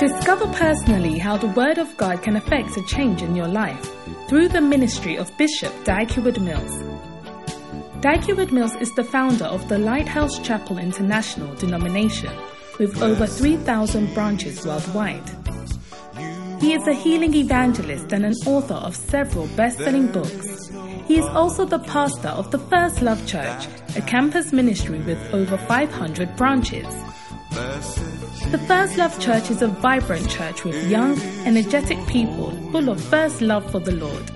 [0.00, 3.86] Discover personally how the Word of God can affect a change in your life
[4.30, 6.82] through the ministry of Bishop Dag Heward-Mills.
[8.00, 12.32] Dag Heward-Mills is the founder of the Lighthouse Chapel International denomination
[12.78, 15.28] with over 3,000 branches worldwide.
[16.62, 20.70] He is a healing evangelist and an author of several best selling books.
[21.08, 25.58] He is also the pastor of the First Love Church, a campus ministry with over
[25.58, 26.86] 500 branches.
[27.50, 33.40] The First Love Church is a vibrant church with young, energetic people full of first
[33.40, 34.30] love for the Lord.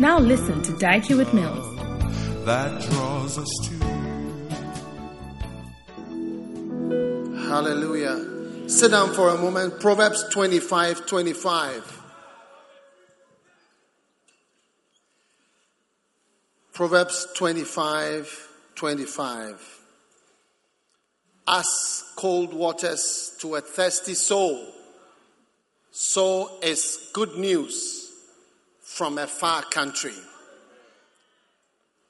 [0.00, 1.76] Now listen to Dag Heward-Mills.
[2.44, 3.76] that draws us to
[7.48, 8.68] Hallelujah.
[8.68, 9.80] Sit down for a moment.
[9.80, 12.02] Proverbs 25 25.
[16.72, 19.75] Proverbs 25 25.
[21.48, 24.66] As cold waters to a thirsty soul,
[25.92, 28.10] so is good news
[28.82, 30.14] from a far country.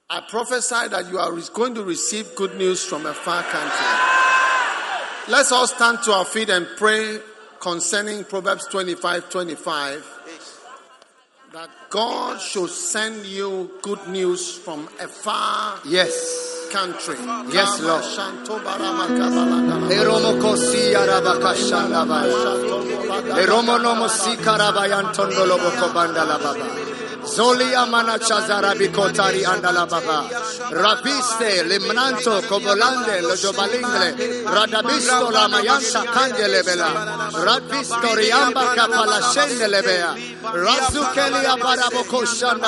[0.09, 3.87] I prophesy that you are going to receive good news from a far country.
[5.29, 7.19] Let's all stand to our feet and pray
[7.61, 10.17] concerning Proverbs 25 25
[11.53, 15.81] that God should send you good news from a far
[16.71, 17.17] Country.
[17.53, 18.03] Yes, Lord.
[19.91, 23.41] Eromo kosi arabakashanda baya.
[23.43, 26.25] Eromo nomo si karabayan tondolo boko banda
[27.27, 27.35] la baba.
[27.35, 30.29] Zoli amana chazara bikotari anda la baba.
[30.71, 34.45] Rapiste limnanto kobolande lo jobalingle.
[34.45, 37.31] Radabisto la mayanta kandele bela.
[37.33, 40.15] Rapisto riamba kapala shendele bea.
[40.53, 42.23] Razukeli abaraboko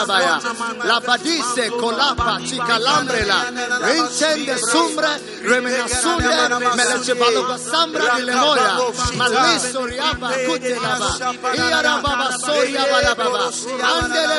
[0.07, 0.41] baya.
[0.85, 3.39] La badise kolapa chikalambrela.
[3.85, 8.75] Vincende sumbre remenasunde meleche baloga sambra di lemoya.
[9.17, 11.11] Maliso riaba kutelaba.
[11.55, 13.51] Iara baba soria bala baba.
[13.93, 14.39] Andele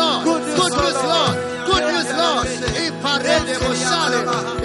[0.00, 0.24] Lord.
[0.24, 1.34] Good news, Lord.
[1.68, 2.46] Good news, Lord.
[2.84, 4.20] Iparede moshale.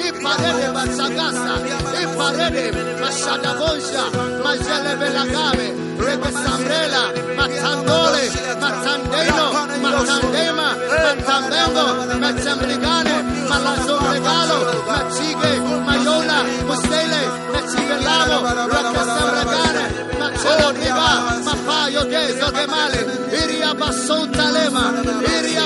[0.07, 1.53] Iparede basagasa.
[2.01, 2.65] Iparede
[3.01, 4.03] mashadabonsha.
[4.43, 5.67] Majele belagame.
[6.05, 7.03] Rebe sambrela.
[7.37, 8.23] Matandole.
[8.63, 9.45] Matandeno.
[9.83, 10.67] Matandema.
[11.03, 11.85] Matambengo.
[12.23, 13.15] Matambrigane.
[13.49, 14.57] Malazo regalo.
[14.89, 15.51] Machige.
[15.87, 16.39] Mayola.
[16.67, 17.21] Mustele.
[22.55, 23.01] Gemale.
[23.31, 23.71] Iria.
[25.25, 25.65] Iria.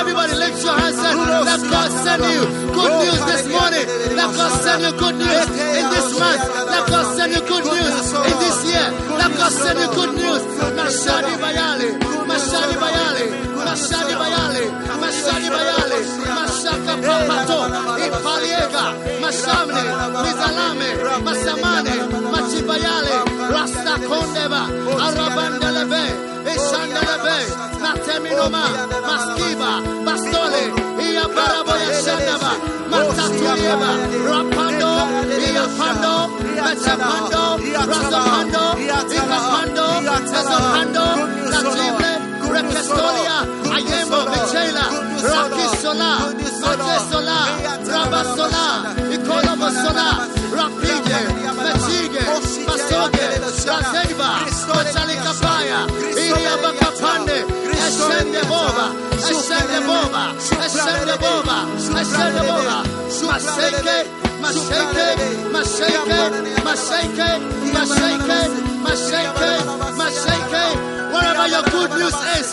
[0.00, 3.86] Everybody lift your hands and let God send you good news this morning.
[4.16, 5.46] Let God send you good news
[5.78, 6.42] in this month.
[6.70, 8.86] Let God send you good news in this year.
[9.18, 10.42] Let God send you good news.
[10.78, 11.88] Mashadi bayale.
[12.28, 13.24] Mashadi bayale.
[13.66, 14.62] Mashadi bayale.
[15.02, 15.98] Mashadi bayale.
[16.36, 17.58] Mashaka papato.
[18.04, 18.84] Ipaliega.
[19.26, 19.82] Mashamne.
[20.22, 20.88] Mizalame.
[21.26, 21.94] Masamane.
[22.32, 23.14] Machibayale.
[23.54, 24.62] Rasta kondeva.
[25.06, 26.02] Arabandelebe.
[26.54, 27.36] Ishandelebe.
[27.82, 28.64] Nateminoma.
[29.08, 29.72] Maskiba.
[30.06, 30.62] Bastole.
[31.06, 32.52] Iya baraboya shandaba.
[32.90, 33.90] Matatulieba.
[34.30, 34.92] Rapando.
[35.46, 36.14] Iya pando.
[36.64, 37.42] Mechapando.
[37.90, 38.64] Razapando.
[39.16, 39.86] Ikapando.
[40.32, 41.06] Mezopando.
[41.52, 42.12] Latible.
[42.54, 43.36] Rekestolia.
[43.74, 44.20] Ayembo.
[44.32, 44.84] Michela.
[45.30, 46.10] Rakisola.
[46.62, 47.38] Matesola.
[47.90, 48.66] Rabasola.
[49.66, 50.28] Ikolomosola.
[50.52, 51.18] Rapide.
[51.62, 52.22] Mechige.
[52.66, 53.26] Masoge.
[53.66, 54.30] Razeva.
[54.68, 55.86] Machalikapaya.
[56.16, 57.44] Iria bakapande.
[57.86, 58.86] Eshende boba.
[59.18, 60.24] Eshende boba.
[60.66, 61.56] Eshende boba.
[62.00, 62.76] Eshende boba.
[63.26, 64.25] Masheke.
[64.42, 65.08] Mashake,
[65.54, 66.22] Mashake,
[66.66, 67.30] Mashake,
[67.74, 68.40] Mashake,
[68.84, 69.52] Mashake,
[70.00, 70.64] Mashake.
[71.12, 72.46] Wherever your good news is,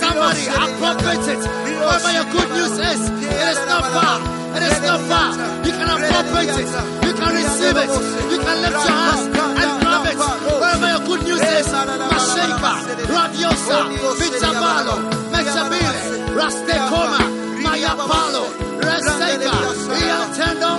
[0.00, 1.42] somebody appropriate it.
[1.80, 4.16] Wherever your good news is, it is not far.
[4.56, 5.30] It is not far.
[5.64, 6.70] You can appropriate it.
[7.06, 7.90] You can receive it.
[8.30, 9.24] You can lift your hands
[9.60, 10.18] and grab it.
[10.60, 11.66] Wherever your good news is,
[12.12, 12.72] Masheka,
[13.14, 13.78] Radiosa,
[14.18, 14.96] Pizzabalo,
[15.32, 16.00] Mechabile,
[16.36, 17.20] Rastekoma,
[17.62, 18.44] Maya Palo,
[18.80, 19.54] Reseka,
[20.00, 20.78] Ian Tendon,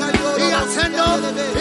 [0.62, 1.06] Iatendo,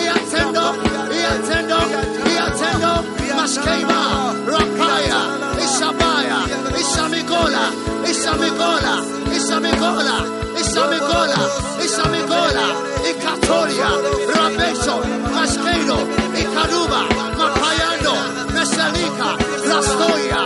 [0.05, 0.75] Iatendo,
[1.11, 1.81] Iatendo, Iatendo,
[2.29, 2.93] Iatendo,
[3.35, 5.21] Maskema, Rapaya,
[5.59, 6.39] Isabaya,
[6.79, 7.73] Isamigola,
[8.05, 9.03] Isamigola,
[9.33, 10.17] Isamigola,
[10.61, 11.41] Isamigola,
[11.83, 12.67] Isamigola,
[13.11, 13.89] Ikatoria,
[14.37, 14.97] Rabeso,
[15.35, 15.97] Maskedo,
[16.37, 17.01] Ikaruba,
[17.39, 18.15] Mapayando,
[18.53, 19.29] Mesalika,
[19.65, 20.43] Rastoya,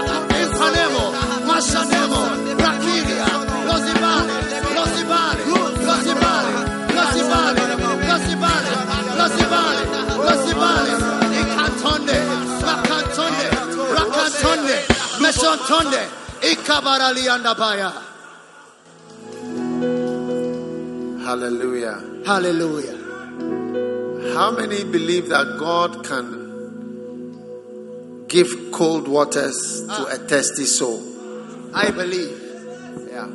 [17.35, 17.93] Andabaya.
[21.25, 22.01] Hallelujah.
[22.27, 22.99] Hallelujah.
[24.35, 26.43] How many believe that God can
[28.29, 30.13] give cold waters to ah.
[30.13, 31.03] a thirsty soul?
[31.75, 32.41] I believe.
[33.11, 33.29] Yeah.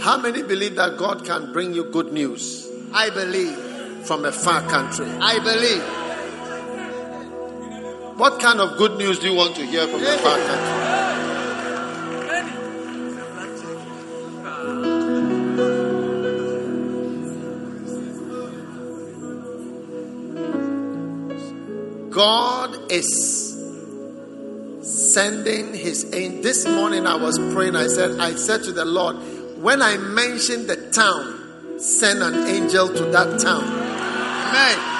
[0.00, 2.68] How many believe that God can bring you good news?
[2.92, 3.56] I believe.
[4.06, 5.06] From a far country?
[5.20, 6.03] I believe.
[8.16, 10.38] What kind of good news do you want to hear from a far?
[22.10, 23.60] God is
[25.12, 26.42] sending his angel.
[26.42, 27.74] This morning I was praying.
[27.74, 29.16] I said, I said to the Lord,
[29.60, 33.64] when I mention the town, send an angel to that town.
[33.64, 34.93] Amen.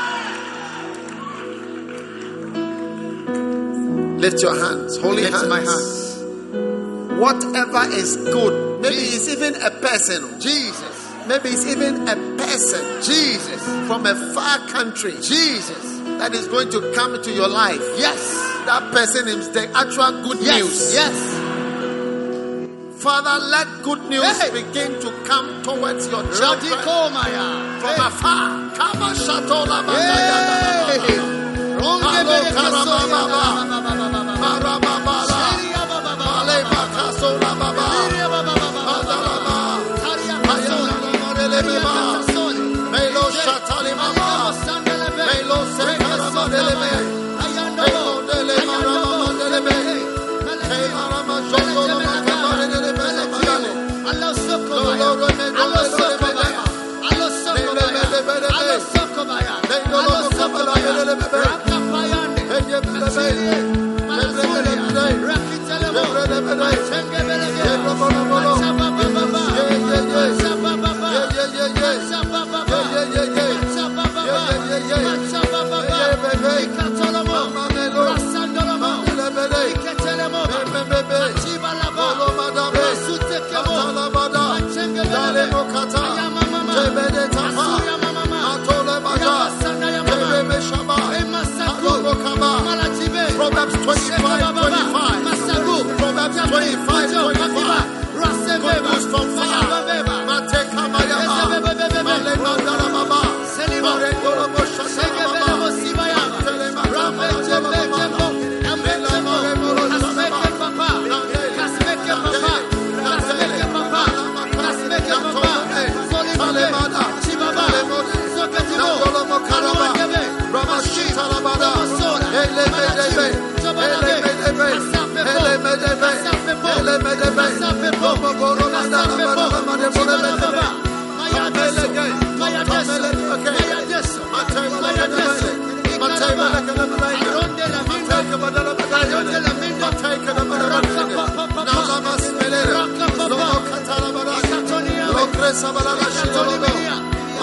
[4.24, 5.48] Lift your hands, holy Lift hands.
[5.48, 6.16] my hands.
[7.20, 9.28] Whatever is good, maybe Jesus.
[9.28, 10.40] it's even a person.
[10.40, 11.12] Jesus.
[11.28, 13.02] Maybe it's even a person.
[13.02, 13.62] Jesus.
[13.86, 15.12] From a far country.
[15.20, 17.84] Jesus that is going to come into your life.
[17.98, 18.32] Yes.
[18.64, 20.56] That person is the actual good yes.
[20.56, 20.94] news.
[20.94, 21.16] Yes.
[23.02, 24.50] Father, let good news hey.
[24.52, 28.00] begin to come towards your children from hey.
[28.00, 28.72] afar.
[28.74, 30.54] Kama shatola Melo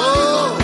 [0.03, 0.60] Oh,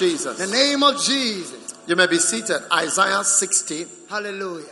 [0.00, 0.38] Jesus.
[0.38, 1.74] The name of Jesus.
[1.86, 2.62] You may be seated.
[2.72, 3.84] Isaiah 60.
[4.08, 4.64] Hallelujah.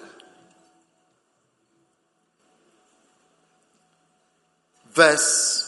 [4.90, 5.64] Verse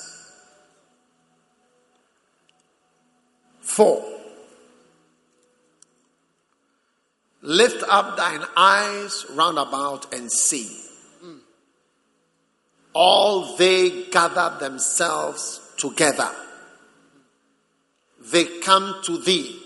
[3.61, 4.05] 4.
[7.43, 10.75] Lift up thine eyes round about and see.
[12.95, 16.31] All they gather themselves together.
[18.21, 19.57] They come to thee.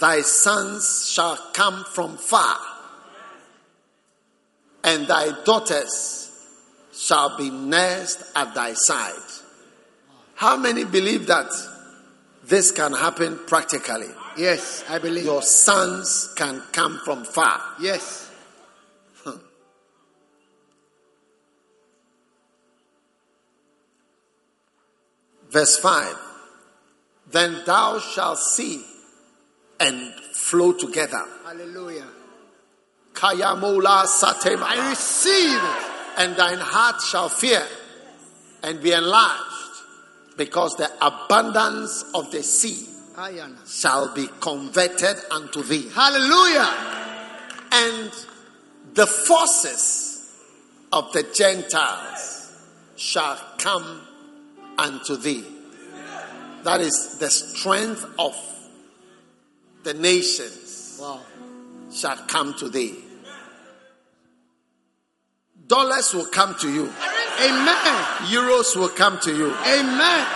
[0.00, 2.58] Thy sons shall come from far,
[4.84, 6.30] and thy daughters
[6.92, 9.12] shall be nursed at thy side.
[10.34, 11.50] How many believe that
[12.44, 14.08] this can happen practically?
[14.36, 15.24] Yes, I believe.
[15.24, 17.60] Your sons can come from far.
[17.80, 18.30] Yes.
[25.48, 26.25] Verse 5
[27.30, 28.84] Then thou shalt see
[29.80, 31.24] and flow together.
[31.44, 32.06] Hallelujah.
[33.12, 34.62] Kayamola satema.
[34.62, 35.92] I receive it.
[36.18, 37.62] And thine heart shall fear
[38.62, 39.82] and be enlarged,
[40.38, 43.58] because the abundance of the sea Ayana.
[43.68, 45.88] shall be converted unto thee.
[45.90, 46.72] Hallelujah.
[47.70, 48.10] And
[48.94, 50.32] the forces
[50.90, 52.50] of the Gentiles
[52.96, 54.00] shall come
[54.78, 55.44] unto thee.
[56.64, 58.34] That is the strength of
[59.84, 61.20] the nations Wow.
[61.92, 63.02] shall come to thee.
[65.66, 66.84] Dollars will come to you.
[67.40, 68.04] Amen.
[68.30, 69.52] Euros will come to you.
[69.66, 70.26] Amen.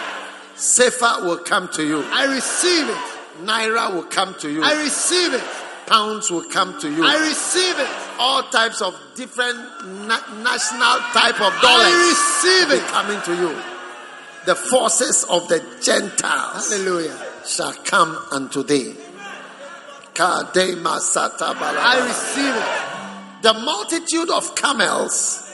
[0.57, 2.03] CFA will come to you.
[2.13, 2.97] I receive it.
[3.45, 4.63] Naira will come to you.
[4.63, 5.43] I receive it.
[5.87, 7.05] Pounds will come to you.
[7.05, 7.89] I receive it.
[8.19, 9.57] All types of different
[10.07, 12.87] na- national type of dollars I receive it.
[12.89, 13.57] coming to you.
[14.47, 17.19] The forces of the Gentiles Hallelujah.
[17.47, 18.95] shall come unto thee.
[21.79, 23.43] I receive it.
[23.43, 25.47] The multitude of camels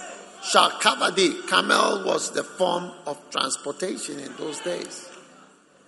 [0.42, 1.40] shall cover thee.
[1.48, 5.08] Camel was the form of transportation in those days.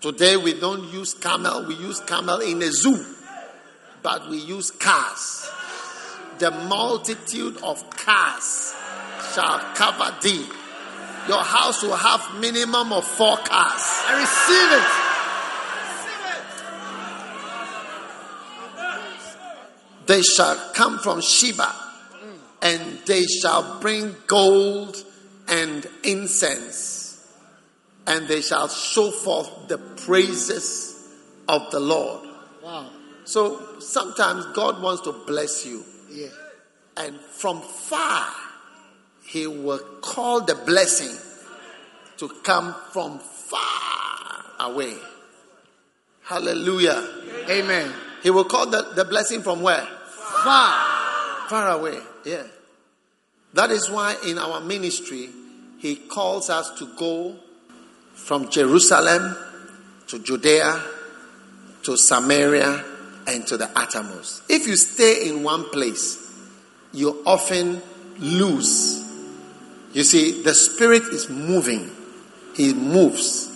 [0.00, 3.04] Today we don't use camel, we use camel in a zoo,
[4.02, 5.50] but we use cars.
[6.38, 8.74] The multitude of cars
[9.34, 10.46] shall cover thee.
[11.28, 13.82] Your house will have minimum of four cars.
[14.06, 15.08] I receive it.
[20.06, 21.70] They shall come from Sheba,
[22.62, 24.96] and they shall bring gold
[25.48, 27.26] and incense,
[28.06, 30.96] and they shall show forth the praises
[31.46, 32.26] of the Lord.
[32.64, 32.86] Wow.
[33.24, 36.28] So sometimes God wants to bless you, Yeah.
[36.96, 38.26] and from far,
[39.28, 41.14] He will call the blessing
[42.16, 44.94] to come from far away.
[46.24, 47.06] Hallelujah.
[47.48, 47.92] Amen.
[48.22, 49.86] He will call the, the blessing from where?
[50.42, 51.48] Far.
[51.48, 52.42] Far away, yeah.
[53.54, 55.28] That is why in our ministry,
[55.78, 57.36] he calls us to go
[58.14, 59.36] from Jerusalem
[60.08, 60.82] to Judea
[61.88, 62.84] to Samaria
[63.26, 64.42] and to the uttermost.
[64.50, 66.18] If you stay in one place,
[66.92, 67.80] you often
[68.18, 69.07] lose.
[69.98, 71.90] You see, the Spirit is moving,
[72.54, 73.50] He moves.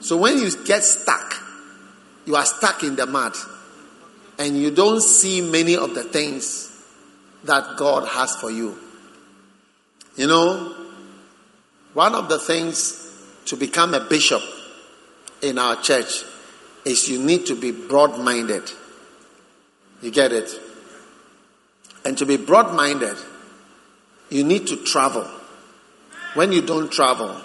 [0.00, 1.36] So when you get stuck,
[2.26, 3.36] you are stuck in the mud
[4.36, 6.76] and you don't see many of the things
[7.44, 8.76] that God has for you.
[10.16, 10.74] You know,
[11.94, 13.08] one of the things
[13.44, 14.42] to become a bishop
[15.40, 16.24] in our church
[16.84, 18.68] is you need to be broad minded.
[20.02, 20.50] You get it?
[22.04, 23.16] And to be broad minded,
[24.30, 25.30] you need to travel.
[26.34, 27.40] When you don't travel,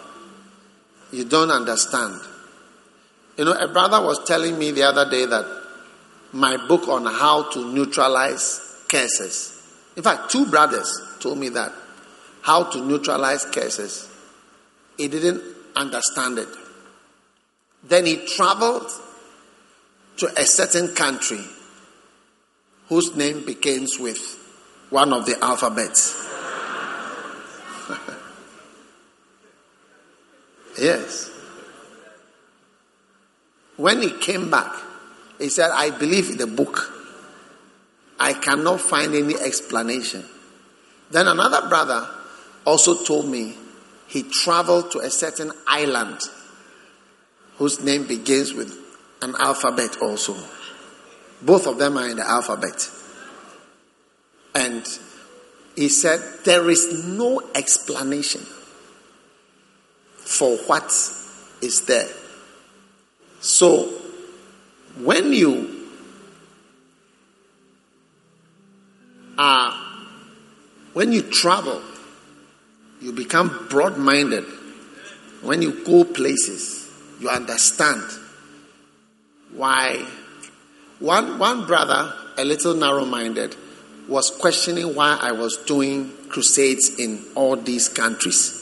[1.12, 2.20] you don't understand.
[3.38, 5.46] You know, a brother was telling me the other day that
[6.34, 9.52] my book on how to neutralize curses.
[9.96, 11.72] In fact, two brothers told me that
[12.42, 14.10] how to neutralize curses.
[14.98, 15.42] He didn't
[15.76, 16.50] understand it.
[17.84, 18.90] Then he traveled
[20.18, 21.44] to a certain country
[22.88, 24.20] whose name begins with
[24.90, 26.35] one of the alphabets.
[30.80, 31.32] Yes.
[33.78, 34.72] When he came back,
[35.40, 36.92] he said, I believe in the book.
[38.20, 40.24] I cannot find any explanation.
[41.12, 42.08] Then another brother
[42.66, 43.56] also told me
[44.08, 46.20] he traveled to a certain island
[47.58, 48.78] whose name begins with
[49.22, 50.36] an alphabet also.
[51.42, 52.90] Both of them are in the alphabet.
[54.54, 54.88] And
[55.76, 58.46] he said, There is no explanation
[60.26, 60.86] for what
[61.62, 62.10] is there.
[63.40, 63.88] So,
[64.98, 65.88] when you
[69.38, 69.72] are,
[70.94, 71.82] when you travel,
[73.02, 74.46] you become broad minded.
[75.42, 76.90] When you go places,
[77.20, 78.04] you understand
[79.54, 80.06] why.
[81.00, 83.56] One, one brother a little narrow minded,
[84.08, 88.55] was questioning why I was doing crusades in all these countries.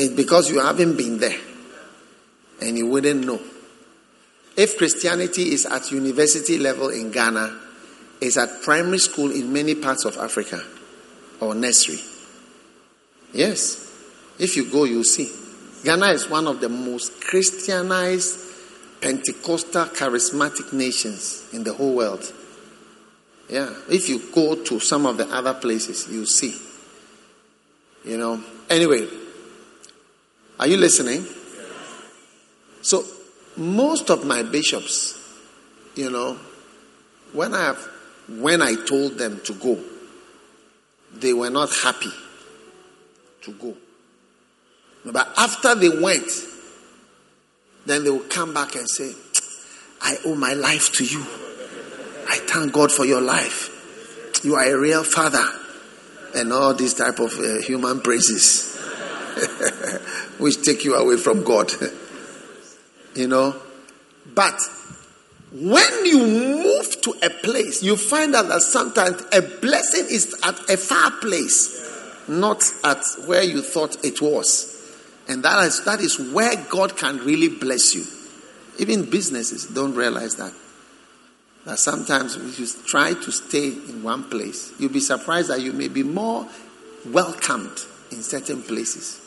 [0.00, 1.36] It's because you haven't been there
[2.62, 3.38] and you wouldn't know.
[4.56, 7.54] If Christianity is at university level in Ghana,
[8.18, 10.64] it's at primary school in many parts of Africa
[11.38, 12.00] or nursery.
[13.34, 13.92] Yes.
[14.38, 15.30] If you go, you'll see.
[15.84, 18.40] Ghana is one of the most Christianized
[19.02, 22.32] Pentecostal charismatic nations in the whole world.
[23.50, 23.70] Yeah.
[23.90, 26.56] If you go to some of the other places, you'll see.
[28.06, 28.42] You know.
[28.70, 29.06] Anyway,
[30.60, 31.24] are you listening?
[32.82, 33.02] So,
[33.56, 35.18] most of my bishops,
[35.94, 36.38] you know,
[37.32, 37.78] when I have,
[38.28, 39.82] when I told them to go,
[41.14, 42.12] they were not happy
[43.40, 43.74] to go.
[45.06, 46.30] But after they went,
[47.86, 49.14] then they will come back and say,
[50.02, 51.22] I owe my life to you.
[52.28, 54.44] I thank God for your life.
[54.44, 55.44] You are a real father.
[56.34, 58.69] And all these type of uh, human praises,
[60.38, 61.70] which take you away from God.
[63.14, 63.54] you know?
[64.34, 64.60] But
[65.52, 70.70] when you move to a place, you find out that sometimes a blessing is at
[70.70, 74.76] a far place, not at where you thought it was.
[75.28, 78.04] And that is, that is where God can really bless you.
[78.78, 80.52] Even businesses don't realize that.
[81.66, 85.72] That sometimes if you try to stay in one place, you'll be surprised that you
[85.72, 86.48] may be more
[87.06, 89.19] welcomed in certain places.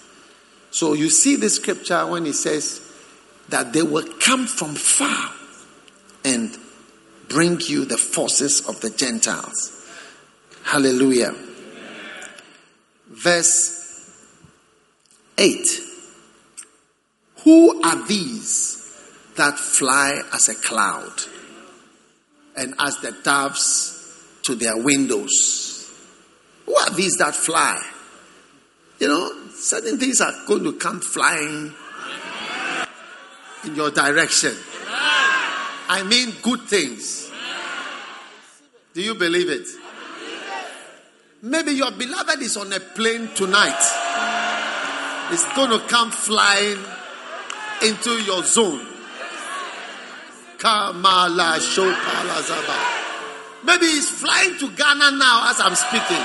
[0.73, 2.81] So you see the scripture when it says
[3.49, 5.29] that they will come from far
[6.25, 6.57] and
[7.29, 9.87] bring you the forces of the Gentiles.
[10.63, 11.35] Hallelujah.
[13.07, 14.09] Verse
[15.37, 15.67] 8.
[17.43, 18.79] Who are these
[19.35, 21.13] that fly as a cloud
[22.57, 25.87] and as the doves to their windows?
[26.65, 27.79] Who are these that fly?
[28.97, 31.73] You know, certain things are going to come flying
[33.65, 34.53] in your direction.
[35.87, 37.31] I mean, good things.
[38.93, 39.65] Do you believe it?
[41.41, 43.79] Maybe your beloved is on a plane tonight.
[45.31, 46.79] It's going to come flying
[47.83, 48.85] into your zone.
[50.57, 53.63] Kamala Shopala Zaba.
[53.63, 56.23] Maybe he's flying to Ghana now as I'm speaking.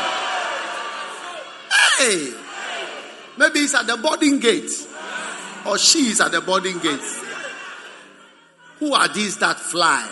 [1.99, 2.38] Hey!
[3.39, 4.71] Maybe he's at the boarding gate.
[5.67, 7.01] Or she is at the boarding gate.
[8.79, 10.09] Who are these that fly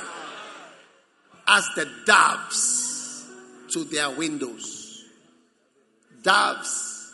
[1.46, 3.26] as the doves
[3.72, 5.04] to their windows?
[6.22, 7.12] Doves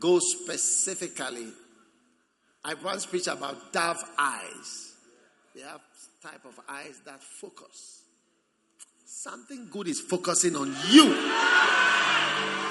[0.00, 1.52] go specifically
[2.66, 4.94] I once preached about dove eyes.
[5.54, 5.80] They have
[6.20, 8.02] type of eyes that focus.
[9.04, 11.04] Something good is focusing on you.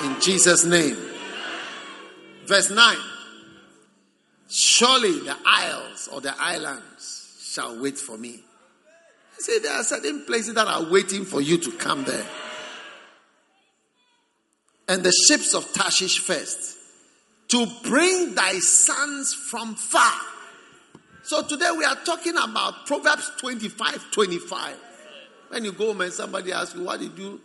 [0.03, 1.14] In Jesus' name.
[2.45, 2.97] Verse 9.
[4.47, 8.43] Surely the isles or the islands shall wait for me.
[9.35, 12.25] I say there are certain places that are waiting for you to come there.
[14.87, 16.77] And the ships of Tarshish first
[17.49, 20.19] to bring thy sons from far.
[21.23, 24.75] So today we are talking about Proverbs 25 25.
[25.49, 27.41] When you go home and somebody asks you, What did you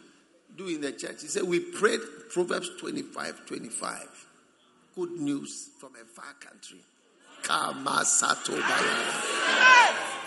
[0.56, 1.22] do in the church?
[1.22, 4.26] He said, We prayed Proverbs 25 25.
[5.00, 6.80] Good news from a far country.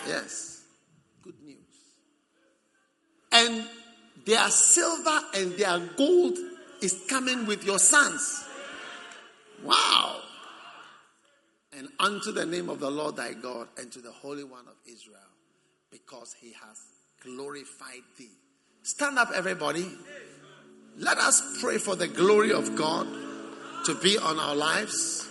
[0.07, 0.63] Yes.
[1.21, 1.57] Good news.
[3.31, 3.67] And
[4.25, 6.39] their silver and their gold
[6.81, 8.45] is coming with your sons.
[9.63, 10.21] Wow.
[11.77, 14.73] And unto the name of the Lord thy God and to the Holy One of
[14.91, 15.19] Israel,
[15.91, 16.81] because he has
[17.21, 18.31] glorified thee.
[18.81, 19.85] Stand up, everybody.
[20.97, 23.05] Let us pray for the glory of God
[23.85, 25.27] to be on our lives.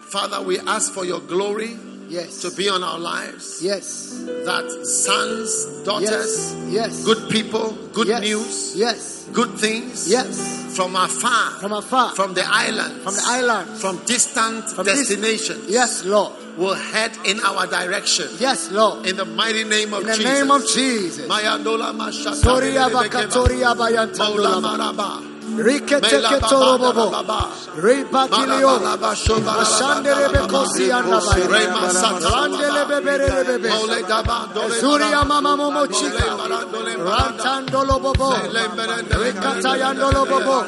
[0.00, 1.76] Father, we ask for your glory
[2.08, 2.42] Yes.
[2.42, 3.60] to be on our lives.
[3.62, 4.12] Yes.
[4.44, 6.70] That sons, daughters, Yes.
[6.70, 7.04] Yes.
[7.04, 8.20] good people, good yes.
[8.20, 9.24] news, Yes.
[9.32, 10.38] good things Yes.
[10.76, 12.14] from afar, From afar.
[12.14, 13.02] from the island.
[13.02, 13.78] From the island.
[13.80, 16.32] from distant From this- destinations Yes, Lord.
[16.58, 18.28] will head in our direction.
[18.38, 19.06] Yes, Lord.
[19.06, 20.32] In the mighty name of In the Jesus.
[20.32, 21.26] name of Jesus.
[25.56, 26.50] Mayandola mashata Soria rebekeba.
[26.50, 27.10] bakatoria Mola bayantandola.
[27.10, 27.38] maraba.
[27.38, 27.38] Rikete
[27.80, 27.84] ketorobobo.
[27.84, 28.74] Ribatilio.
[29.62, 31.46] Ashandele bekosi andabaya.
[31.52, 32.28] Rema sata.
[32.34, 33.68] Randele bebere bebe.
[33.68, 35.24] Mole gaba, dole Zuria bara.
[35.24, 36.26] mama momo chika.
[36.26, 36.96] Mole bara, dole
[38.02, 38.30] bobo.
[39.22, 39.72] Rikata
[40.26, 40.58] bobo.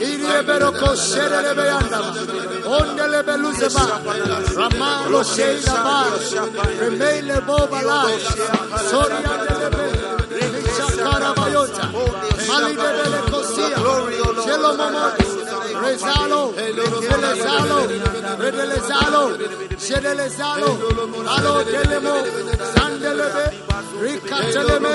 [0.00, 1.98] Irie beroko sherele beyanda.
[2.76, 3.84] Ondele beluzeba.
[4.56, 5.96] Ramalo sheila ba.
[6.80, 7.80] Remele boba.
[8.90, 9.86] Soria dele be.
[10.32, 11.86] Richakara Shata.
[12.48, 13.31] Malidele Kosia.
[14.42, 15.04] Shelo Momo.
[15.82, 16.42] Rezalo.
[17.10, 17.78] Relezalo.
[18.42, 19.22] Redelezalo.
[19.84, 20.70] Shedelezalo.
[21.34, 22.14] Alo Delemo.
[22.74, 23.44] Sandelebe.
[24.02, 24.92] Rikateleme.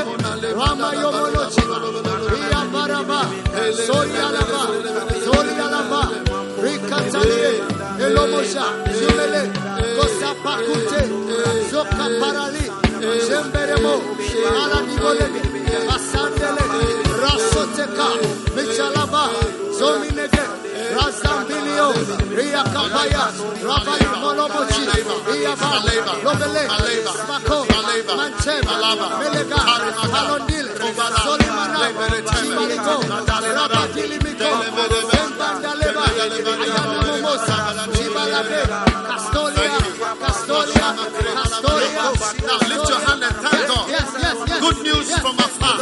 [0.59, 1.63] Rama Yomonochi.
[2.31, 3.21] Ria Baraba.
[3.85, 4.61] Sori Alaba.
[5.25, 6.01] Sori Alaba.
[6.63, 7.51] Rikatalie.
[8.05, 8.65] Elomosha.
[8.99, 9.43] Jumele.
[9.97, 11.01] Kosapakute.
[11.71, 12.65] Zoka Parali.
[13.27, 13.93] Jemberemo.
[14.61, 15.39] Aladibolebe.
[15.95, 16.36] Asandele.
[17.27, 18.07] Rasoteka.
[18.55, 19.23] Michalaba.
[19.77, 20.43] Zominege.
[20.95, 21.87] Razambilio.
[22.37, 23.23] Ria Kapaya.
[23.67, 24.83] Rabbi Molomochi.
[25.35, 25.69] Iaba.
[26.23, 26.63] Lobele.
[27.19, 27.57] Smako.
[29.19, 29.59] Melega.
[31.23, 31.81] Solimana.
[32.31, 32.95] Chimaliko.
[33.57, 34.49] Rabadilimiko.
[35.11, 36.03] Zembandaleba.
[36.63, 37.57] Ayana Momosa.
[37.95, 38.61] Chibalabe.
[39.09, 39.77] Castolia.
[40.23, 40.87] Castolia.
[41.35, 42.05] Castolia.
[42.47, 43.85] Now lift your hand and thank God.
[43.89, 44.59] Yes, yes, yes.
[44.61, 45.77] Good news from afar,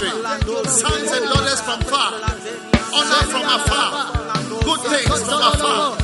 [0.00, 0.70] country.
[0.70, 2.12] Sons and daughters from far.
[2.94, 3.90] Honor from afar.
[4.64, 5.96] Good things from afar.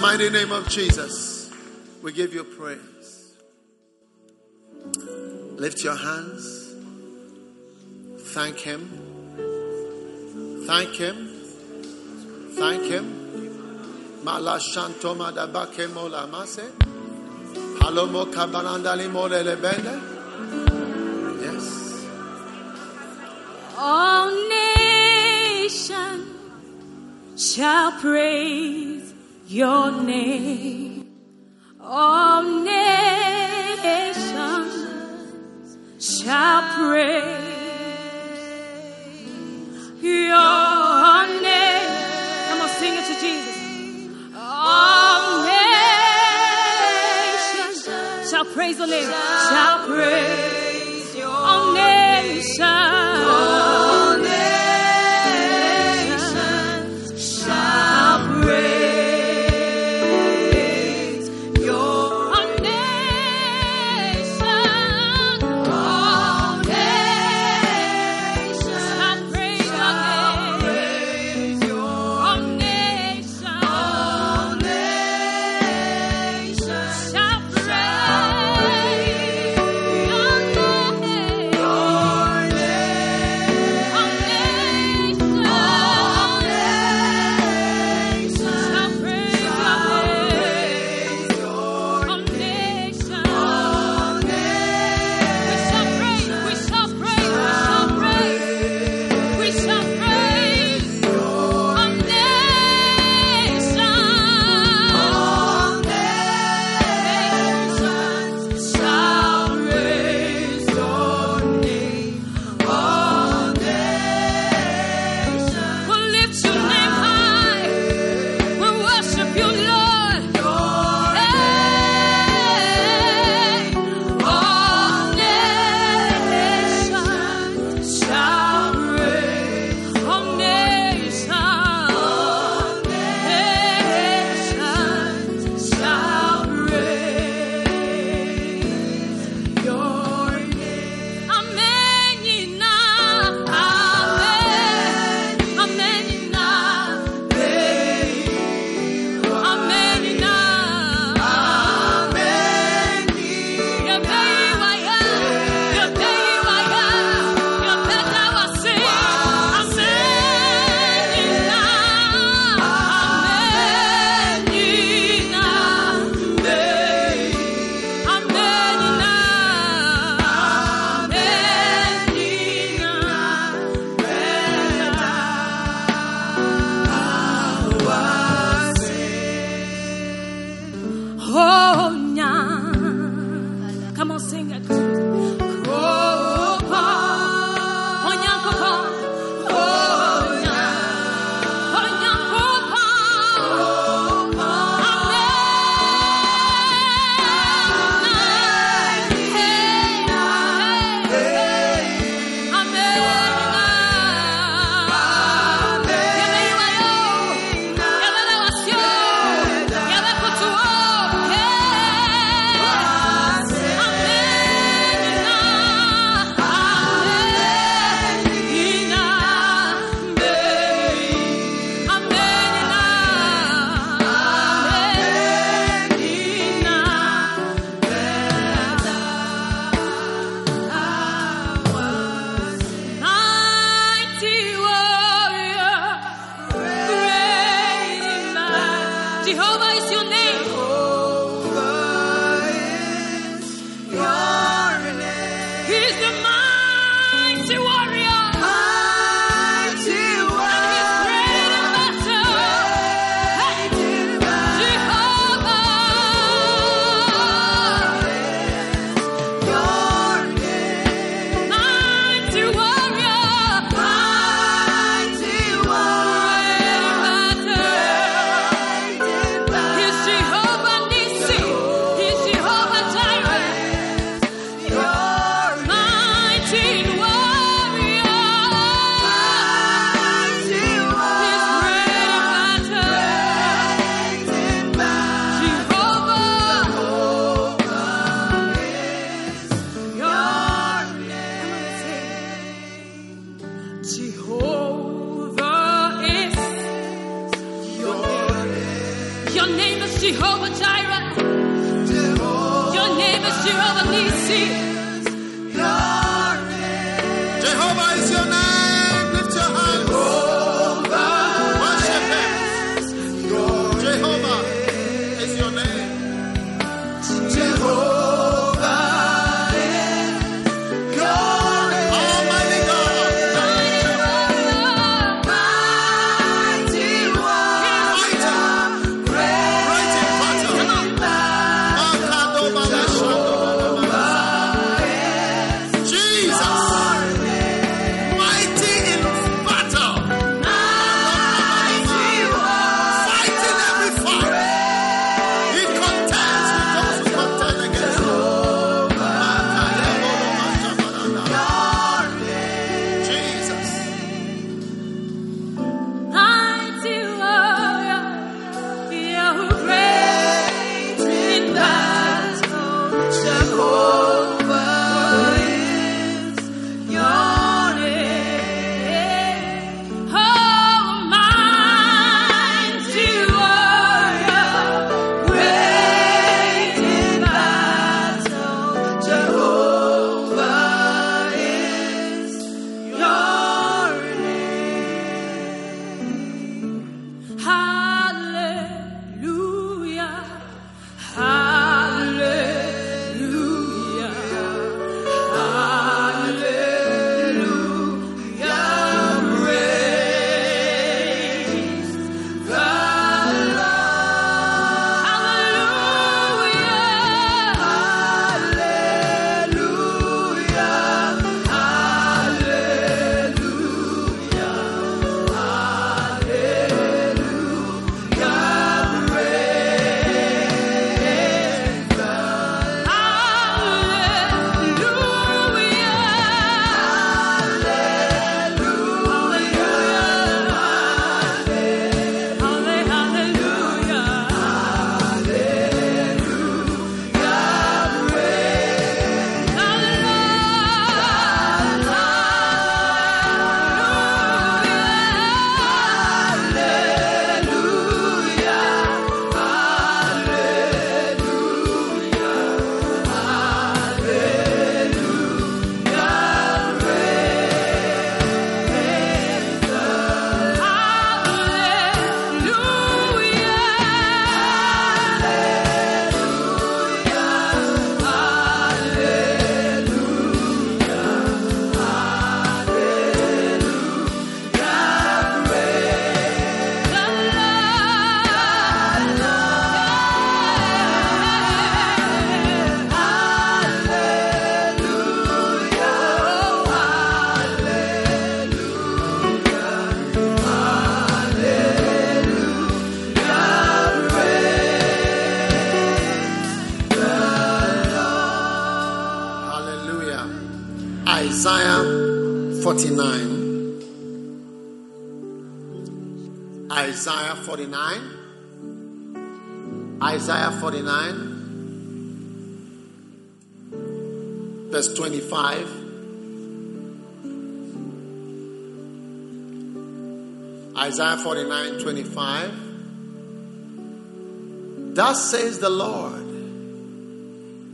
[0.00, 1.52] mighty name of Jesus,
[2.02, 3.34] we give you praise.
[5.58, 6.74] Lift your hands.
[8.32, 8.88] Thank Him.
[10.66, 11.28] Thank Him.
[12.52, 14.20] Thank Him.
[14.24, 16.72] Malashanto madabake mola mase.
[19.12, 20.00] Mole lebende.
[21.42, 22.06] Yes.
[23.76, 26.26] All nations
[27.36, 29.09] shall praise
[29.50, 31.10] your name.
[31.80, 33.92] All nations
[35.98, 37.24] shall praise
[40.00, 41.90] your name.
[42.48, 43.56] Come on, sing it to Jesus.
[44.36, 45.50] All nations
[48.30, 49.10] shall praise the name.
[49.48, 52.89] Shall praise your all nations.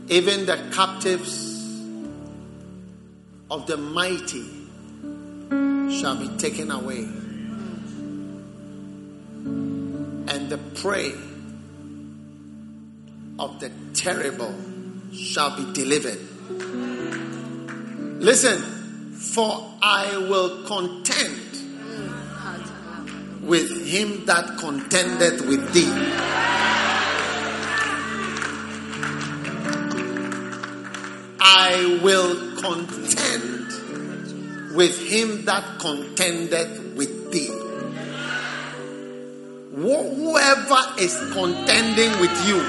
[0.09, 1.45] Even the captives
[3.51, 4.45] of the mighty
[5.99, 7.03] shall be taken away,
[10.29, 11.13] and the prey
[13.39, 14.53] of the terrible
[15.13, 16.19] shall be delivered.
[18.21, 18.61] Listen,
[19.13, 21.41] for I will contend
[23.41, 26.26] with him that contendeth with thee.
[31.77, 33.67] I will contend
[34.75, 37.51] with him that contendeth with thee.
[39.75, 42.63] Whoever is contending with you,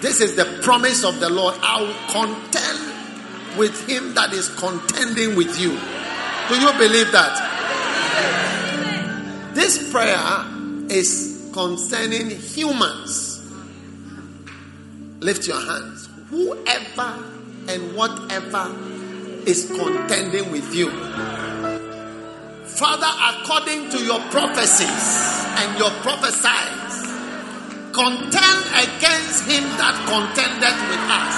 [0.00, 1.56] this is the promise of the Lord.
[1.60, 5.70] I will contend with him that is contending with you.
[6.48, 7.42] Do you believe that?
[9.52, 10.44] This prayer
[10.88, 13.42] is concerning humans.
[15.18, 15.95] Lift your hands.
[16.30, 17.22] Whoever
[17.68, 18.74] and whatever
[19.46, 20.90] is contending with you.
[22.64, 25.06] Father, according to your prophecies
[25.56, 27.06] and your prophesies,
[27.94, 31.36] contend against him that contended with us.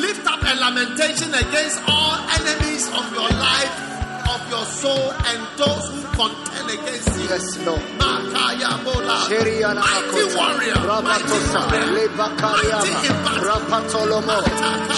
[0.00, 3.97] Lift up a lamentation against all enemies of your life,
[4.34, 7.28] of your soul, and those who contend against you.
[7.28, 7.82] Yes, Lord.
[7.98, 9.16] Makaya Bola.
[9.28, 10.80] Mighty warrior.
[10.88, 13.00] Rabatosa, Mighty Lebakariama,
[13.46, 14.38] Rapatolomo,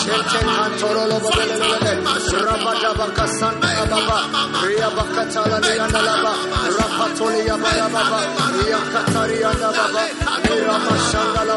[0.01, 1.31] Shenten Mantololobo,
[2.47, 4.19] Rabadabaka Santa Baba,
[4.67, 6.33] Riabakatala Lianalaba,
[6.77, 8.19] Rapatolia Baba, Baba,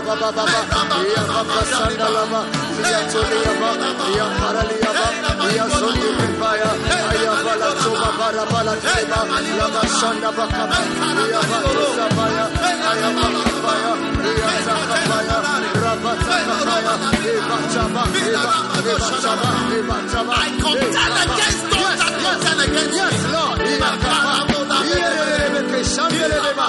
[0.04, 2.42] Baba Baba, Iabaka Sanda Lama,
[2.90, 3.70] Iatoliaba,
[4.16, 5.06] Iaparaliaba,
[5.54, 6.72] Iazoni Pipaya,
[7.10, 7.63] Ayabala
[20.36, 23.60] I contend against those that contend against Yes, Lord.
[23.60, 24.44] Ibakaba,
[25.84, 26.68] Shandeleba,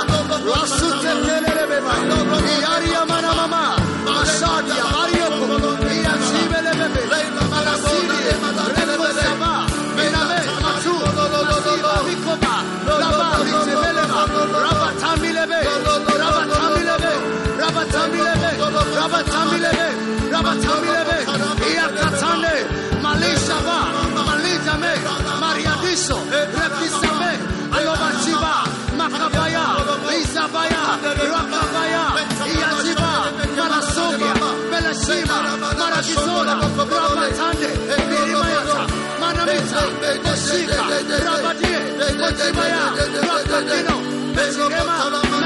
[35.14, 35.38] Sema,
[35.78, 37.68] Maragisola, Rabatande,
[38.10, 38.82] Mirimayata,
[39.20, 39.82] Manamita,
[40.30, 40.82] Osika,
[41.26, 41.78] Rabatie,
[42.26, 42.84] Otibaya,
[43.28, 43.96] Rakatino,
[44.34, 44.96] Messinema,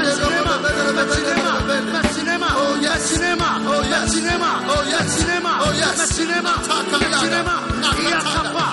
[0.03, 0.53] Messinema,
[0.97, 1.53] Messinema,
[1.93, 6.53] Messinema, oh yes, cinema, oh yes, cinema, oh yes, cinema, oh yes, cinema,
[7.21, 7.55] cinema,
[8.09, 8.67] Yakapa,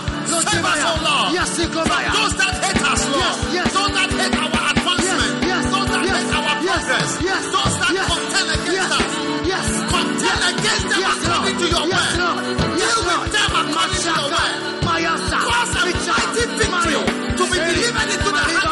[1.04, 5.35] Lord, yes, those that hate us, Lord, yes, yes, those that hate our advancement
[6.06, 7.10] yes, our progress.
[7.20, 9.12] yes, Those that yes, contend against yes, us.
[9.52, 12.36] yes, Contend against them Yes, according to your Yes, word.
[12.76, 14.52] Deal with them according to your word.
[14.86, 16.94] Cause a mighty victory
[17.36, 18.65] to be delivered into the hands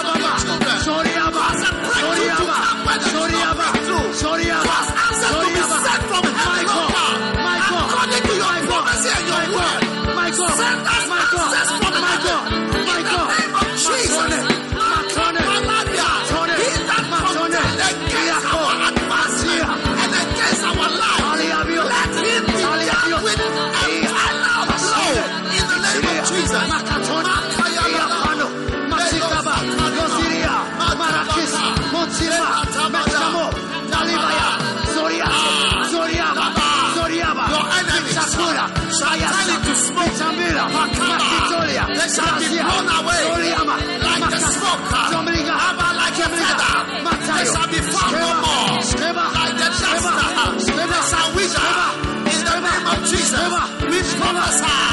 [54.34, 54.83] 卧槽！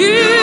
[0.00, 0.39] you.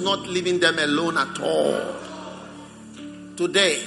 [0.00, 1.94] not leaving them alone at all.
[3.36, 3.80] Today,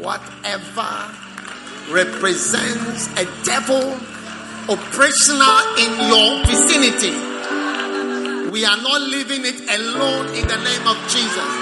[0.00, 1.14] whatever
[1.90, 3.96] represents a devil
[4.68, 7.16] operational in your vicinity,
[8.50, 11.57] we are not leaving it alone in the name of Jesus.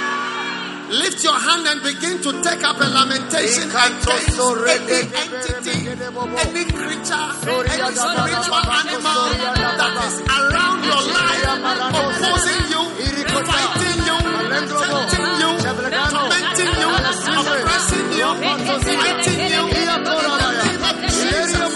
[0.89, 7.26] Lift your hand and begin to take up a lamentation against any entity, any creature,
[7.43, 11.43] any spiritual animal that is around your life,
[11.91, 12.82] opposing you,
[13.51, 14.18] fighting you,
[14.87, 15.51] tempting you,
[16.14, 16.91] tormenting you,
[17.34, 18.30] oppressing you,
[18.66, 19.66] fighting you.
[19.66, 21.66] In the name of Jesus,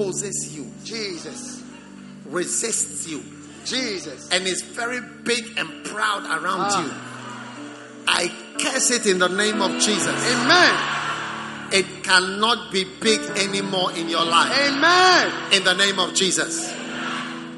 [0.00, 1.62] opposes you, Jesus.
[2.26, 3.22] resists you,
[3.64, 4.28] Jesus.
[4.30, 6.84] and is very big and proud around Ah.
[6.84, 6.92] you,
[8.06, 10.06] I curse it in the name of Jesus.
[10.08, 10.96] Amen.
[11.72, 14.50] It cannot be big anymore in your life.
[14.58, 15.32] Amen.
[15.52, 16.72] In the name of Jesus.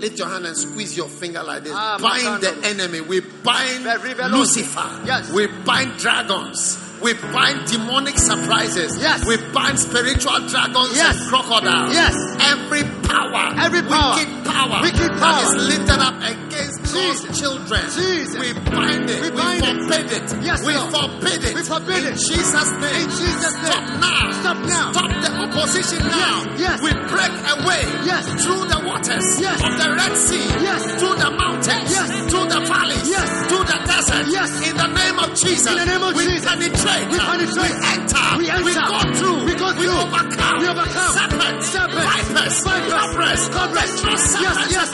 [0.00, 1.72] Lift your hand and squeeze your finger like this.
[1.74, 3.00] Ah, bind the enemy.
[3.00, 3.84] We bind
[4.30, 5.02] Lucifer.
[5.06, 5.30] Yes.
[5.30, 6.78] We bind dragons.
[7.02, 8.96] We bind demonic surprises.
[9.00, 9.24] Yes.
[9.26, 11.18] We bind spiritual dragons Yes.
[11.20, 11.92] and crocodiles.
[11.94, 12.14] Yes.
[12.40, 13.54] Every power.
[13.58, 14.14] Every power.
[14.16, 14.82] Wicked power.
[14.82, 15.42] Wicked power.
[15.42, 17.40] That is lifted up against Jesus.
[17.40, 17.82] children.
[17.94, 18.38] Jesus.
[18.38, 19.20] We bind it.
[19.22, 19.76] We We, bind it.
[19.82, 20.26] forbid it.
[20.42, 20.90] Yes, we Lord.
[20.92, 21.54] forbid it.
[21.54, 22.16] We forbid in.
[22.16, 23.00] Jesus' name.
[23.02, 23.72] In Jesus' name.
[23.72, 24.32] Stop now.
[24.42, 24.92] Stop now.
[24.92, 26.36] Stop the opposition now.
[26.56, 26.80] yes.
[26.82, 28.24] We break away Yes.
[28.42, 29.58] through the waters Yes.
[29.62, 30.82] of the Red Sea, Yes.
[31.00, 32.08] through the mountains, Yes.
[32.30, 33.28] through the valleys, Yes.
[33.48, 34.26] through the desert.
[34.28, 34.50] Yes.
[34.68, 36.44] In the name of Jesus, In the name of we Jesus.
[36.46, 37.06] penetrate.
[37.10, 37.76] We penetrate.
[37.80, 38.26] We enter.
[38.38, 38.64] We enter.
[38.64, 39.44] We go through.
[39.44, 40.58] We go We overcome.
[40.60, 41.12] We overcome.
[41.16, 41.68] Serpents.
[41.68, 42.28] Serpents.
[42.28, 42.62] Vipers.
[42.62, 42.92] Vipers.
[42.92, 43.48] Cobras.
[43.48, 43.92] Cobras.
[44.04, 44.88] Yes, yes, yes,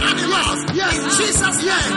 [0.75, 0.95] yes.
[0.99, 1.67] In Jesus' name.
[1.67, 1.95] yes, We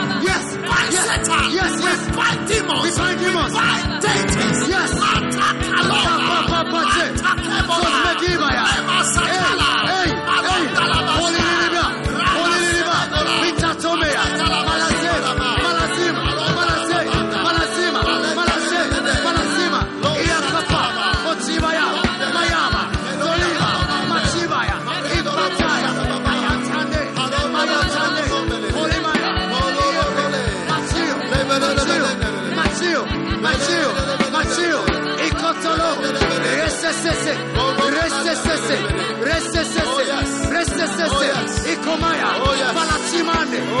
[0.68, 1.44] bind yes, Satan.
[1.52, 2.00] yes, We yes.
[2.16, 2.82] bind demons.
[2.82, 3.52] We bind demons.
[3.52, 4.58] We bind deities.
[4.72, 4.90] Yes.
[5.02, 6.14] Matakalova.
[6.32, 7.06] Tapapapate.
[7.22, 7.82] Matakebola.
[7.82, 8.64] Sosmegibaya.
[8.78, 9.70] Emasakala.
[9.90, 10.14] Hey, hey, hey.
[10.28, 11.16] Malondalabasha.
[11.18, 11.20] Holililiba.
[11.20, 11.41] Holililiba.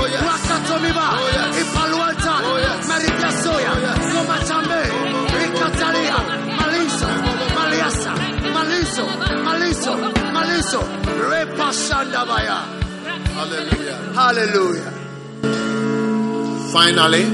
[0.02, 0.26] Palachimande.
[0.26, 1.06] Wakatomiba.
[1.60, 2.34] Ipalualta.
[2.88, 3.72] Marigasoya.
[4.12, 4.82] Somatambe.
[5.44, 6.18] Ikatalia.
[6.58, 7.08] Maliso.
[7.54, 8.12] Maliasa.
[8.54, 9.04] Maliso.
[9.44, 9.92] Maliso.
[10.32, 10.80] Maliso.
[11.30, 12.58] Repashandabaya.
[13.34, 13.98] Hallelujah.
[14.14, 14.92] Hallelujah.
[16.72, 17.24] Finally,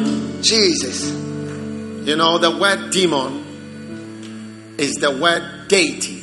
[0.42, 0.98] Jesus.
[2.08, 3.44] you know, the word demon
[4.78, 6.22] is the word deity.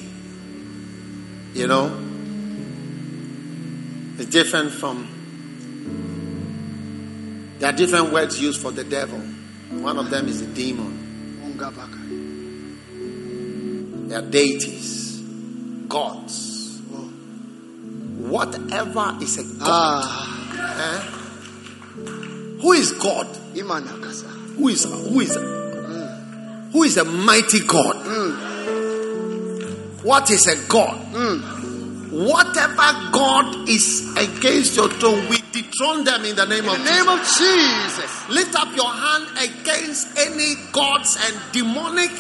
[1.54, 1.92] You know,
[4.18, 5.15] it's different from.
[7.60, 9.20] There are different words used for the devil.
[9.82, 10.92] One of them is the demon.
[14.10, 15.20] They are deities,
[15.88, 16.80] gods.
[18.18, 19.68] Whatever is a god.
[19.68, 20.32] Ah.
[20.80, 21.00] eh?
[22.62, 23.28] Who is God?
[24.58, 25.36] Who is who is
[26.74, 27.96] who is a mighty God?
[30.04, 30.98] What is a God?
[32.12, 36.84] Whatever God is against your throne, we dethrone them in the name In of the
[36.84, 38.12] name of Jesus.
[38.30, 42.12] Lift up your hand against any gods and demonic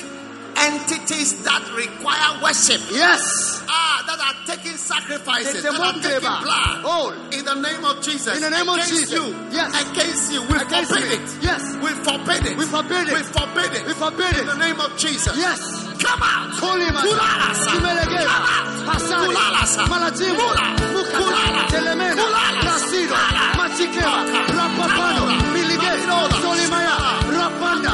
[0.57, 2.81] entities that require worship.
[2.91, 3.63] Yes.
[3.67, 6.81] Ah, that are taking sacrifices, that are taking blood.
[6.85, 7.11] Oh.
[7.31, 8.35] In the name of Jesus.
[8.35, 9.11] In the name of Jesus.
[9.11, 9.71] You, Yes.
[9.91, 10.41] Against you.
[10.47, 11.15] We Against forbid me.
[11.15, 11.43] it.
[11.43, 11.61] Yes.
[11.83, 12.57] We forbid it.
[12.57, 13.13] We forbid it.
[13.13, 13.83] We forbid it.
[13.87, 14.39] We forbid it.
[14.41, 15.35] In the name of Jesus.
[15.37, 15.59] Yes.
[16.01, 16.51] Come out.
[16.59, 17.71] Kulalasa.
[17.75, 18.99] Come out.
[19.01, 19.81] Kulalasa.
[19.91, 20.37] Malajimu.
[20.39, 20.65] Kula.
[20.93, 21.17] Mukata.
[21.19, 21.61] Kulala.
[21.71, 22.15] Telemena.
[22.21, 22.61] Kulala.
[22.69, 23.15] Rasido.
[23.15, 23.43] Kala.
[23.59, 24.21] Machikema.
[24.31, 24.53] Kaka.
[24.53, 25.54] Rapapano.
[25.85, 26.35] Kala.
[26.41, 26.95] Solimaya.
[27.35, 27.91] Rapanda.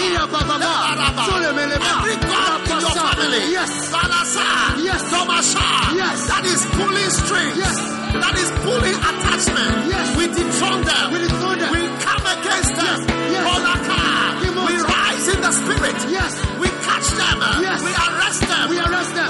[0.00, 0.22] Iya.
[3.50, 3.70] Yes.
[4.78, 5.02] Yes.
[5.94, 6.18] Yes.
[6.30, 7.56] That is pulling strings.
[7.58, 7.76] Yes.
[8.22, 9.74] That is pulling attachment.
[9.90, 10.06] Yes.
[10.16, 11.06] We dethrone them.
[11.12, 12.98] We come against them.
[13.30, 13.44] Yes.
[13.46, 14.66] Yes.
[14.66, 15.98] We rise in the spirit.
[16.10, 16.32] Yes.
[16.60, 17.38] We catch them.
[17.62, 17.80] Yes.
[17.82, 18.64] We arrest them.
[18.70, 19.28] We arrest them.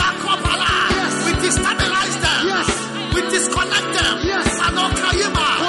[0.97, 1.13] Yes.
[1.27, 2.41] We destabilize them.
[2.53, 2.69] Yes.
[3.15, 4.15] We disconnect them.
[4.25, 4.47] Yes.
[4.67, 5.60] Anokayima.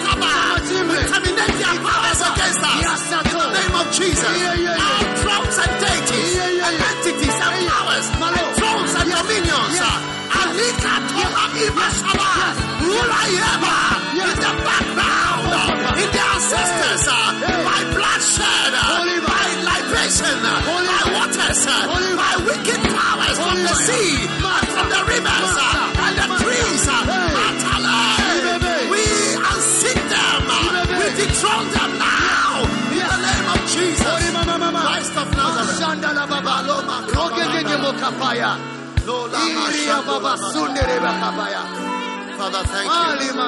[0.00, 3.02] Terminate their powers against us.
[3.14, 4.24] In the name of Jesus.
[4.24, 6.34] Our thrones and deities.
[6.34, 7.70] Yeah, yeah, And entities and Yeah, yeah.
[7.70, 8.06] powers.
[8.10, 9.74] And thrones and dominions.
[9.74, 9.84] Yes.
[9.84, 12.30] Uh, Alika Tola Ibashaba.
[12.34, 12.56] Yes.
[12.84, 13.74] Ulayema.
[13.74, 14.34] Uh, yes.
[14.34, 15.46] In the background.
[15.46, 16.00] Uh, Papa.
[16.02, 17.04] In the ancestors.
[17.66, 18.72] By bloodshed.
[19.30, 20.38] By libation.
[20.42, 21.62] By waters.
[22.44, 24.10] Wicked powers from the sea.
[24.74, 25.73] From the rivers.
[31.24, 32.62] We them now.
[32.92, 34.04] In the name of Jesus.
[34.04, 34.80] Olima mama mama.
[34.84, 35.80] Christ of Nazareth.
[42.36, 43.40] Father, thank you.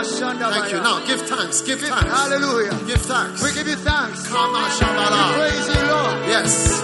[0.50, 0.80] Thank you.
[0.80, 1.60] Now give thanks.
[1.62, 2.04] Give thanks.
[2.04, 2.78] Hallelujah.
[2.86, 3.42] Give thanks.
[3.42, 4.26] We give you thanks.
[4.28, 5.34] Kama Shabala.
[5.34, 6.26] Praise you, Lord.
[6.26, 6.82] Yes.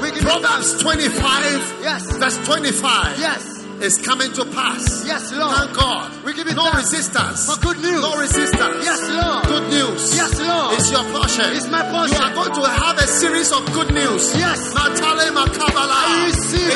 [0.00, 0.28] We give you.
[0.28, 2.16] Proverbs 25, Yes.
[2.16, 3.59] verse 25 Yes.
[3.82, 5.04] Is coming to pass.
[5.06, 5.56] Yes, Lord.
[5.56, 6.24] Thank God.
[6.24, 7.46] We give you no thanks resistance.
[7.48, 8.00] for good news.
[8.02, 8.84] No resistance.
[8.84, 9.44] Yes, Lord.
[9.46, 10.14] Good news.
[10.14, 10.74] Yes, Lord.
[10.78, 11.48] It's your portion.
[11.56, 12.16] It's my portion.
[12.16, 14.36] You are going to have a series of good news.
[14.36, 14.74] Yes.
[14.74, 15.96] Natale Makabala.
[15.96, 16.70] I receive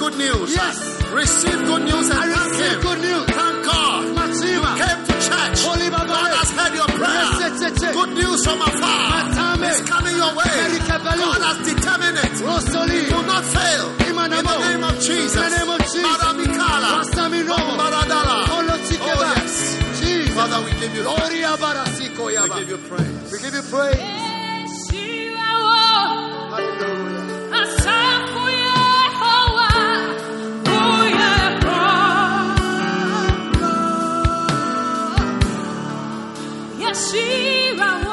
[0.00, 0.54] good news.
[0.54, 0.76] Yes.
[1.12, 2.80] Receive good news and I receive Him.
[2.80, 3.26] good news.
[3.26, 4.19] Thank God.
[6.60, 7.92] Heard your prayer.
[7.92, 9.00] Good news from afar.
[9.10, 9.70] Matame.
[9.70, 10.56] It's coming your way.
[10.88, 12.32] God has determined it.
[12.44, 13.00] Rosoli.
[13.12, 13.86] Will not fail.
[14.06, 15.34] In the name of Jesus.
[15.34, 16.04] In the name of Jesus.
[16.04, 16.90] Maramikala.
[17.00, 17.58] Rasamino.
[17.80, 18.36] Baradala.
[18.52, 20.00] Oh yes.
[20.00, 20.34] Jesus.
[20.34, 23.32] Father, we give you Oria Barasiko we give you praise.
[23.32, 23.98] We give you praise.
[25.62, 26.48] Oh.
[26.50, 27.29] Hallelujah.
[37.12, 37.20] Roho.
[37.76, 38.09] Yeshua,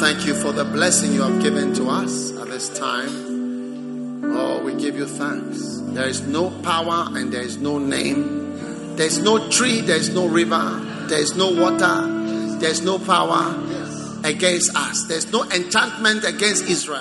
[0.00, 4.24] thank you for the blessing you have given to us at this time.
[4.24, 5.78] Oh, we give you thanks.
[5.94, 8.96] There is no power and there is no name.
[8.96, 12.98] There is no tree, there is no river, there is no water, there is no
[12.98, 13.54] power
[14.24, 15.04] against us.
[15.04, 17.00] There is no enchantment against Israel.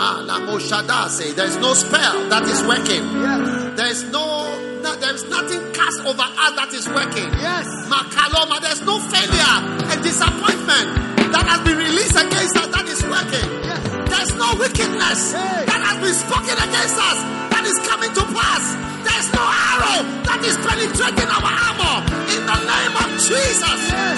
[0.00, 0.60] Ah, Namo
[1.08, 3.02] say there is no spell that is working.
[3.02, 3.76] Yes.
[3.76, 7.26] There is no, no there is nothing cast over us that is working.
[7.42, 7.66] Yes.
[7.90, 11.07] Makaloma, there's no failure and disappointment
[11.48, 13.48] has been released against us that is working.
[13.64, 13.80] Yes.
[14.08, 15.64] There's no wickedness Hey.
[15.68, 17.18] that has been spoken against us
[17.52, 18.64] that is coming to pass.
[19.04, 21.96] There's no arrow that is penetrating our armor
[22.34, 23.80] in the name of Jesus.
[23.88, 24.16] Yes.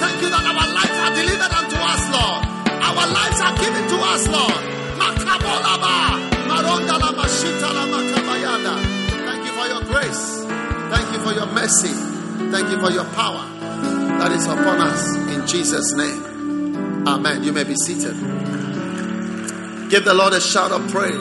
[0.00, 2.40] Thank you that our lives are delivered unto us, Lord.
[2.80, 4.62] Our lives are given to us, Lord.
[4.96, 5.94] Makabolaba.
[6.48, 8.74] Marondala mashitala makabayada.
[9.26, 10.44] Thank you for your grace.
[10.90, 11.92] Thank you for your mercy.
[12.50, 13.44] Thank you for your power
[14.20, 17.06] that is upon us in Jesus' name.
[17.08, 17.42] Amen.
[17.42, 18.12] You may be seated.
[19.88, 21.14] Give the Lord a shout of praise.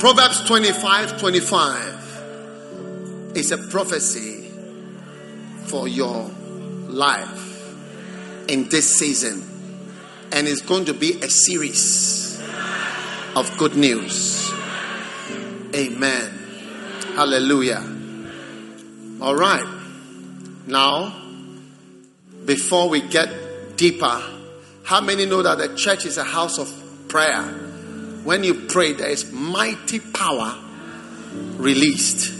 [0.00, 4.50] Proverbs 25 25 is a prophecy
[5.66, 6.30] for your
[6.88, 7.76] life
[8.48, 9.42] in this season,
[10.32, 12.40] and it's going to be a series
[13.36, 14.50] of good news.
[15.74, 16.30] Amen.
[17.14, 17.91] Hallelujah.
[19.22, 19.64] All right.
[20.66, 21.14] Now,
[22.44, 24.20] before we get deeper,
[24.82, 26.68] how many know that the church is a house of
[27.06, 27.42] prayer?
[28.24, 30.58] When you pray, there is mighty power
[31.56, 32.34] released.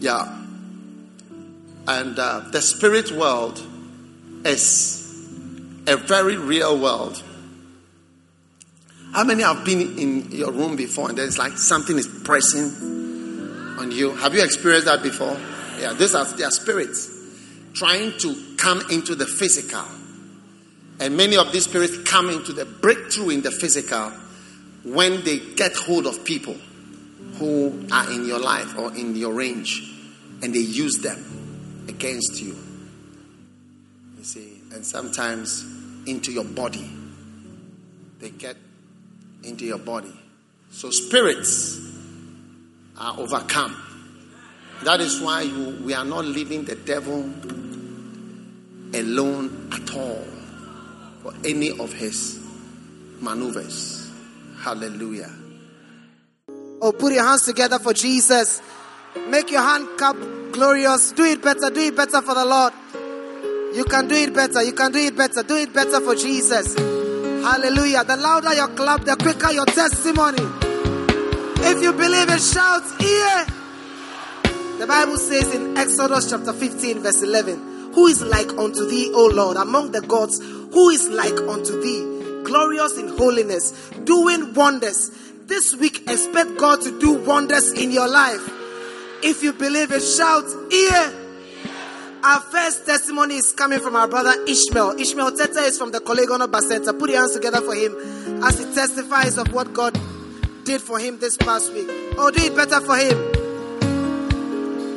[0.00, 0.42] Yeah.
[1.86, 3.64] And uh, the spirit world
[4.44, 5.06] is
[5.86, 7.22] a very real world.
[9.12, 13.07] How many have been in your room before and there's like something is pressing
[13.78, 14.14] on you?
[14.16, 15.36] Have you experienced that before?
[15.80, 17.14] Yeah, these are their spirits
[17.74, 19.84] trying to come into the physical.
[21.00, 24.10] And many of these spirits come into the breakthrough in the physical
[24.84, 26.56] when they get hold of people
[27.34, 29.94] who are in your life or in your range
[30.42, 32.56] and they use them against you.
[34.16, 35.64] You see, and sometimes
[36.06, 36.90] into your body.
[38.18, 38.56] They get
[39.44, 40.12] into your body.
[40.70, 41.97] So spirits
[42.98, 43.76] are overcome.
[44.84, 47.30] That is why you, we are not leaving the devil
[48.94, 50.24] alone at all
[51.22, 52.40] for any of his
[53.20, 54.10] maneuvers.
[54.60, 55.30] Hallelujah.
[56.80, 58.62] Oh, put your hands together for Jesus.
[59.28, 60.16] Make your hand cup
[60.52, 61.12] glorious.
[61.12, 61.70] Do it better.
[61.70, 62.72] Do it better for the Lord.
[63.74, 64.62] You can do it better.
[64.62, 65.42] You can do it better.
[65.42, 66.74] Do it better for Jesus.
[66.74, 68.04] Hallelujah.
[68.04, 70.67] The louder your clap, the quicker your testimony.
[71.60, 73.44] If you believe it, shout, yeah.
[74.78, 79.26] The Bible says in Exodus chapter 15, verse 11, Who is like unto thee, O
[79.26, 80.38] Lord, among the gods?
[80.38, 82.44] Who is like unto thee?
[82.44, 85.10] Glorious in holiness, doing wonders.
[85.46, 88.40] This week, expect God to do wonders in your life.
[89.24, 91.12] If you believe it, shout, yeah.
[92.22, 94.98] Our first testimony is coming from our brother Ishmael.
[95.00, 96.96] Ishmael Teta is from the Kolegono Bacenta.
[96.98, 97.94] Put your hands together for him
[98.44, 99.94] as he testifies of what God
[100.68, 101.86] did for him this past week.
[102.18, 103.16] Oh, do it better for him.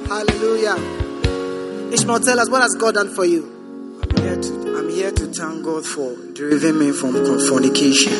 [0.05, 0.75] Hallelujah.
[1.93, 3.97] Ishmael, tell us what has God done for you?
[4.03, 7.13] I'm here to, I'm here to thank God for delivering me from
[7.47, 8.11] fornication.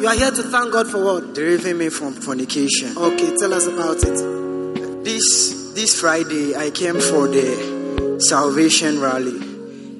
[0.00, 1.34] You are here to thank God for what?
[1.34, 2.96] Delivering me from fornication.
[2.96, 5.04] Okay, tell us about it.
[5.04, 9.38] This this Friday I came for the salvation rally,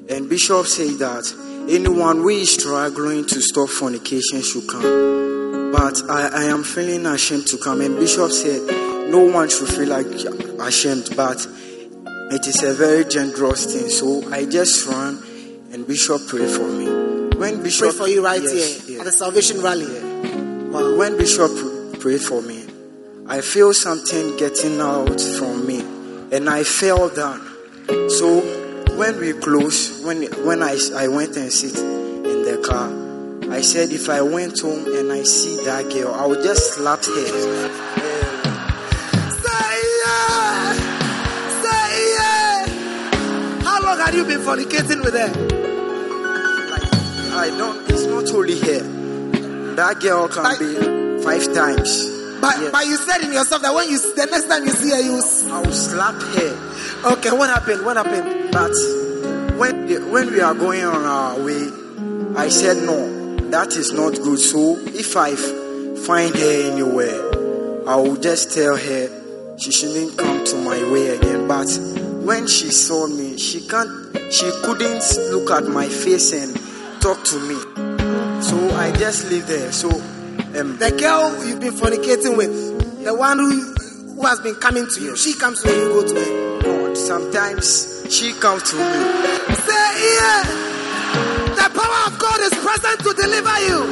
[0.09, 1.33] and Bishop said that
[1.69, 5.36] anyone who is struggling to stop fornication should come.
[5.71, 8.61] But I, I am feeling ashamed to come, and Bishop said
[9.09, 10.07] no one should feel like
[10.59, 11.45] ashamed, but
[12.29, 13.89] it is a very generous thing.
[13.89, 15.17] So I just ran,
[15.71, 16.87] and Bishop prayed for me.
[17.37, 18.99] When Bishop Pray for you right yes, here yes.
[18.99, 19.85] at the salvation rally.
[20.71, 20.97] Wow.
[20.97, 22.65] When Bishop pr- prayed for me,
[23.27, 25.81] I feel something getting out from me,
[26.35, 27.39] and I fell down.
[28.09, 28.41] So
[28.97, 32.89] when we closed, when when I I went and sit in the car,
[33.49, 36.99] I said if I went home and I see that girl, I would just slap
[36.99, 37.27] her.
[39.43, 39.73] Say
[40.03, 40.73] yeah!
[41.63, 42.67] Say yeah!
[43.63, 45.31] How long have you been fornicating with her?
[47.35, 47.89] I don't.
[47.89, 48.81] It's not only her.
[49.75, 52.09] That girl can Like- be five times.
[52.39, 52.71] But, Yes.
[52.71, 55.17] but you said in yourself that when you the next time you see her, you
[55.17, 56.57] s- I will slap her.
[57.13, 57.31] okay.
[57.31, 57.83] What happened?
[57.83, 58.51] What happened?
[58.51, 58.71] But
[59.57, 61.71] when when we are going on our way,
[62.35, 63.16] I said no,
[63.51, 64.39] that is not good.
[64.39, 65.35] So if I
[66.05, 71.47] find her anywhere, I will just tell her she shouldn't come to my way again.
[71.47, 71.69] But
[72.25, 73.89] when she saw me, she can't,
[74.31, 76.55] she couldn't look at my face and
[77.01, 77.55] talk to me.
[78.41, 79.71] So I just leave there.
[79.71, 83.73] So um, The girl you've been fornicating with, the one who
[84.15, 86.61] who has been coming to you, she comes to you, you go to her.
[86.63, 89.55] no, sometimes she comes to me.
[89.55, 90.66] Say yeah!
[91.77, 93.85] The power of God is present to deliver you.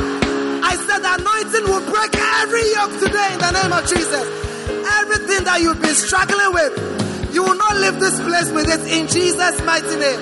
[0.66, 4.26] I said the anointing will break every yoke today in the name of Jesus.
[4.90, 6.74] Everything that you've been struggling with,
[7.32, 10.18] you will not leave this place with it in Jesus' mighty name.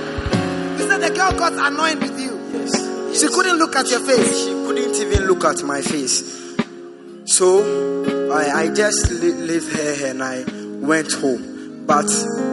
[0.76, 2.36] You said the girl got annoyed with you.
[2.52, 3.22] Yes.
[3.22, 4.44] She couldn't look at your face.
[4.44, 6.20] She couldn't even look at my face.
[7.24, 7.64] So
[8.30, 10.44] I, I just le- leave her and I
[10.86, 11.86] went home.
[11.88, 12.10] But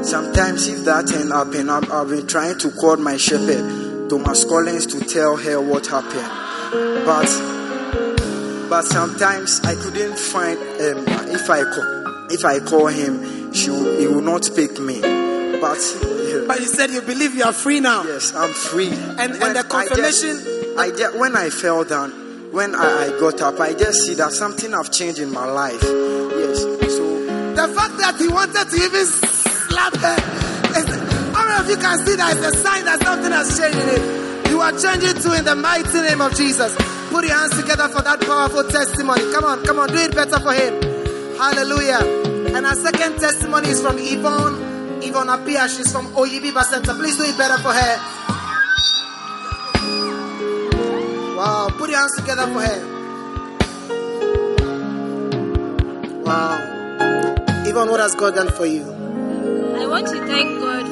[0.07, 4.87] sometimes if that thing happen, I've, I've been trying to call my shepherd, Thomas Collins,
[4.87, 6.31] to tell her what happened.
[7.07, 7.31] But
[8.69, 11.05] but sometimes I couldn't find um,
[11.35, 15.01] if I call if I call him, she will, he will not pick me.
[15.01, 15.79] But
[16.47, 18.05] But you said you believe you are free now.
[18.05, 18.89] Yes, I'm free.
[18.91, 20.39] And- and the confirmation-
[20.79, 22.11] I just, I just, when I fell down,
[22.53, 25.83] when I, I got up, I just see that something have changed in my life.
[25.83, 26.61] Yes.
[26.63, 27.05] So
[27.55, 30.17] The fact that he wanted to even slap her,
[31.51, 34.51] many of you can see that it's a sign that something has changed in it?
[34.51, 36.75] You are changing too in the mighty name of Jesus.
[37.11, 39.23] Put your hands together for that powerful testimony.
[39.33, 40.79] Come on, come on, do it better for him.
[41.37, 42.55] Hallelujah.
[42.55, 45.03] And our second testimony is from Yvonne.
[45.03, 46.95] Yvonne Apia, she's from Oyibiba Center.
[46.95, 47.97] Please do it better for her.
[51.37, 52.79] Wow, put your hands together for her.
[56.23, 57.67] Wow.
[57.67, 58.85] Yvonne, what has God done for you?
[59.81, 60.90] I want to thank God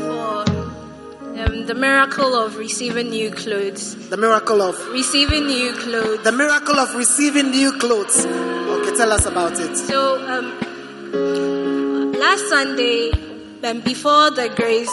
[1.39, 4.09] um, the miracle of receiving new clothes.
[4.09, 6.23] The miracle of Receiving new clothes.
[6.25, 8.25] the miracle of receiving new clothes.
[8.25, 9.77] Okay, tell us about it.
[9.77, 13.11] So, um, last Sunday,
[13.65, 14.93] um, before the grace,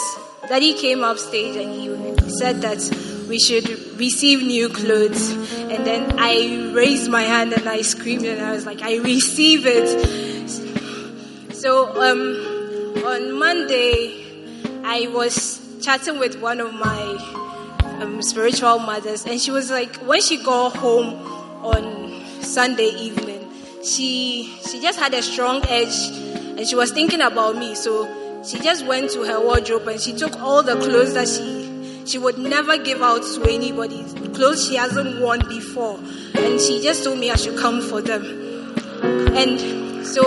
[0.50, 2.80] Daddy came up stage and he said that
[3.28, 3.68] we should
[3.98, 5.32] receive new clothes.
[5.72, 9.66] And then I raised my hand and I screamed and I was like, I receive
[9.66, 9.88] it.
[11.56, 14.22] So, um, on Monday,
[14.84, 20.22] I was chatting with one of my um, spiritual mothers, and she was like, when
[20.22, 21.14] she got home
[21.64, 23.52] on Sunday evening,
[23.84, 26.10] she she just had a strong edge,
[26.58, 27.76] and she was thinking about me.
[27.76, 32.06] So she just went to her wardrobe and she took all the clothes that she
[32.06, 34.04] she would never give out to anybody,
[34.36, 35.98] clothes she hasn't worn before,
[36.36, 38.24] and she just told me I should come for them.
[39.36, 40.24] And so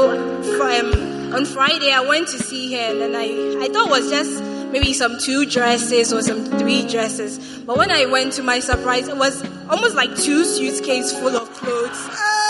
[0.58, 4.42] from, on Friday, I went to see her, and I, I thought it was just
[4.70, 7.38] maybe some two dresses or some three dresses.
[7.60, 11.50] But when I went to my surprise, it was almost like two suitcases full of
[11.54, 12.06] clothes.
[12.06, 12.48] Hey!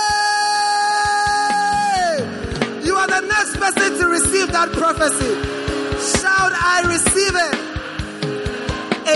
[2.85, 5.35] You are the next person to receive that prophecy.
[6.21, 7.55] Shout, I receive it.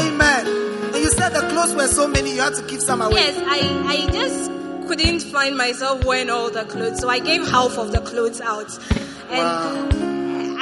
[0.03, 0.47] Amen.
[0.95, 3.15] And you said the clothes were so many, you had to give some away.
[3.15, 4.51] Yes, I, I just
[4.89, 8.79] couldn't find myself wearing all the clothes, so I gave half of the clothes out.
[9.31, 10.12] And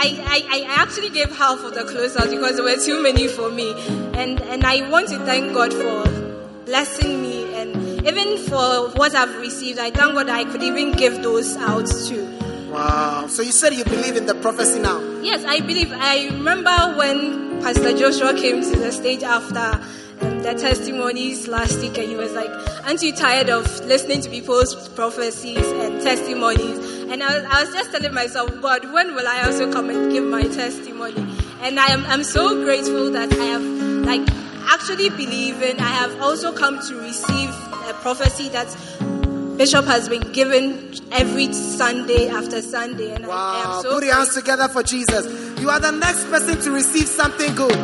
[0.02, 3.28] I, I, I actually gave half of the clothes out because there were too many
[3.28, 3.72] for me.
[4.14, 9.36] And and I want to thank God for blessing me and even for what I've
[9.40, 12.24] received, I thank God I could even give those out too.
[12.70, 13.26] Wow.
[13.26, 15.00] So you said you believe in the prophecy now?
[15.20, 15.92] Yes, I believe.
[15.92, 19.84] I remember when Pastor Joshua came to the stage after
[20.22, 22.48] um, the testimonies last week, and he was like,
[22.86, 27.74] "Aren't you tired of listening to people's prophecies and testimonies?" And I was, I was
[27.74, 31.26] just telling myself, God, when will I also come and give my testimony?
[31.60, 34.22] And I am I'm so grateful that I have like
[34.72, 35.80] actually believing.
[35.80, 37.50] I have also come to receive
[37.88, 38.68] a prophecy that
[39.58, 44.14] Bishop has been given every Sunday after Sunday, and I, I am so Put your
[44.14, 45.60] hands together for Jesus.
[45.60, 47.76] You are the next person to receive something good.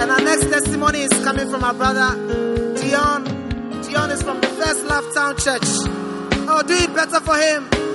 [0.00, 2.16] And our next testimony is coming from our brother
[2.74, 3.22] Dion.
[3.82, 5.62] Dion is from the First Love Town Church.
[6.48, 7.91] Oh, do it better for him.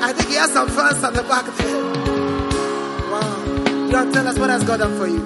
[0.00, 1.82] I think he has some fans at the back there.
[3.10, 3.88] Wow.
[3.90, 5.20] Dion, tell us what has God done for you.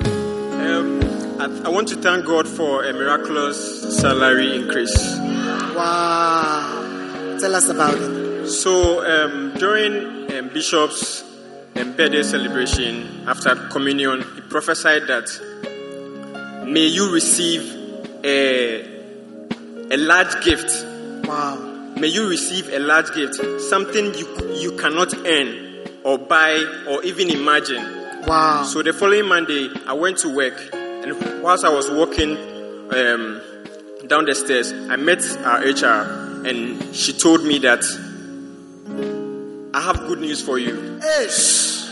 [0.62, 1.00] Um,
[1.40, 4.96] I, I want to thank God for a miraculous salary increase.
[5.76, 7.38] Wow.
[7.40, 8.48] Tell us about it.
[8.48, 11.22] So um, during um, Bishop's
[11.76, 15.28] um, birthday celebration, after communion, he prophesied that
[16.66, 17.62] may you receive
[18.24, 18.82] a,
[19.90, 20.84] a large gift.
[21.26, 21.71] Wow.
[21.96, 27.30] May you receive a large gift, something you you cannot earn or buy or even
[27.30, 27.82] imagine.
[28.26, 28.64] Wow.
[28.64, 32.36] So the following Monday, I went to work, and whilst I was walking
[32.92, 33.40] um,
[34.06, 37.84] down the stairs, I met our HR, and she told me that
[39.74, 40.98] I have good news for you.
[40.98, 41.82] Ish.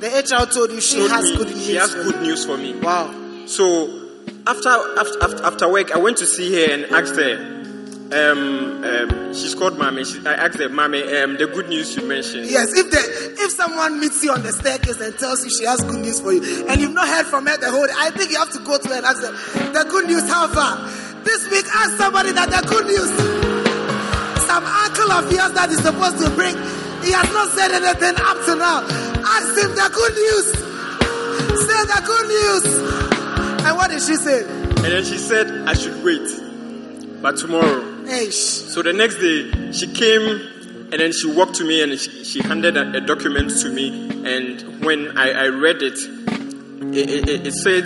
[0.00, 1.66] The HR told you she Told has me good news.
[1.66, 2.74] She has good news for me.
[2.78, 3.12] Wow.
[3.46, 4.08] So
[4.46, 7.57] after after after, after work, I went to see her and asked her.
[8.08, 10.02] Um, um, she's called Mommy.
[10.02, 12.48] She, I asked her, Mommy, um, the good news you mentioned.
[12.48, 15.84] Yes, if the if someone meets you on the staircase and tells you she has
[15.84, 18.30] good news for you, and you've not heard from her the whole day, I think
[18.32, 19.32] you have to go to her and ask her
[19.76, 20.24] the good news.
[20.24, 20.88] How far?
[21.20, 23.12] This week, ask somebody that the good news.
[24.48, 26.56] Some uncle of yours that is supposed to bring,
[27.04, 28.88] he has not said anything up to now.
[29.20, 30.46] Ask him the good news.
[31.60, 32.64] Say the good news.
[33.68, 34.48] And what did she say?
[34.48, 36.24] And then she said I should wait,
[37.20, 37.87] but tomorrow.
[38.08, 40.40] So the next day, she came
[40.90, 44.08] and then she walked to me and she, she handed a, a document to me.
[44.24, 45.98] And when I, I read it,
[46.96, 47.84] it, it, it said,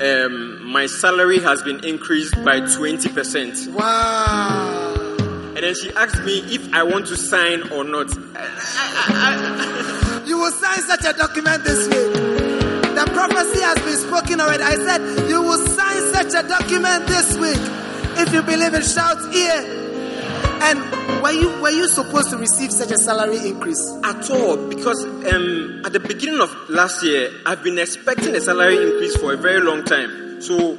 [0.00, 3.74] um, My salary has been increased by 20%.
[3.74, 4.94] Wow.
[5.56, 8.08] And then she asked me if I want to sign or not.
[10.28, 12.12] You will sign such a document this week.
[12.94, 14.62] The prophecy has been spoken already.
[14.62, 17.56] I said you will sign such a document this week.
[18.20, 19.84] If you believe it, shout here.
[20.60, 23.80] And were you were you supposed to receive such a salary increase?
[24.02, 28.76] At all, because um, at the beginning of last year, I've been expecting a salary
[28.76, 30.42] increase for a very long time.
[30.42, 30.76] So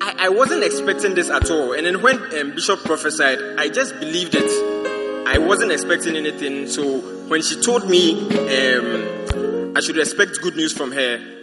[0.00, 1.72] I, I wasn't expecting this at all.
[1.72, 4.50] And then when um, Bishop prophesied, I just believed it.
[5.26, 6.68] I wasn't expecting anything.
[6.68, 11.41] So when she told me um, I should expect good news from her,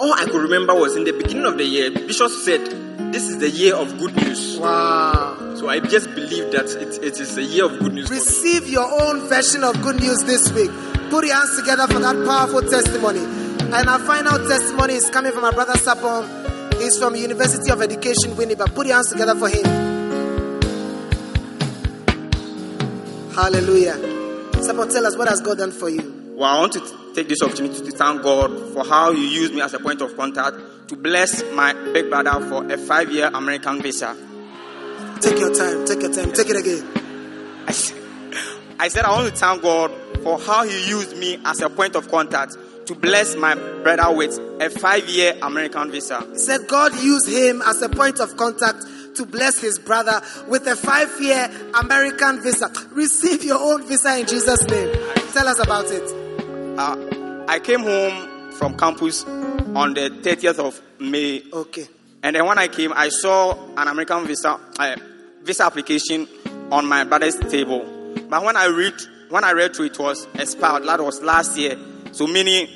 [0.00, 2.64] all I could remember was in the beginning of the year, Bishop said,
[3.12, 4.58] This is the year of good news.
[4.58, 5.54] Wow.
[5.56, 8.10] So I just believe that it, it is a year of good news.
[8.10, 10.70] Receive your own version of good news this week.
[11.10, 13.20] Put your hands together for that powerful testimony.
[13.20, 16.80] And our final testimony is coming from our brother Sapon.
[16.80, 18.74] He's from University of Education, Winneba.
[18.74, 19.64] Put your hands together for him.
[23.34, 23.96] Hallelujah.
[24.64, 26.32] Sapon, tell us what has God done for you.
[26.34, 26.80] Well, I want to
[27.14, 30.16] take this opportunity to thank God for how He used me as a point of
[30.16, 30.56] contact
[30.88, 34.16] to bless my big brother for a five year American visa.
[35.20, 37.64] Take your time, take your time, take it again.
[37.66, 38.02] I said,
[38.78, 39.92] I said, I want to thank God
[40.22, 42.56] for how He used me as a point of contact
[42.86, 46.26] to bless my brother with a five year American visa.
[46.32, 48.84] He said God used him as a point of contact
[49.14, 51.50] to bless his brother with a five year
[51.80, 52.68] American visa.
[52.90, 54.92] Receive your own visa in Jesus' name.
[55.32, 56.19] Tell us about it.
[56.78, 61.42] Uh, I came home from campus on the 30th of May.
[61.52, 61.86] Okay.
[62.22, 64.96] And then when I came, I saw an American visa uh,
[65.42, 66.28] visa application
[66.70, 67.84] on my brother's table.
[68.28, 68.94] But when I read
[69.30, 70.84] when I read through it was expired.
[70.84, 71.76] That was last year.
[72.12, 72.66] So meaning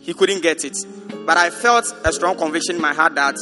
[0.00, 0.76] he couldn't get it.
[1.26, 3.36] But I felt a strong conviction in my heart that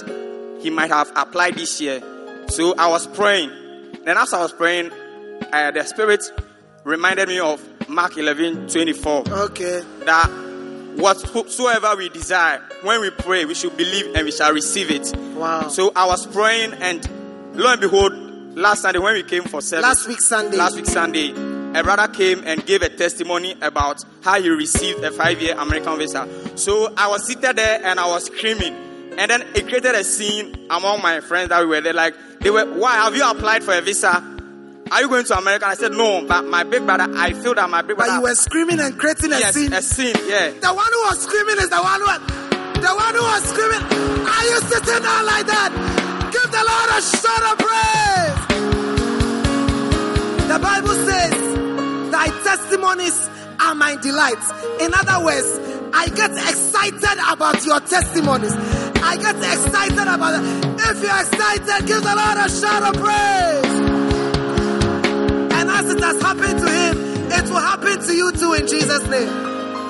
[0.60, 2.00] he might have applied this year.
[2.48, 3.50] So I was praying.
[4.04, 4.90] Then as I was praying,
[5.52, 6.22] uh, the Spirit
[6.84, 9.24] reminded me of Mark 11, 24.
[9.28, 9.82] Okay.
[10.04, 10.28] That
[10.96, 15.14] whatsoever we desire, when we pray, we should believe and we shall receive it.
[15.36, 15.68] Wow.
[15.68, 17.06] So I was praying, and
[17.54, 18.12] lo and behold,
[18.56, 20.56] last Sunday when we came for service, Last week Sunday.
[20.56, 25.10] last week Sunday, a brother came and gave a testimony about how he received a
[25.10, 26.28] five-year American visa.
[26.56, 28.74] So I was seated there and I was screaming,
[29.18, 31.92] and then it created a scene among my friends that we were there.
[31.94, 34.28] Like they were, why have you applied for a visa?
[34.92, 35.66] Are you going to America?
[35.66, 38.12] I said, no, but my big brother, I feel that my big brother.
[38.12, 39.72] But you were screaming and creating a yes, scene.
[39.72, 40.52] a scene, yeah.
[40.52, 42.12] The one who was screaming is the one who
[42.76, 43.80] the one who was screaming.
[44.28, 45.72] Are you sitting down like that?
[46.28, 48.36] Give the Lord a shout of praise.
[50.52, 51.40] The Bible says,
[52.12, 53.16] Thy testimonies
[53.64, 54.52] are my delights.
[54.76, 55.56] In other words,
[55.94, 58.52] I get excited about your testimonies.
[59.00, 60.44] I get excited about it.
[60.84, 63.91] If you're excited, give the Lord a shout of praise.
[65.82, 66.96] As it has happened to him,
[67.32, 69.26] it will happen to you too in Jesus' name.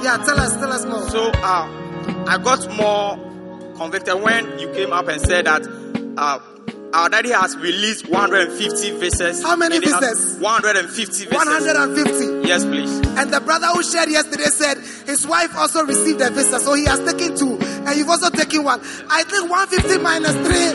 [0.03, 1.03] Yeah, tell us, tell us more.
[1.11, 3.19] So uh, I got more
[3.77, 5.67] convicted when you came up and said that
[6.17, 6.39] uh,
[6.95, 9.43] our daddy has released 150 visas.
[9.43, 10.39] How many visas?
[10.41, 11.31] 150 visas.
[11.31, 12.49] 150.
[12.49, 12.91] Yes, please.
[13.19, 16.87] And the brother who shared yesterday said his wife also received a visa, so he
[16.87, 18.81] has taken two, and you've also taken one.
[19.11, 20.73] I think 150 minus three.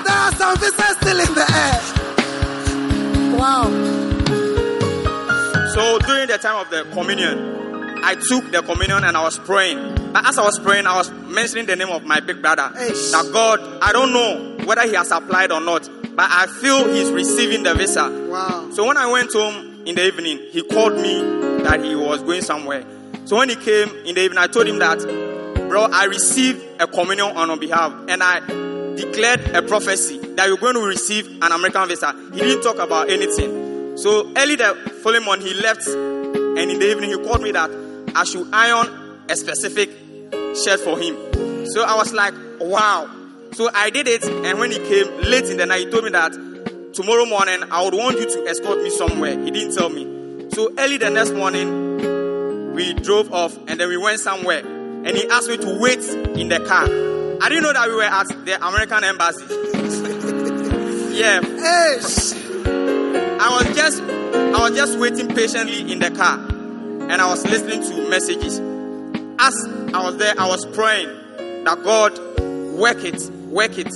[0.00, 2.09] There are some visas still in the air.
[3.38, 3.64] Wow.
[5.74, 7.58] So during the time of the communion,
[8.02, 10.12] I took the communion and I was praying.
[10.12, 12.70] But as I was praying, I was mentioning the name of my big brother.
[12.74, 17.10] That God, I don't know whether he has applied or not, but I feel he's
[17.10, 18.10] receiving the visa.
[18.28, 18.70] Wow.
[18.72, 21.20] So when I went home in the evening, he called me
[21.62, 22.84] that he was going somewhere.
[23.26, 24.98] So when he came in the evening, I told him that,
[25.68, 28.40] bro, I received a communion on behalf and I
[28.96, 32.14] declared a prophecy that you're going to receive an American visa.
[32.32, 33.96] He didn't talk about anything.
[33.96, 35.86] So early the following morning, he left
[36.60, 37.70] and in the evening, he called me that
[38.14, 39.88] I should iron a specific
[40.62, 41.16] shirt for him.
[41.66, 43.08] So I was like, wow.
[43.52, 46.10] So I did it, and when he came late in the night, he told me
[46.10, 46.32] that
[46.92, 49.42] tomorrow morning I would want you to escort me somewhere.
[49.42, 50.50] He didn't tell me.
[50.50, 54.58] So early the next morning, we drove off and then we went somewhere.
[54.58, 56.04] And he asked me to wait
[56.38, 56.86] in the car.
[57.42, 59.44] I didn't know that we were at the American embassy.
[61.16, 61.40] yeah.
[61.40, 62.34] Yes.
[63.42, 67.82] I was just I was just waiting patiently in the car and I was listening
[67.82, 68.58] to messages.
[69.38, 69.54] As
[69.94, 72.18] I was there, I was praying that God
[72.78, 73.90] work it, work it.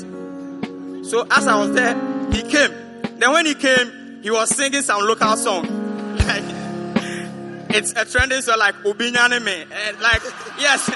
[1.05, 1.95] So as I was there,
[2.32, 2.72] he came.
[3.18, 6.16] Then when he came, he was singing some local song.
[6.16, 6.45] Like
[7.76, 9.66] it's a trending song like Obinyane me.
[9.70, 10.22] And like
[10.59, 10.88] yes.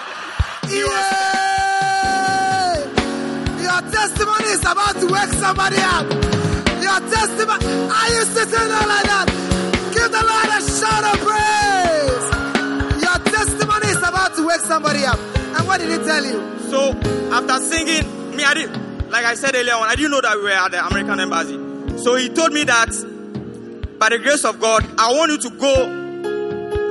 [0.67, 0.83] He
[3.69, 6.09] Your testimony is about to wake somebody up.
[6.81, 7.67] Your testimony.
[7.93, 9.29] Are you sitting there like that?
[9.93, 12.27] Give the Lord a shout of praise.
[13.05, 15.19] Your testimony is about to wake somebody up.
[15.37, 16.41] And what did he tell you?
[16.71, 16.97] So
[17.31, 18.71] after singing, me I did
[19.11, 21.99] like I said earlier on, I didn't know that we were at the American embassy.
[22.03, 22.89] So he told me that
[23.99, 25.75] by the grace of God, I want you to go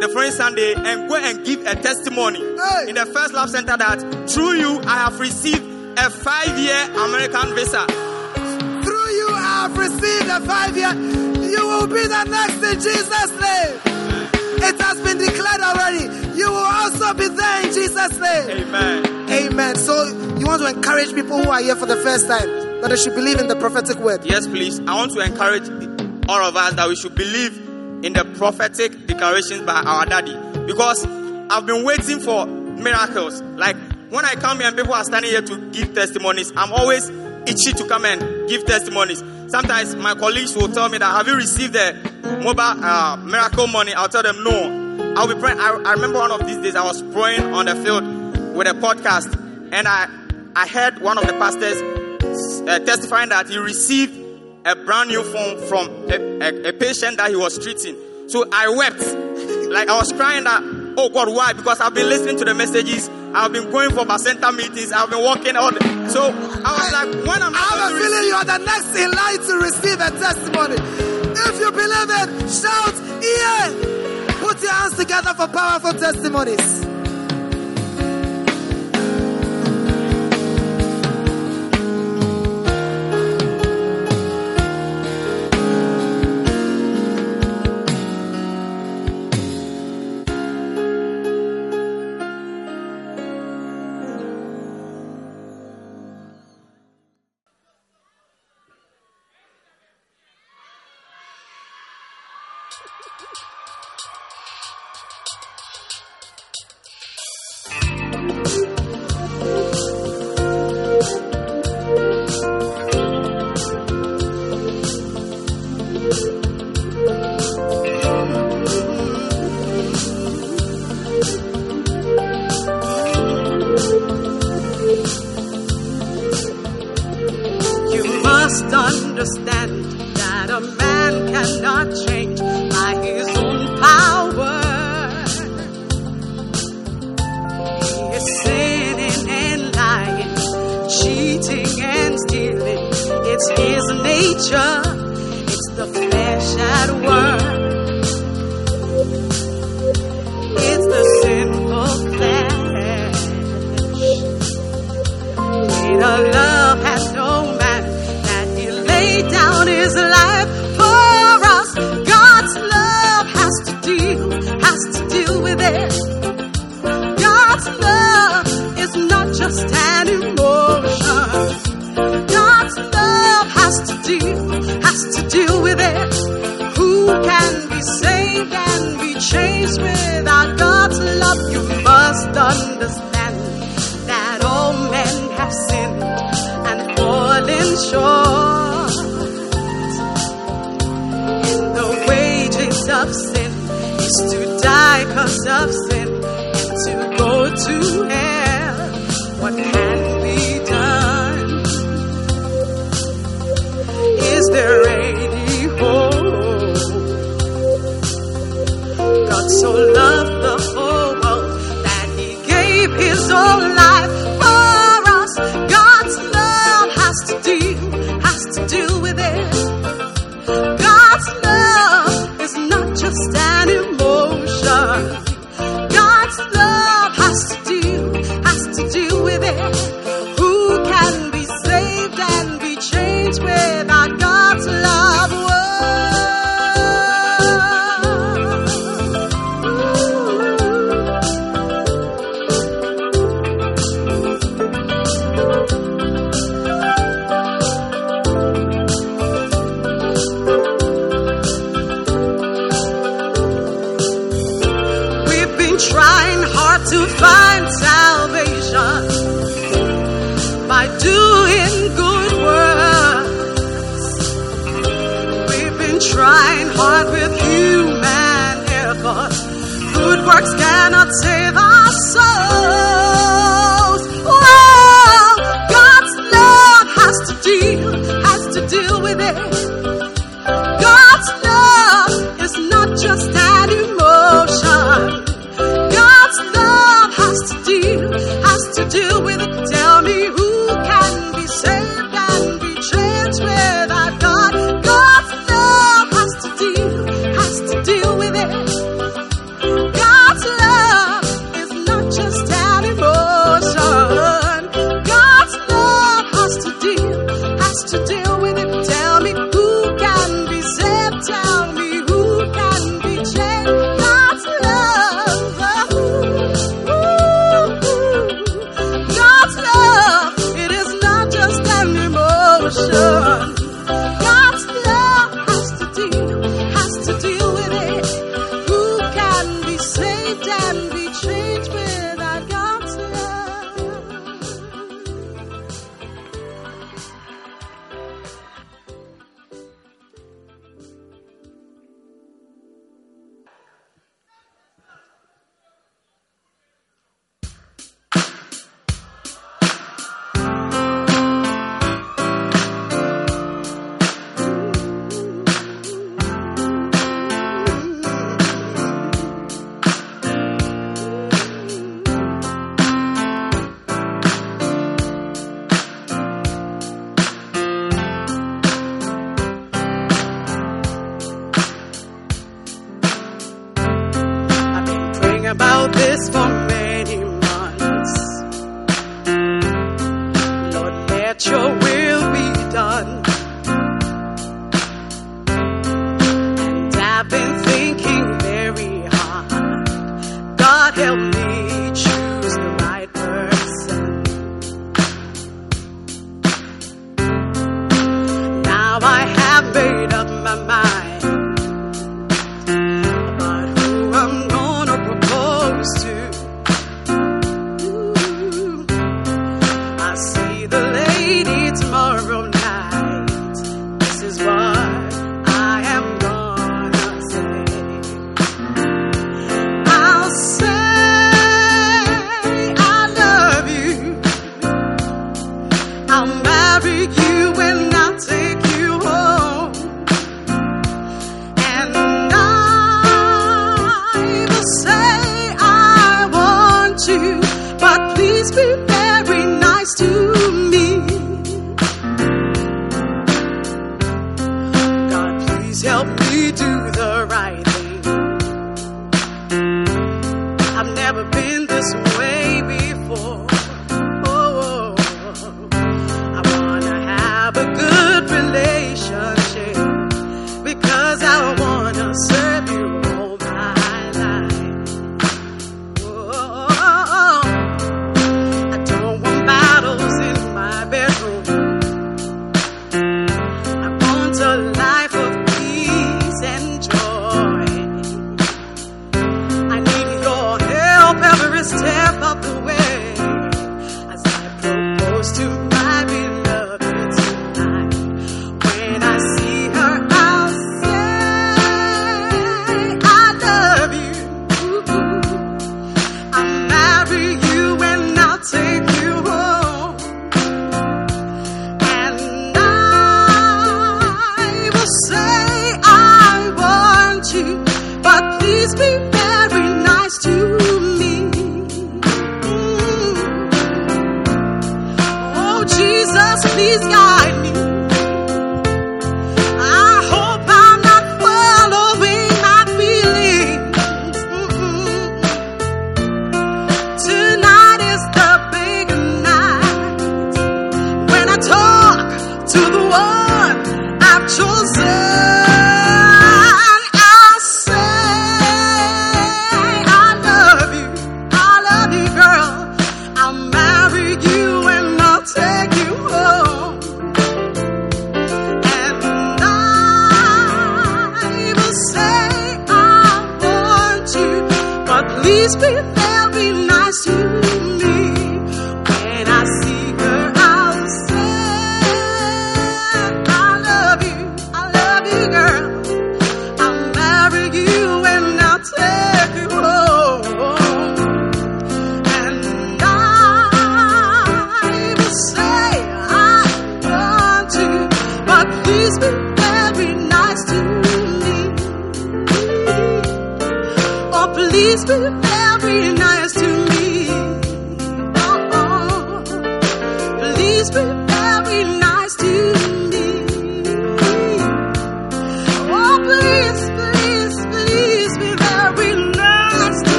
[0.00, 4.28] the following Sunday and go and give a testimony in the first love center that
[4.28, 5.65] through you I have received
[5.98, 7.86] a five-year American visa.
[7.86, 10.92] Through you I have received a five year.
[10.92, 13.80] You will be the next in Jesus' name.
[14.58, 16.04] It has been declared already.
[16.38, 18.66] You will also be there in Jesus' name.
[18.66, 19.30] Amen.
[19.30, 19.76] Amen.
[19.76, 20.06] So
[20.38, 22.48] you want to encourage people who are here for the first time
[22.80, 24.24] that they should believe in the prophetic word.
[24.24, 24.80] Yes, please.
[24.80, 25.68] I want to encourage
[26.28, 27.56] all of us that we should believe
[28.04, 30.36] in the prophetic declarations by our daddy
[30.66, 31.06] because
[31.48, 33.40] I've been waiting for miracles.
[33.40, 33.76] Like
[34.10, 37.08] when I come here and people are standing here to give testimonies, I'm always
[37.46, 39.22] itchy to come and give testimonies.
[39.48, 41.94] Sometimes my colleagues will tell me that have you received the
[42.42, 43.94] mobile uh, miracle money?
[43.94, 45.14] I'll tell them no.
[45.16, 45.60] I'll be praying.
[45.60, 48.04] I, I remember one of these days I was praying on the field
[48.56, 49.34] with a podcast,
[49.72, 50.08] and I
[50.54, 51.80] I heard one of the pastors
[52.68, 54.14] uh, testifying that he received
[54.64, 57.96] a brand new phone from a, a, a patient that he was treating.
[58.28, 58.98] So I wept,
[59.70, 60.62] like I was crying that,
[60.96, 61.52] oh God, why?
[61.52, 63.08] Because I've been listening to the messages.
[63.36, 64.92] I've been going for Bacenta meetings.
[64.92, 67.90] I've been working all the, so I was like, when am I have I a
[67.90, 70.76] going to feeling you are the next in line to receive a testimony.
[71.36, 74.40] If you believe it, shout, yeah.
[74.40, 76.85] Put your hands together for powerful testimonies.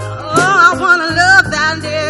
[0.00, 2.07] Oh, I want to love that never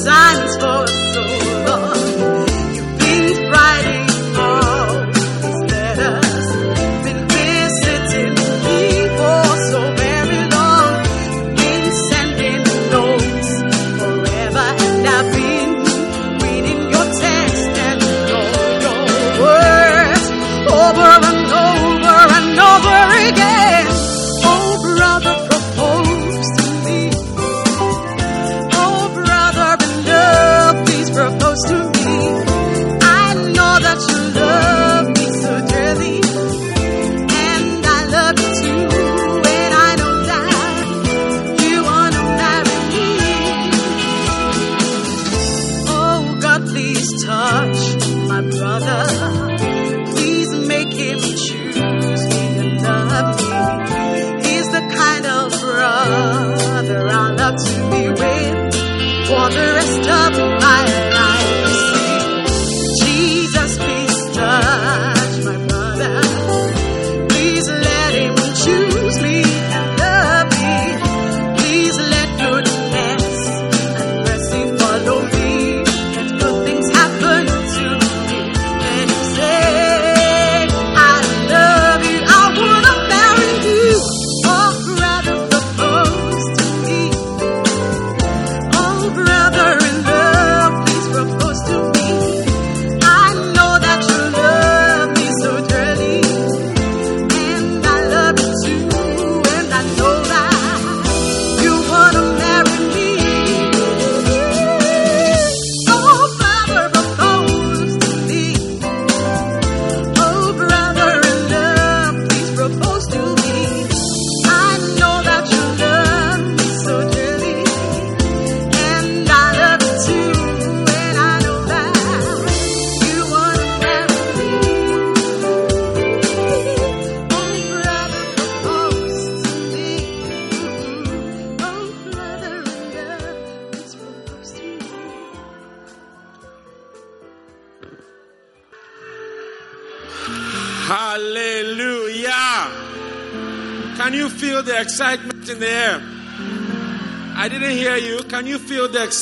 [0.00, 0.71] silence for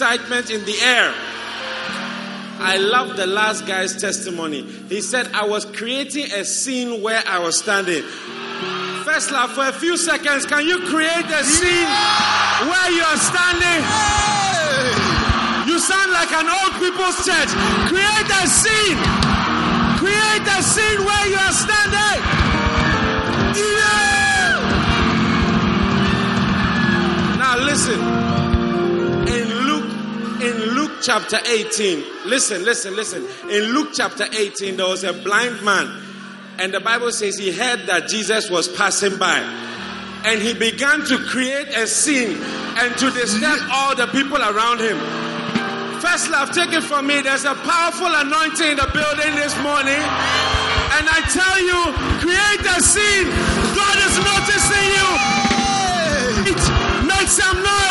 [0.00, 1.12] excitement in the air.
[2.62, 4.62] I love the last guy's testimony.
[4.88, 8.02] He said, I was creating a scene where I was standing.
[9.04, 11.90] First love, for a few seconds, can you create a scene
[12.64, 13.84] where you're standing?
[15.68, 17.52] You sound like an old people's church.
[17.92, 18.96] Create a scene.
[20.00, 22.24] Create a scene where you are standing.
[23.52, 24.64] Yeah.
[27.36, 28.29] Now listen
[31.02, 33.26] chapter 18, listen, listen, listen.
[33.50, 36.02] In Luke chapter 18, there was a blind man,
[36.58, 39.40] and the Bible says he heard that Jesus was passing by
[40.24, 42.36] and he began to create a scene
[42.76, 44.98] and to disturb all the people around him.
[46.00, 47.20] First love, take it from me.
[47.20, 50.00] There's a powerful anointing in the building this morning.
[50.96, 53.28] And I tell you, create a scene.
[53.76, 55.08] God is noticing you.
[57.04, 57.89] Make some noise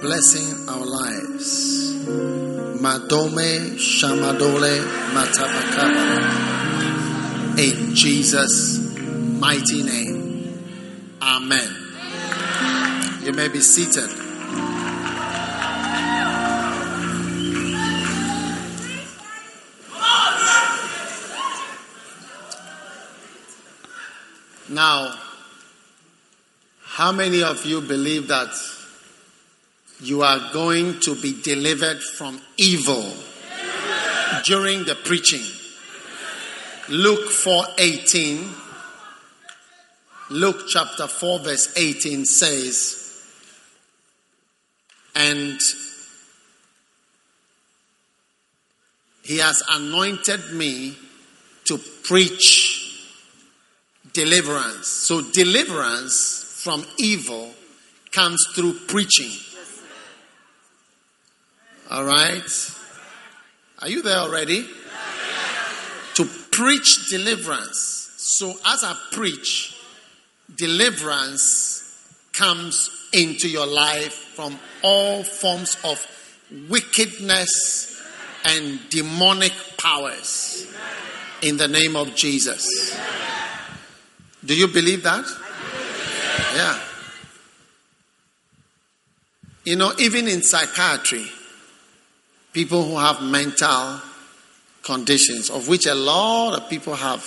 [0.00, 1.94] blessing our lives.
[2.80, 4.78] Madome Shamadole
[5.12, 6.18] Matabakaba.
[7.58, 8.78] In Jesus'
[9.40, 10.68] mighty name.
[11.20, 11.74] Amen.
[13.24, 14.08] You may be seated.
[24.70, 25.14] Now,
[26.82, 28.50] how many of you believe that
[30.00, 33.12] you are going to be delivered from evil
[34.44, 35.44] during the preaching?
[36.88, 38.48] Luke 4:18
[40.30, 43.08] Luke chapter 4 verse 18 says
[45.14, 45.60] and
[49.22, 50.96] he has anointed me
[51.64, 52.78] to preach
[54.14, 54.86] deliverance.
[54.86, 57.52] So deliverance from evil
[58.10, 59.30] comes through preaching.
[61.90, 62.42] All right?
[63.80, 64.66] Are you there already?
[66.14, 68.12] To preach deliverance.
[68.16, 69.76] So as I preach,
[70.54, 71.78] deliverance
[72.32, 76.04] comes into your life from all forms of
[76.68, 78.02] wickedness
[78.44, 80.66] and demonic powers
[81.42, 82.98] in the name of Jesus.
[84.44, 85.24] Do you believe that?
[86.54, 86.80] Yeah.
[89.64, 91.26] You know, even in psychiatry,
[92.52, 94.00] people who have mental
[94.82, 97.22] conditions, of which a lot of people have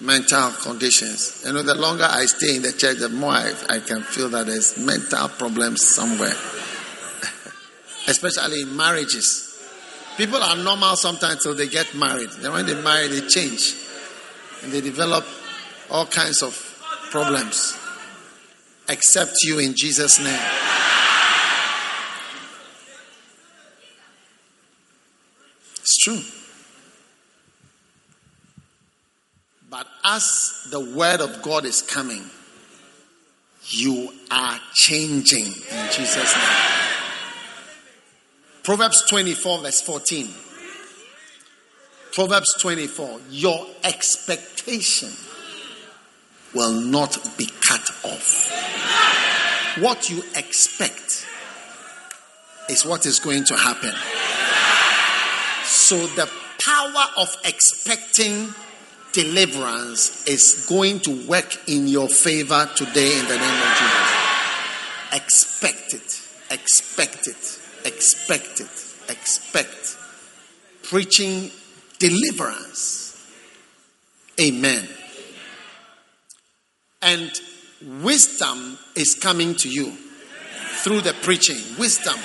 [0.00, 1.42] mental conditions.
[1.46, 4.28] You know, the longer I stay in the church, the more I, I can feel
[4.30, 6.34] that there's mental problems somewhere,
[8.08, 9.46] especially in marriages.
[10.16, 12.30] People are normal sometimes till they get married.
[12.40, 13.74] Then when they marry, they change
[14.62, 15.24] and they develop
[15.90, 16.54] all kinds of
[17.10, 17.76] problems.
[18.88, 20.89] Except you in Jesus' name.
[25.90, 26.20] It's true.
[29.68, 32.22] But as the word of God is coming,
[33.64, 36.46] you are changing in Jesus' name.
[38.62, 40.28] Proverbs 24, verse 14.
[42.12, 43.20] Proverbs 24.
[43.30, 45.10] Your expectation
[46.54, 49.76] will not be cut off.
[49.80, 51.26] What you expect
[52.68, 53.92] is what is going to happen.
[55.70, 56.28] So the
[56.58, 58.52] power of expecting
[59.12, 64.20] deliverance is going to work in your favor today in the name of Jesus.
[65.12, 66.20] Expect it,
[66.50, 69.96] expect it, expect it, expect.
[70.82, 71.52] Preaching
[72.00, 73.16] deliverance.
[74.40, 74.88] Amen.
[77.00, 77.30] And
[78.02, 79.92] wisdom is coming to you
[80.82, 81.58] through the preaching.
[81.78, 82.18] Wisdom.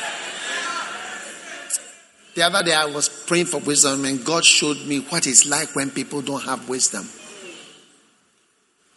[2.35, 5.73] The other day I was praying for wisdom and God showed me what it's like
[5.73, 7.07] when people don't have wisdom.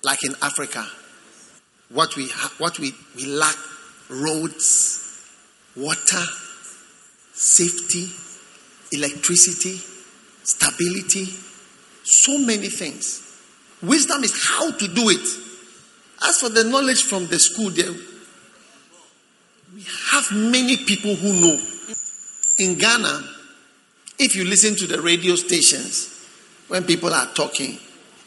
[0.02, 0.84] Like in Africa,
[1.88, 3.54] what we ha- what we, we lack
[4.10, 5.24] roads,
[5.76, 6.24] water,
[7.32, 8.10] safety,
[8.90, 9.80] electricity,
[10.42, 11.26] stability,
[12.02, 13.24] so many things.
[13.84, 15.28] Wisdom is how to do it.
[16.26, 17.92] As for the knowledge from the school, there
[19.74, 21.77] we have many people who know.
[22.58, 23.22] In Ghana,
[24.18, 26.26] if you listen to the radio stations
[26.66, 27.78] when people are talking,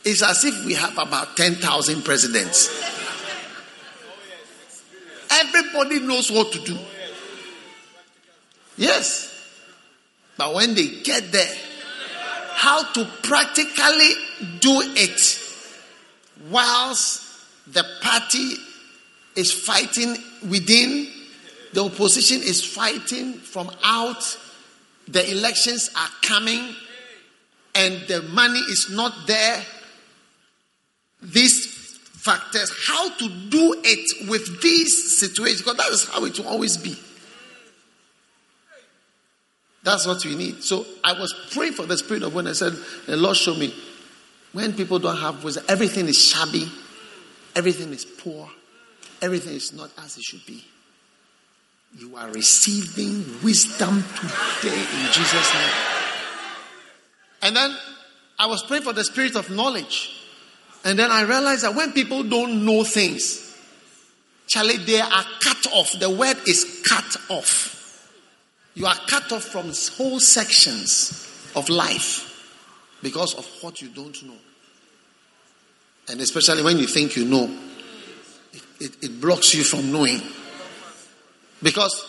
[0.03, 2.69] it's as if we have about 10,000 presidents.
[5.29, 6.77] Everybody knows what to do.
[8.77, 9.27] Yes.
[10.37, 11.55] But when they get there,
[12.53, 14.09] how to practically
[14.59, 15.39] do it
[16.49, 17.21] whilst
[17.67, 18.53] the party
[19.35, 20.15] is fighting
[20.49, 21.07] within,
[21.73, 24.37] the opposition is fighting from out,
[25.07, 26.75] the elections are coming,
[27.75, 29.63] and the money is not there.
[31.21, 36.47] These factors, how to do it with these situations, because that is how it will
[36.47, 36.95] always be.
[39.83, 40.63] That's what we need.
[40.63, 42.73] So I was praying for the spirit of when I said,
[43.07, 43.73] the Lord showed me
[44.51, 46.69] when people don't have wisdom, everything is shabby,
[47.55, 48.49] everything is poor,
[49.21, 50.63] everything is not as it should be.
[51.97, 54.03] You are receiving wisdom
[54.61, 55.73] today in Jesus' name.
[57.41, 57.75] And then
[58.39, 60.17] I was praying for the spirit of knowledge.
[60.83, 63.55] And then I realized that when people don't know things,
[64.47, 65.93] Charlie, they are cut off.
[65.99, 68.09] The word is cut off.
[68.73, 72.27] You are cut off from whole sections of life
[73.01, 74.37] because of what you don't know.
[76.09, 77.49] And especially when you think you know,
[78.53, 80.21] it, it, it blocks you from knowing.
[81.61, 82.05] Because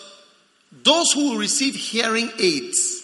[0.82, 3.02] those who receive hearing aids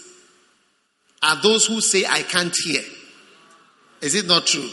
[1.23, 2.83] are those who say, I can't hear.
[4.01, 4.69] Is it not true?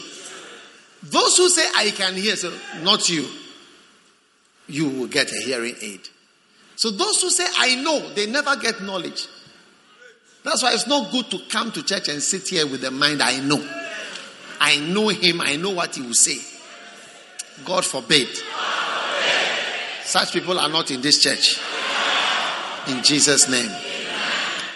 [1.02, 3.26] Those who say, I can hear, so not you,
[4.66, 6.00] you will get a hearing aid.
[6.76, 9.26] So those who say, I know, they never get knowledge.
[10.44, 13.22] That's why it's not good to come to church and sit here with the mind,
[13.22, 13.66] I know.
[14.60, 16.38] I know him, I know what he will say.
[17.64, 18.28] God forbid.
[20.06, 21.58] Such people are not in this church.
[22.88, 23.70] In Jesus' name.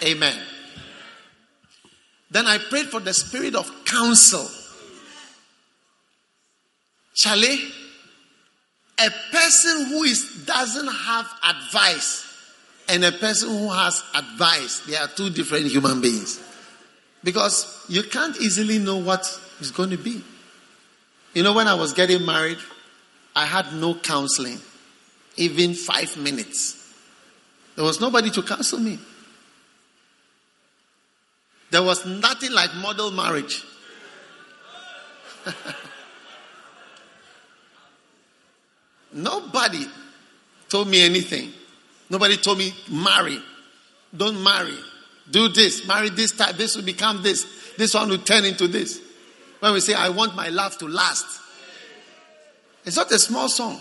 [0.03, 0.37] Amen.
[2.29, 4.47] Then I prayed for the spirit of counsel.
[7.13, 7.59] Charlie,
[8.99, 12.27] a person who is doesn't have advice
[12.89, 16.39] and a person who has advice, they are two different human beings.
[17.23, 19.21] Because you can't easily know what
[19.61, 20.21] is going to be.
[21.33, 22.57] You know, when I was getting married,
[23.35, 24.59] I had no counseling,
[25.37, 26.77] even five minutes.
[27.75, 28.99] There was nobody to counsel me.
[31.71, 33.63] There was nothing like model marriage.
[39.13, 39.85] Nobody
[40.69, 41.51] told me anything.
[42.09, 43.39] Nobody told me marry.
[44.15, 44.77] Don't marry.
[45.29, 45.87] Do this.
[45.87, 46.55] Marry this type.
[46.55, 47.45] This will become this.
[47.77, 48.99] This one will turn into this.
[49.59, 51.39] When we say, I want my love to last,
[52.83, 53.79] it's not a small song.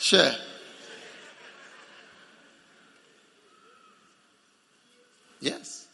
[0.00, 0.34] Share.
[5.40, 5.86] Yes.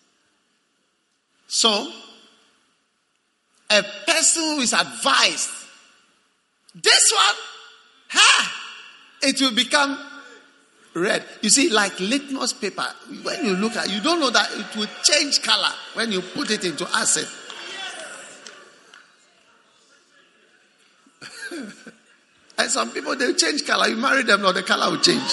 [1.49, 1.91] So,
[3.69, 5.51] a person who is advised,
[6.75, 7.35] this one,
[8.11, 8.63] ha,
[9.23, 9.99] it will become
[10.95, 11.25] red.
[11.43, 12.87] You see, like litmus paper,
[13.25, 16.51] when you look at you don't know that it will change color when you put
[16.53, 17.27] it into acid.
[22.59, 23.89] And some people they change color.
[23.89, 25.33] You marry them, now the color will change.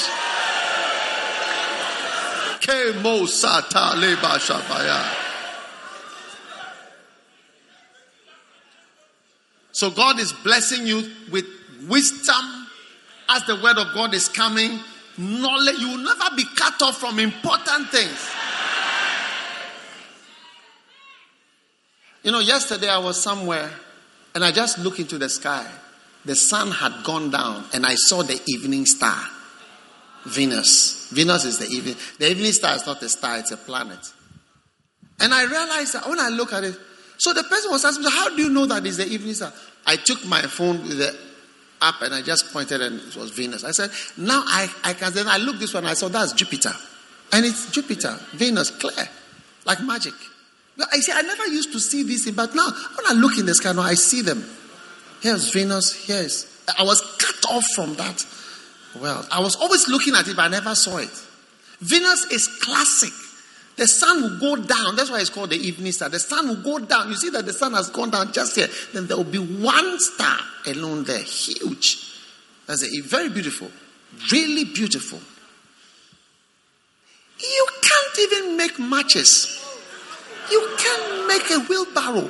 [2.64, 5.20] Sata leba shabaya.
[9.72, 11.46] So God is blessing you with
[11.88, 12.68] wisdom
[13.30, 14.80] as the word of God is coming.
[15.18, 18.30] Knowledge, you will never be cut off from important things.
[22.24, 23.70] You know, yesterday I was somewhere
[24.34, 25.70] and I just looked into the sky.
[26.26, 29.18] The sun had gone down and I saw the evening star,
[30.26, 31.10] Venus.
[31.12, 31.96] Venus is the evening.
[32.18, 34.00] The evening star is not a star, it's a planet.
[35.20, 36.76] And I realized that when I look at it,
[37.18, 39.52] so the person was asking me, How do you know that it's the evening star?
[39.86, 41.16] I took my phone with the
[41.82, 43.64] app and I just pointed and it was Venus.
[43.64, 46.74] I said, Now I, I can then I look this one, I saw that's Jupiter.
[47.34, 49.08] And it's Jupiter, Venus, clear,
[49.66, 50.14] like magic.
[50.92, 53.46] I see, I never used to see these things, but now when I look in
[53.46, 54.44] the sky now, I see them.
[55.24, 56.46] Here's Venus, here's.
[56.78, 58.26] I was cut off from that.
[59.00, 61.10] Well, I was always looking at it, but I never saw it.
[61.80, 63.14] Venus is classic.
[63.78, 64.98] The sun will go down.
[64.98, 66.10] That's why it's called the evening star.
[66.10, 67.08] The sun will go down.
[67.08, 68.68] You see that the sun has gone down just here.
[68.94, 70.38] Then there will be one star
[70.68, 72.20] alone there, huge.
[72.68, 73.72] That's a very beautiful,
[74.30, 75.20] really beautiful.
[77.40, 79.58] You can't even make matches.
[80.52, 82.30] You can't make a wheelbarrow.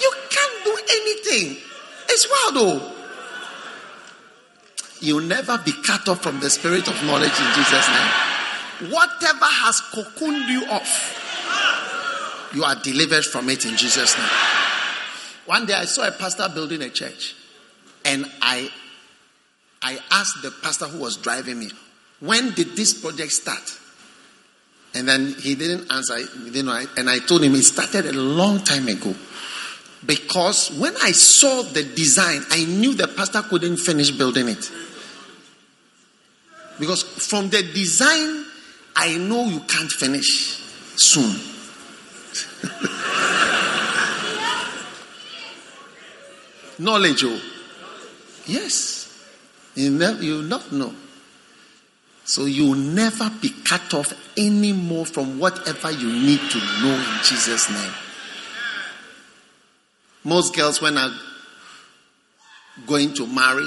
[0.00, 1.67] You can't do anything.
[2.08, 2.92] It's wild though.
[5.00, 8.90] You'll never be cut off from the spirit of knowledge in Jesus' name.
[8.90, 14.28] Whatever has cocooned you off, you are delivered from it in Jesus' name.
[15.46, 17.34] One day I saw a pastor building a church,
[18.04, 18.70] and I
[19.82, 21.70] I asked the pastor who was driving me,
[22.20, 23.78] when did this project start?
[24.94, 26.16] And then he didn't answer.
[26.44, 29.14] Didn't know, and I told him it started a long time ago.
[30.06, 34.70] Because when I saw the design, I knew the pastor couldn't finish building it.
[36.78, 38.44] Because from the design,
[38.94, 40.60] I know you can't finish
[40.96, 41.34] soon.
[46.78, 47.40] Knowledge, oh.
[48.46, 49.04] Yes.
[49.74, 50.94] You, never, you not know.
[52.24, 57.70] So you'll never be cut off anymore from whatever you need to know in Jesus'
[57.70, 57.92] name.
[60.28, 61.10] Most girls, when are
[62.86, 63.66] going to marry,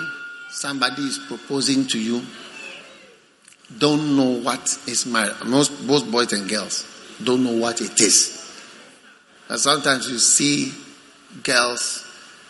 [0.52, 2.22] somebody is proposing to you,
[3.80, 5.44] don't know what is marriage.
[5.44, 6.86] Most both boys and girls
[7.24, 8.38] don't know what it is.
[9.50, 10.72] And sometimes you see
[11.42, 12.06] girls,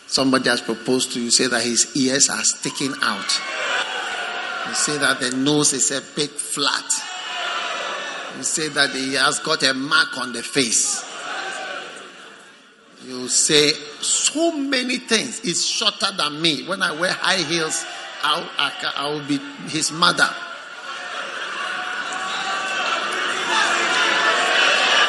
[0.08, 3.40] somebody has proposed to you, say that his ears are sticking out.
[4.68, 6.84] You say that the nose is a big flat.
[8.36, 11.02] You say that he has got a mark on the face.
[13.06, 15.40] You say so many things.
[15.44, 16.66] It's shorter than me.
[16.66, 17.84] When I wear high heels,
[18.22, 19.38] I'll, I, I will be
[19.68, 20.28] his mother.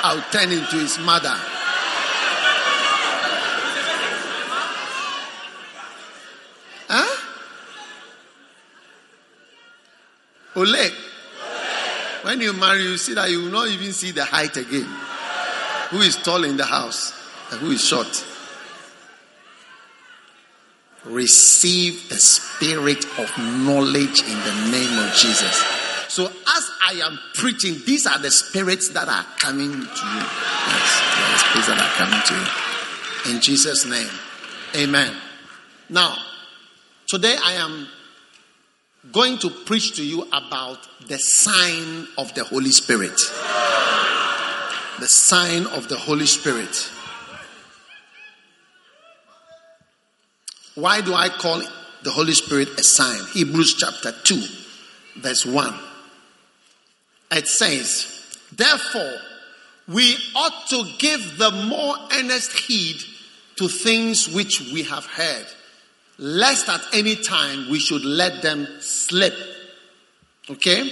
[0.06, 1.34] I'll turn into his mother.
[6.90, 7.22] Huh?
[10.56, 10.92] Oleg.
[12.24, 14.90] When you marry, you see that you will not even see the height again.
[15.92, 18.26] Who is tall in the house who is short?
[21.06, 25.64] Receive the spirit of knowledge in the name of Jesus.
[26.08, 29.82] So, as I am preaching, these are the spirits that are coming to you.
[29.82, 31.02] Yes,
[31.32, 33.36] the spirits that are coming to you.
[33.36, 34.10] In Jesus' name.
[34.76, 35.14] Amen.
[35.90, 36.16] Now,
[37.08, 37.88] today I am
[39.12, 43.18] going to preach to you about the sign of the Holy Spirit.
[45.00, 46.92] The sign of the Holy Spirit.
[50.76, 51.62] Why do I call
[52.04, 53.20] the Holy Spirit a sign?
[53.34, 54.44] Hebrews chapter 2,
[55.18, 55.74] verse 1.
[57.32, 59.18] It says, Therefore,
[59.88, 63.02] we ought to give the more earnest heed
[63.58, 65.46] to things which we have heard
[66.18, 69.34] lest at any time we should let them slip.
[70.50, 70.92] Okay?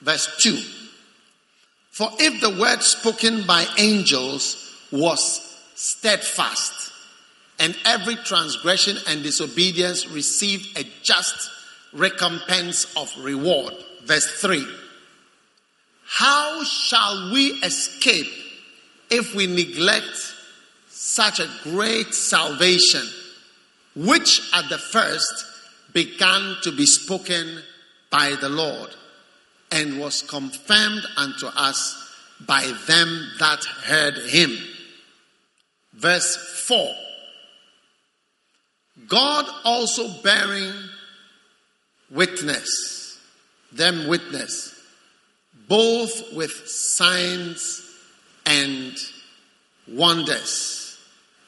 [0.00, 0.56] Verse 2.
[1.90, 5.40] For if the word spoken by angels was
[5.74, 6.83] steadfast,
[7.58, 11.50] and every transgression and disobedience received a just
[11.92, 13.74] recompense of reward.
[14.04, 14.66] Verse 3.
[16.06, 18.30] How shall we escape
[19.10, 20.34] if we neglect
[20.88, 23.06] such a great salvation?
[23.96, 25.46] which at the first
[25.92, 27.62] began to be spoken
[28.10, 28.90] by the Lord
[29.70, 32.00] and was confirmed unto us
[32.46, 34.56] by them that heard him.
[35.94, 36.36] Verse
[36.66, 36.92] 4
[39.14, 40.72] God also bearing
[42.10, 43.16] witness,
[43.70, 44.74] them witness,
[45.68, 47.88] both with signs
[48.44, 48.92] and
[49.86, 50.98] wonders,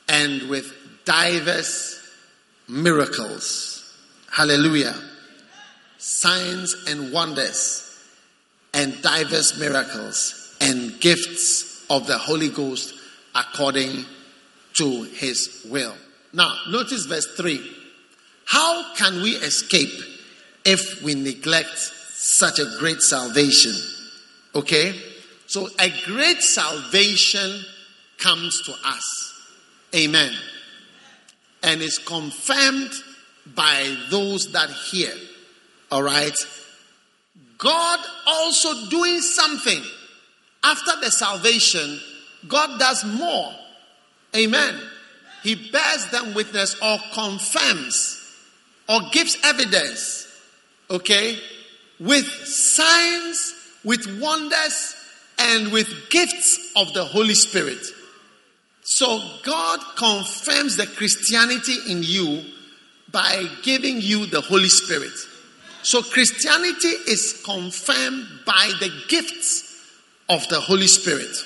[0.08, 0.72] and with
[1.04, 2.00] divers
[2.68, 3.92] miracles.
[4.30, 4.94] Hallelujah.
[5.98, 7.82] Signs and wonders
[8.74, 12.94] and diverse miracles and gifts of the Holy Ghost
[13.34, 14.04] according
[14.74, 15.96] to his will.
[16.36, 17.58] Now, notice verse 3.
[18.44, 20.02] How can we escape
[20.66, 23.72] if we neglect such a great salvation?
[24.54, 24.94] Okay?
[25.46, 27.64] So, a great salvation
[28.18, 29.42] comes to us.
[29.94, 30.34] Amen.
[31.62, 32.92] And is confirmed
[33.54, 35.14] by those that hear.
[35.90, 36.36] All right?
[37.56, 39.82] God also doing something.
[40.62, 41.98] After the salvation,
[42.46, 43.54] God does more.
[44.36, 44.78] Amen.
[45.46, 48.20] He bears them witness or confirms
[48.88, 50.26] or gives evidence.
[50.90, 51.38] Okay?
[52.00, 53.54] With signs,
[53.84, 54.96] with wonders,
[55.38, 57.78] and with gifts of the Holy Spirit.
[58.82, 62.42] So God confirms the Christianity in you
[63.12, 65.14] by giving you the Holy Spirit.
[65.84, 69.92] So Christianity is confirmed by the gifts
[70.28, 71.36] of the Holy Spirit.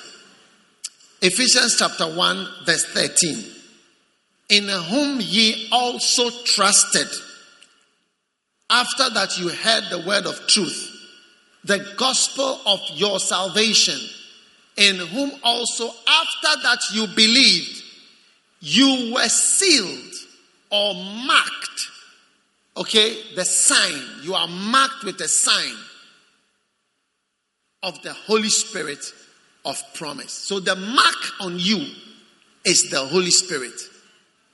[1.21, 3.50] Ephesians chapter 1, verse 13.
[4.51, 7.07] In whom ye also trusted,
[8.69, 10.89] after that you heard the word of truth,
[11.63, 13.97] the gospel of your salvation,
[14.75, 17.81] in whom also after that you believed,
[18.59, 20.13] you were sealed
[20.69, 21.89] or marked.
[22.75, 24.01] Okay, the sign.
[24.23, 25.75] You are marked with a sign
[27.83, 29.13] of the Holy Spirit
[29.63, 30.31] of promise.
[30.31, 31.85] So the mark on you
[32.65, 33.79] is the Holy Spirit.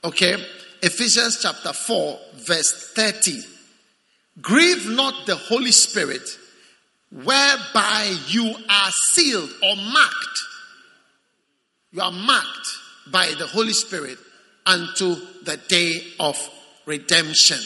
[0.07, 0.37] Okay?
[0.81, 3.41] Ephesians chapter 4, verse 30.
[4.41, 6.21] Grieve not the Holy Spirit,
[7.11, 10.39] whereby you are sealed or marked.
[11.91, 12.69] You are marked
[13.11, 14.17] by the Holy Spirit
[14.65, 16.37] unto the day of
[16.85, 17.59] redemption.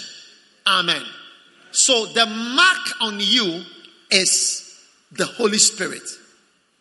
[0.65, 1.03] Amen.
[1.71, 3.63] So the mark on you
[4.09, 4.79] is
[5.11, 6.03] the Holy Spirit.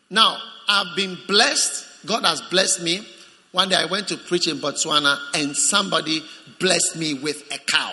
[0.09, 0.39] Now,
[0.69, 2.07] I've been blessed.
[2.07, 3.07] God has blessed me.
[3.53, 6.23] One day I went to preach in Botswana and somebody
[6.59, 7.93] blessed me with a cow.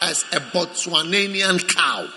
[0.00, 2.08] As a Botswananian cow.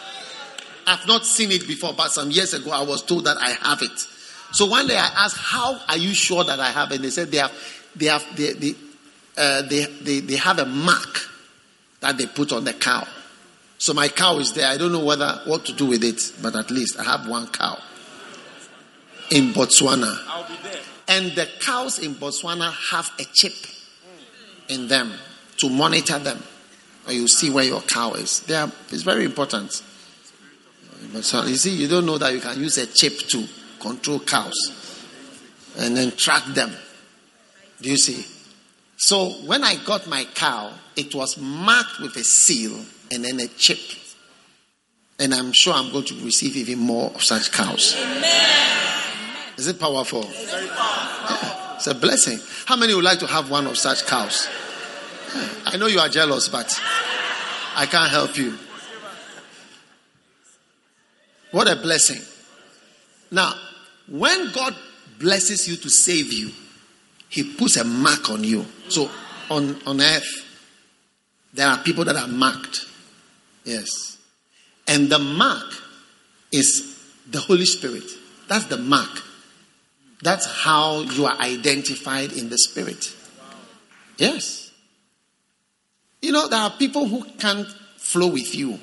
[0.87, 3.81] I've not seen it before, but some years ago I was told that I have
[3.81, 4.07] it.
[4.51, 6.95] So one day I asked, How are you sure that I have it?
[6.95, 7.51] And they said they have
[7.95, 8.75] they have they they,
[9.37, 11.29] uh, they, they, they have a mark
[11.99, 13.05] that they put on the cow.
[13.77, 14.67] So my cow is there.
[14.67, 17.47] I don't know whether what to do with it, but at least I have one
[17.47, 17.77] cow
[19.31, 20.17] in Botswana.
[20.27, 20.79] I'll be there.
[21.07, 23.53] And the cows in Botswana have a chip
[24.69, 25.13] in them
[25.57, 26.41] to monitor them.
[27.07, 28.39] And you see where your cow is.
[28.41, 29.83] They are, it's very important.
[31.21, 33.47] So you see, you don't know that you can use a chip to
[33.79, 35.03] control cows
[35.77, 36.71] and then track them.
[37.81, 38.25] Do you see?
[38.97, 42.79] So when I got my cow, it was marked with a seal
[43.11, 43.77] and then a chip.
[45.19, 47.95] And I'm sure I'm going to receive even more of such cows.
[49.57, 50.23] Is it powerful?
[50.29, 52.39] It's, Yeah, it's a blessing.
[52.65, 54.47] How many would like to have one of such cows?
[55.33, 56.79] Yeah, I know you are jealous, but
[57.75, 58.57] I can't help you.
[61.51, 62.21] What a blessing.
[63.31, 63.53] Now,
[64.07, 64.75] when God
[65.19, 66.51] blesses you to save you,
[67.29, 68.65] He puts a mark on you.
[68.89, 69.09] So,
[69.49, 70.45] on, on earth,
[71.53, 72.85] there are people that are marked.
[73.63, 74.17] Yes.
[74.87, 75.65] And the mark
[76.51, 76.97] is
[77.29, 78.03] the Holy Spirit.
[78.47, 79.23] That's the mark.
[80.25, 83.13] That's how you are identified in the Spirit.
[84.17, 84.71] Yes.
[86.19, 88.79] You know, there are people who can't flow with you.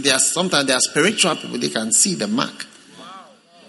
[0.00, 2.66] There are sometimes there are spiritual people they can see the mark.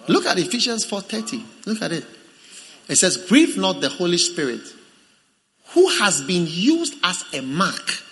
[0.08, 1.46] Look at Ephesians 4:30.
[1.68, 2.06] Look at it.
[2.88, 4.64] It says, "Grieve not the Holy Spirit,
[5.74, 8.04] who has been used as a mark."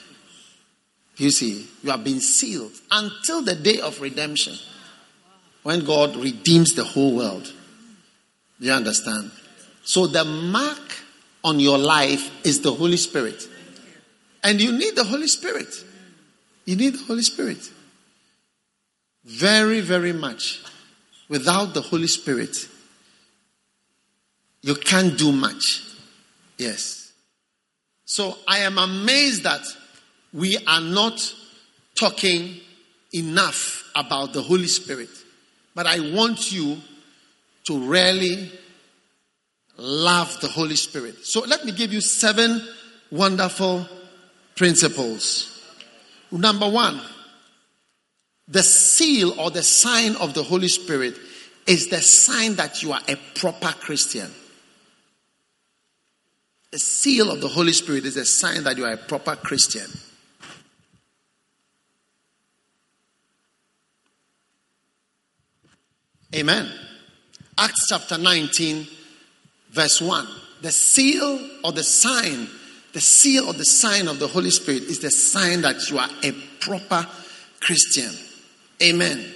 [1.17, 4.59] You see, you have been sealed until the day of redemption,
[5.63, 7.51] when God redeems the whole world.
[8.63, 9.29] You understand?
[9.83, 10.79] So the mark
[11.43, 13.45] on your life is the Holy Spirit,
[14.41, 15.67] and you need the Holy Spirit.
[16.63, 17.57] You need the Holy Spirit.
[19.25, 20.63] Very, very much.
[21.27, 22.55] Without the Holy Spirit,
[24.61, 25.83] you can't do much.
[26.57, 27.11] Yes.
[28.05, 29.65] So I am amazed that
[30.31, 31.35] we are not
[31.95, 32.61] talking
[33.11, 35.09] enough about the Holy Spirit.
[35.75, 36.77] But I want you
[37.65, 38.51] to really
[39.77, 41.25] love the Holy Spirit.
[41.25, 42.61] So let me give you seven
[43.11, 43.87] wonderful
[44.55, 45.49] principles.
[46.31, 46.99] Number one,
[48.47, 51.15] the seal or the sign of the Holy Spirit
[51.65, 54.29] is the sign that you are a proper Christian.
[56.71, 59.89] The seal of the Holy Spirit is a sign that you are a proper Christian.
[66.35, 66.67] Amen.
[67.57, 68.87] Acts chapter 19,
[69.71, 70.27] verse 1.
[70.61, 72.47] The seal or the sign,
[72.93, 76.09] the seal or the sign of the Holy Spirit is the sign that you are
[76.23, 77.05] a proper
[77.59, 78.11] Christian.
[78.81, 79.31] Amen.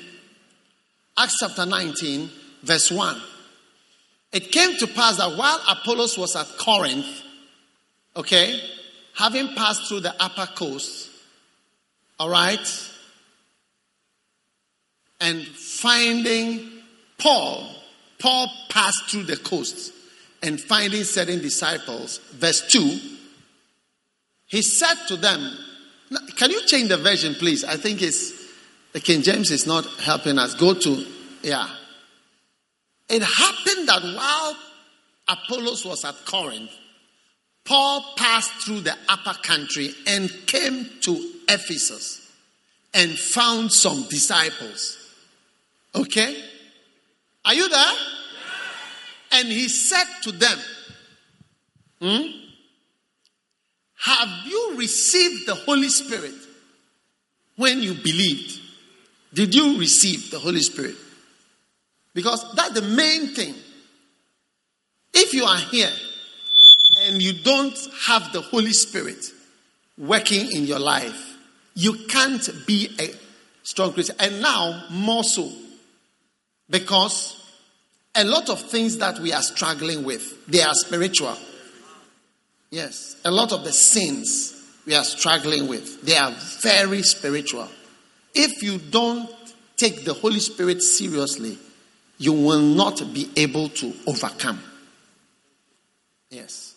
[1.18, 2.30] Acts chapter 19,
[2.64, 3.22] verse 1.
[4.32, 7.24] It came to pass that while Apollos was at Corinth,
[8.16, 8.60] okay,
[9.16, 11.10] having passed through the upper coast,
[12.20, 12.90] all right,
[15.20, 16.70] and finding
[17.18, 17.76] Paul,
[18.20, 19.94] Paul passed through the coast
[20.42, 23.00] and finding certain disciples, verse 2,
[24.48, 25.58] he said to them,
[26.38, 27.64] Can you change the version, please?
[27.64, 28.34] I think it's
[28.94, 30.56] the King James is not helping us.
[30.56, 31.06] Go to,
[31.44, 31.68] yeah.
[33.10, 34.58] It happened that while
[35.28, 36.72] Apollos was at Corinth,
[37.66, 42.32] Paul passed through the upper country and came to Ephesus
[42.94, 44.98] and found some disciples.
[45.94, 46.42] Okay?
[47.48, 47.94] Are you there?
[49.32, 50.58] And he said to them,
[52.02, 52.28] hmm?
[54.00, 56.34] Have you received the Holy Spirit
[57.56, 58.60] when you believed?
[59.34, 60.96] Did you receive the Holy Spirit?
[62.14, 63.56] Because that's the main thing.
[65.14, 65.92] If you are here
[67.04, 69.24] and you don't have the Holy Spirit
[69.98, 71.38] working in your life,
[71.76, 73.10] you can't be a
[73.64, 74.18] strong Christian.
[74.20, 75.50] And now, more so,
[76.70, 77.37] because
[78.18, 81.38] a lot of things that we are struggling with, they are spiritual.
[82.72, 84.54] Yes, a lot of the sins
[84.86, 86.32] we are struggling with, they are
[86.62, 87.68] very spiritual.
[88.34, 89.30] If you don't
[89.78, 91.58] take the Holy Spirit seriously,
[92.18, 94.62] you will not be able to overcome.
[96.30, 96.76] Yes.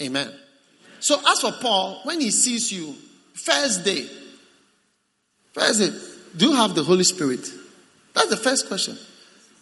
[0.00, 0.32] Amen.
[1.00, 2.94] So, as for Paul, when he sees you,
[3.34, 4.08] first day,
[5.52, 5.90] first day,
[6.36, 7.48] do you have the Holy Spirit?
[8.14, 8.96] That's the first question.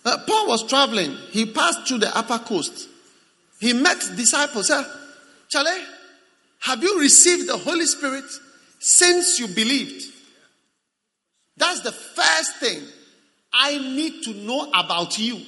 [0.06, 1.16] Uh, Paul was traveling.
[1.30, 2.88] He passed through the upper coast.
[3.58, 4.68] He met disciples.
[4.68, 4.84] Said,
[5.48, 5.82] Charlie,
[6.60, 8.24] have you received the Holy Spirit
[8.78, 10.04] since you believed?
[11.56, 12.82] That's the first thing
[13.52, 15.40] I need to know about you.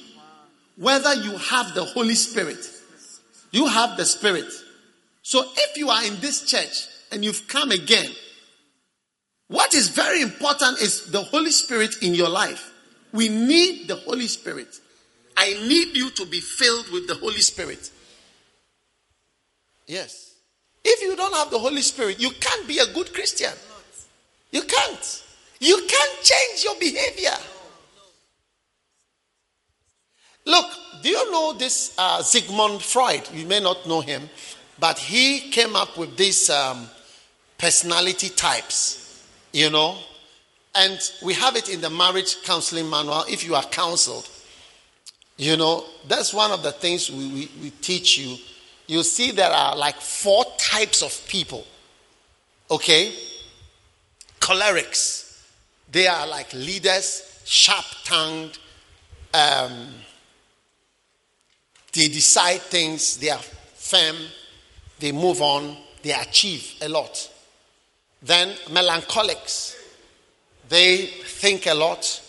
[0.75, 2.65] Whether you have the Holy Spirit.
[3.51, 4.51] You have the Spirit.
[5.21, 8.11] So if you are in this church and you've come again,
[9.47, 12.73] what is very important is the Holy Spirit in your life.
[13.11, 14.79] We need the Holy Spirit.
[15.35, 17.91] I need you to be filled with the Holy Spirit.
[19.87, 20.35] Yes.
[20.83, 23.53] If you don't have the Holy Spirit, you can't be a good Christian.
[24.51, 25.23] You can't.
[25.59, 27.35] You can't change your behavior.
[30.45, 30.65] Look,
[31.03, 33.27] do you know this uh, Sigmund Freud?
[33.33, 34.29] You may not know him,
[34.79, 36.89] but he came up with these um,
[37.57, 39.97] personality types, you know,
[40.79, 44.27] and we have it in the marriage counseling manual if you are counseled.
[45.37, 48.37] You know, that's one of the things we, we, we teach you.
[48.87, 51.65] You see, there are like four types of people,
[52.69, 53.13] okay?
[54.39, 55.29] Cholerics
[55.91, 58.59] they are like leaders, sharp tongued.
[59.33, 59.87] Um,
[61.93, 64.15] they decide things, they are firm,
[64.99, 67.31] they move on, they achieve a lot.
[68.21, 69.75] Then melancholics,
[70.69, 72.21] they think a lot,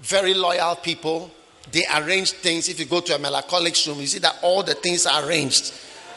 [0.00, 1.30] very loyal people.
[1.70, 2.68] They arrange things.
[2.68, 5.74] If you go to a melancholic room, you see that all the things are arranged.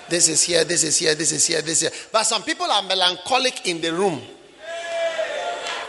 [0.08, 2.10] This is here, this is here, this is here, this is here.
[2.12, 4.22] But some people are melancholic in the room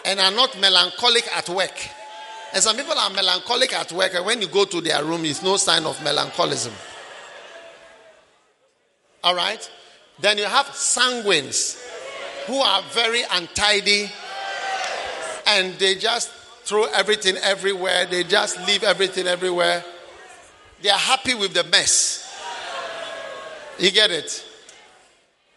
[0.04, 1.88] and are not melancholic at work.
[2.54, 5.42] And some people are melancholic at work, and when you go to their room, it's
[5.42, 6.72] no sign of melancholism.
[9.24, 9.70] All right?
[10.20, 11.80] Then you have sanguines
[12.46, 14.10] who are very untidy
[15.58, 16.30] and they just
[16.64, 19.84] throw everything everywhere, they just leave everything everywhere.
[20.80, 22.28] They are happy with the mess.
[23.78, 24.44] You get it?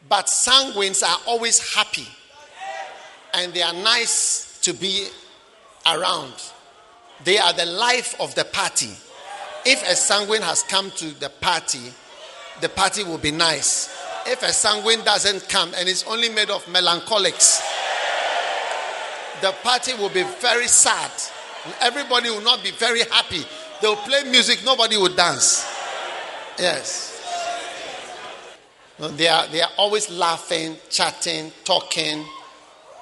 [0.07, 2.07] But sanguines are always happy
[3.34, 5.07] and they are nice to be
[5.85, 6.34] around.
[7.23, 8.91] They are the life of the party.
[9.65, 11.91] If a sanguine has come to the party,
[12.61, 13.89] the party will be nice.
[14.27, 17.61] If a sanguine doesn't come and it's only made of melancholics,
[19.41, 21.12] the party will be very sad.
[21.82, 23.44] Everybody will not be very happy.
[23.82, 25.66] They'll play music, nobody will dance.
[26.57, 27.12] Yes.
[28.99, 32.24] They are, they are always laughing, chatting, talking.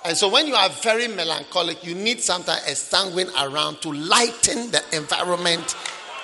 [0.06, 4.72] And so when you are very melancholic, you need sometimes a sanguine around to lighten
[4.72, 5.76] the environment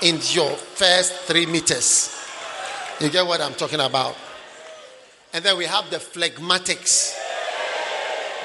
[0.02, 2.15] in your first three meters.
[2.99, 4.15] You get what I'm talking about?
[5.34, 7.15] And then we have the phlegmatics.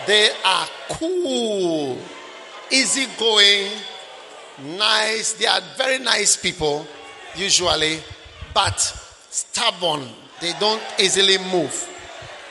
[0.07, 1.99] They are cool,
[2.71, 3.71] easygoing,
[4.77, 5.33] nice.
[5.35, 6.87] They are very nice people,
[7.35, 8.01] usually,
[8.53, 10.07] but stubborn.
[10.41, 11.89] They don't easily move.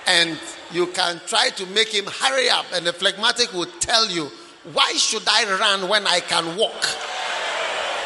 [0.07, 0.39] And
[0.71, 4.31] you can try to make him hurry up, and the phlegmatic will tell you,
[4.71, 6.85] Why should I run when I can walk?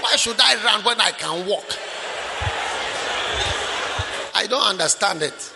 [0.01, 1.77] Why should I run when I can walk?
[4.35, 5.53] I don't understand it.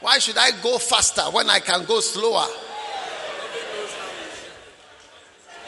[0.00, 2.46] Why should I go faster when I can go slower?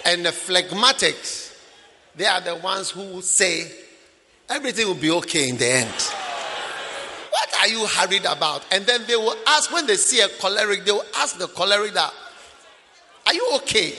[0.05, 1.57] And the phlegmatics,
[2.15, 3.71] they are the ones who say
[4.49, 5.95] everything will be okay in the end.
[7.31, 8.65] What are you hurried about?
[8.71, 11.95] And then they will ask, when they see a choleric, they will ask the choleric
[11.95, 12.13] that,
[13.27, 13.95] Are you okay?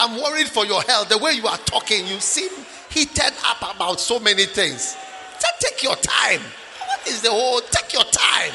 [0.00, 1.08] I'm worried for your health.
[1.08, 2.50] The way you are talking, you seem
[2.90, 4.96] heated up about so many things.
[5.40, 6.40] Just take your time.
[6.86, 7.60] What is the whole?
[7.60, 8.52] Take your time.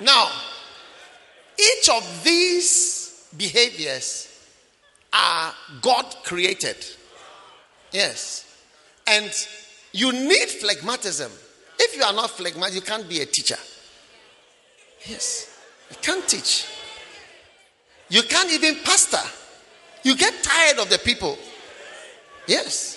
[0.00, 0.30] Now,
[1.60, 4.28] each of these behaviors
[5.12, 6.76] are God created.
[7.92, 8.46] Yes.
[9.06, 9.30] And
[9.92, 11.30] you need phlegmatism.
[11.78, 13.58] If you are not phlegmatic, you can't be a teacher.
[15.06, 15.58] Yes.
[15.90, 16.66] You can't teach.
[18.08, 19.28] You can't even pastor.
[20.02, 21.38] You get tired of the people.
[22.46, 22.96] Yes.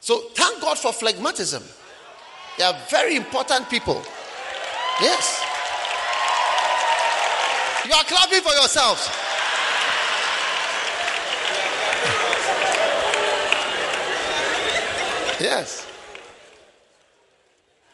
[0.00, 1.62] So thank God for phlegmatism.
[2.56, 4.02] They are very important people.
[5.00, 5.37] Yes.
[7.88, 9.08] You are clapping for yourselves.
[15.40, 15.86] Yes.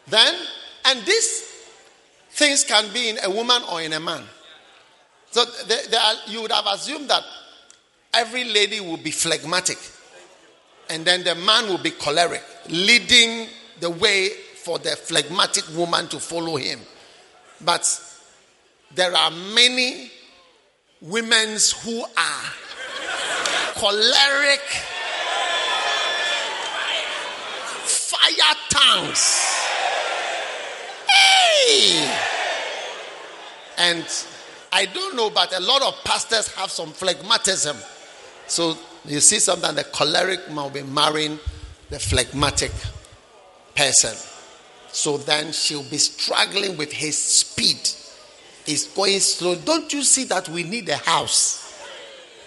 [0.08, 0.34] Then,
[0.86, 1.42] and these
[2.30, 4.24] things can be in a woman or in a man.
[5.30, 7.22] So there, there are, you would have assumed that
[8.12, 9.78] every lady will be phlegmatic,
[10.90, 13.46] and then the man will be choleric, leading
[13.78, 16.80] the way for the phlegmatic woman to follow him.
[17.60, 17.84] But
[18.94, 20.10] there are many
[21.00, 22.52] women who are
[23.74, 24.60] choleric,
[27.82, 29.40] fire tongues.
[31.08, 32.10] Hey!
[33.78, 34.04] And
[34.72, 37.76] I don't know, but a lot of pastors have some phlegmatism.
[38.46, 41.38] So you see, sometimes the choleric will be marrying
[41.90, 42.72] the phlegmatic
[43.74, 44.14] person.
[44.92, 47.80] So then she'll be struggling with his speed.
[48.64, 49.56] He's going slow.
[49.56, 51.60] Don't you see that we need a house?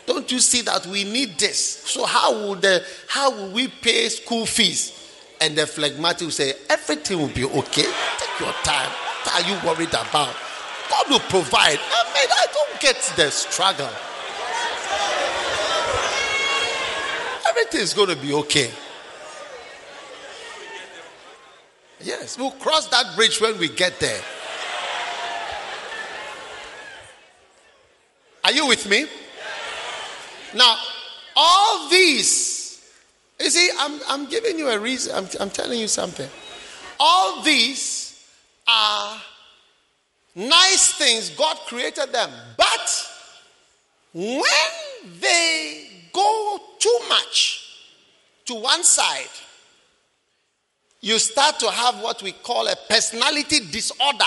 [0.06, 1.60] Don't you see that we need this?
[1.60, 4.94] So how will the how will we pay school fees?
[5.39, 7.84] And the phlegmatic will say, everything will be okay.
[7.84, 8.89] Take your time.
[9.23, 10.35] What are you worried about?
[10.89, 11.77] God will provide.
[11.80, 13.89] I mean, I don't get the struggle.
[17.48, 18.72] Everything is going to be okay.
[22.02, 24.22] Yes, we'll cross that bridge when we get there.
[28.48, 29.06] Are you with me?
[30.56, 30.78] Now,
[31.36, 32.82] all these,
[33.41, 36.30] you see, I'm, I'm giving you a reason, I'm, I'm telling you something.
[36.98, 38.26] All these
[38.65, 39.22] are
[40.34, 42.30] nice things, God created them.
[42.56, 43.11] But
[44.14, 47.84] when they go too much
[48.45, 49.28] to one side,
[51.02, 54.24] you start to have what we call a personality disorder.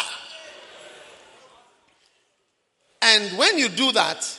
[3.02, 4.38] And when you do that,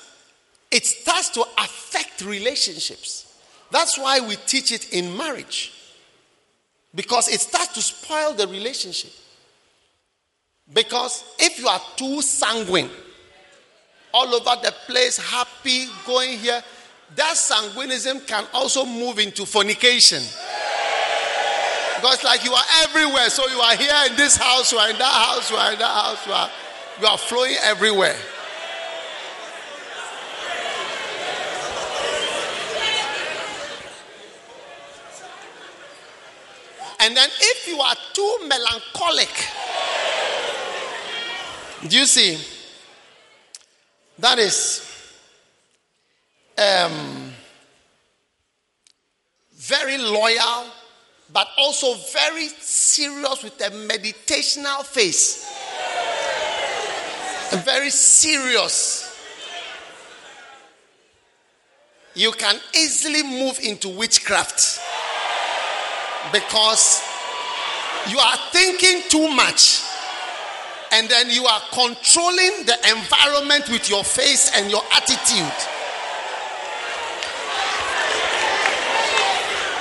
[0.69, 3.27] it starts to affect relationships.
[3.71, 5.73] That's why we teach it in marriage.
[6.93, 9.11] Because it starts to spoil the relationship.
[10.73, 12.89] Because if you are too sanguine,
[14.13, 16.61] all over the place, happy, going here,
[17.15, 20.23] that sanguinism can also move into fornication.
[21.95, 23.29] Because like you are everywhere.
[23.29, 25.79] So you are here in this house, you are in that house, you are in
[25.79, 26.49] that house, you are,
[27.01, 28.15] you are flowing everywhere.
[37.01, 39.29] And then if you are too melancholic,
[41.87, 42.37] do you see?
[44.19, 44.87] That is
[46.59, 47.33] um,
[49.55, 50.67] very loyal,
[51.33, 55.47] but also very serious with a meditational face.
[57.65, 59.07] Very serious.
[62.13, 64.79] You can easily move into witchcraft
[66.31, 67.01] because
[68.09, 69.83] you are thinking too much
[70.91, 75.53] and then you are controlling the environment with your face and your attitude.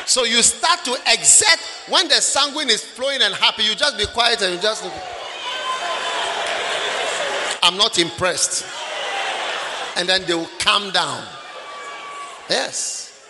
[0.07, 1.59] So you start to exert
[1.89, 4.93] when the sanguine is flowing and happy, you just be quiet and you just look.
[7.63, 8.67] I'm not impressed.
[9.97, 11.25] And then they will calm down.
[12.49, 13.29] Yes.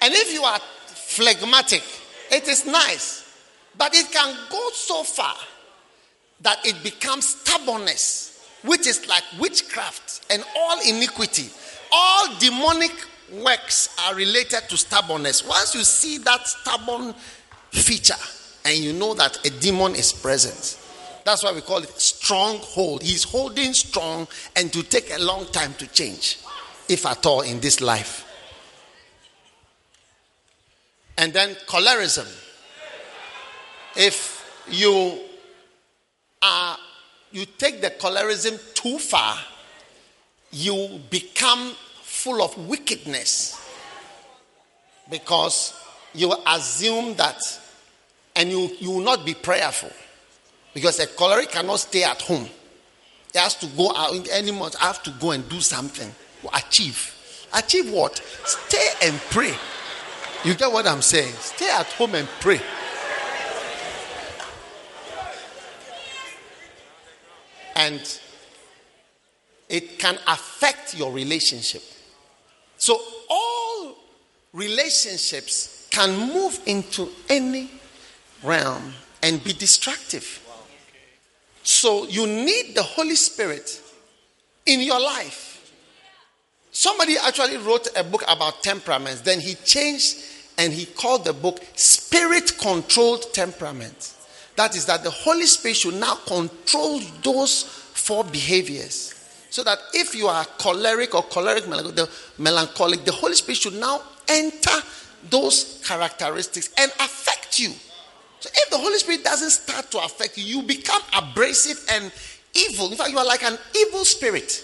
[0.00, 0.60] And if you are
[1.16, 1.82] phlegmatic,
[2.30, 3.22] it is nice.
[3.76, 5.34] But it can go so far
[6.40, 11.48] that it becomes stubbornness, which is like witchcraft and all iniquity.
[11.92, 12.92] All demonic
[13.32, 15.46] works are related to stubbornness.
[15.46, 17.14] Once you see that stubborn
[17.70, 18.14] feature
[18.64, 20.78] and you know that a demon is present,
[21.24, 23.02] that's why we call it stronghold.
[23.02, 26.38] He's holding strong and to take a long time to change,
[26.88, 28.24] if at all, in this life.
[31.16, 32.26] And then cholerism.
[33.96, 35.20] If you
[36.42, 36.76] are
[37.32, 39.36] you take the cholerism too far,
[40.52, 41.72] you become
[42.02, 43.60] full of wickedness
[45.10, 45.74] because
[46.14, 47.40] you assume that
[48.36, 49.90] and you, you will not be prayerful
[50.72, 52.48] because a choleric cannot stay at home.
[53.32, 56.12] He has to go out any month, have to go and do something
[56.52, 57.48] achieve.
[57.54, 58.16] Achieve what?
[58.44, 59.54] Stay and pray.
[60.44, 61.32] You get what I'm saying?
[61.34, 62.60] Stay at home and pray.
[67.76, 68.20] And
[69.70, 71.82] it can affect your relationship.
[72.76, 73.00] So,
[73.30, 73.96] all
[74.52, 77.70] relationships can move into any
[78.42, 78.92] realm
[79.22, 80.40] and be destructive.
[81.62, 83.80] So, you need the Holy Spirit
[84.66, 85.72] in your life.
[86.70, 89.22] Somebody actually wrote a book about temperaments.
[89.22, 90.18] Then he changed
[90.58, 94.14] and he called the book Spirit Controlled Temperament.
[94.56, 99.10] That is, that the Holy Spirit should now control those four behaviors.
[99.50, 101.64] So that if you are choleric or choleric
[102.38, 104.76] melancholic, the Holy Spirit should now enter
[105.30, 107.70] those characteristics and affect you.
[108.40, 112.12] So if the Holy Spirit doesn't start to affect you, you become abrasive and
[112.54, 112.90] evil.
[112.90, 114.62] In fact, you are like an evil spirit.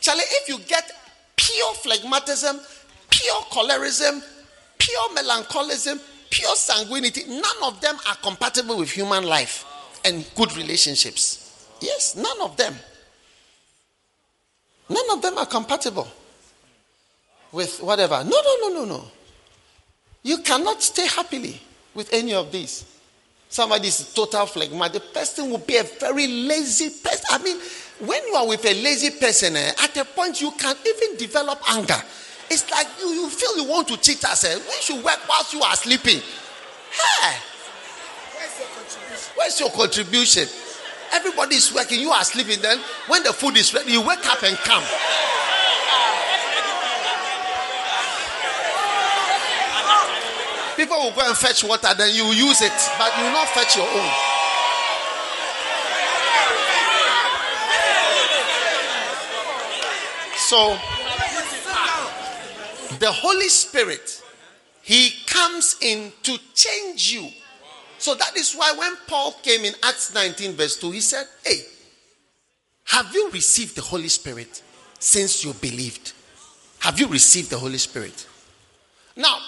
[0.00, 0.90] Charlie, if you get
[1.36, 2.58] pure phlegmatism,
[3.10, 4.22] pure cholerism,
[4.84, 5.98] pure melancholism,
[6.30, 9.64] pure sanguinity, none of them are compatible with human life
[10.04, 11.66] and good relationships.
[11.80, 12.74] Yes, none of them.
[14.88, 16.06] None of them are compatible
[17.50, 18.22] with whatever.
[18.24, 19.04] No, no, no, no, no.
[20.22, 21.60] You cannot stay happily
[21.94, 22.84] with any of these.
[23.48, 24.92] Somebody is total phlegma.
[24.92, 27.24] The person will be a very lazy person.
[27.30, 27.58] I mean,
[28.00, 31.60] when you are with a lazy person, eh, at a point you can even develop
[31.70, 32.02] anger.
[32.50, 34.44] It's like you, you feel you want to cheat us.
[34.44, 34.54] Eh?
[34.56, 36.20] We should work whilst you are sleeping.
[36.20, 37.36] Hey,
[38.36, 39.32] where's your contribution?
[39.36, 40.48] Where's your contribution?
[41.12, 42.60] Everybody is working, you are sleeping.
[42.60, 44.82] Then, when the food is ready, you wake up and come.
[50.76, 53.76] People will go and fetch water, then you use it, but you will not fetch
[53.76, 54.10] your own.
[60.36, 60.76] So,
[62.98, 64.22] the Holy Spirit,
[64.82, 67.28] He comes in to change you.
[67.98, 71.60] So that is why when Paul came in Acts 19, verse 2, he said, Hey,
[72.86, 74.62] have you received the Holy Spirit
[74.98, 76.12] since you believed?
[76.80, 78.26] Have you received the Holy Spirit?
[79.16, 79.38] Now,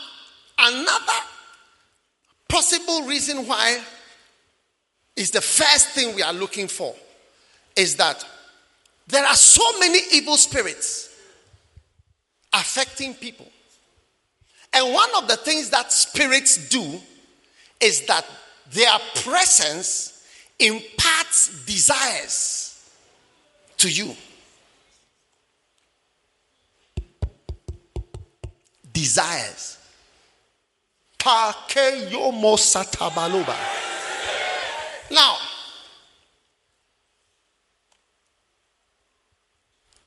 [0.59, 1.21] another
[2.49, 3.83] possible reason why
[5.17, 6.95] is the first thing we are looking for
[7.75, 8.25] is that
[9.07, 11.16] there are so many evil spirits
[12.57, 13.47] affecting people.
[14.73, 17.01] And one of the things that spirits do
[17.81, 18.27] is that
[18.73, 20.25] their presence
[20.59, 22.91] imparts desires
[23.79, 24.15] to you.
[28.93, 29.79] Desires.
[35.11, 35.37] Now,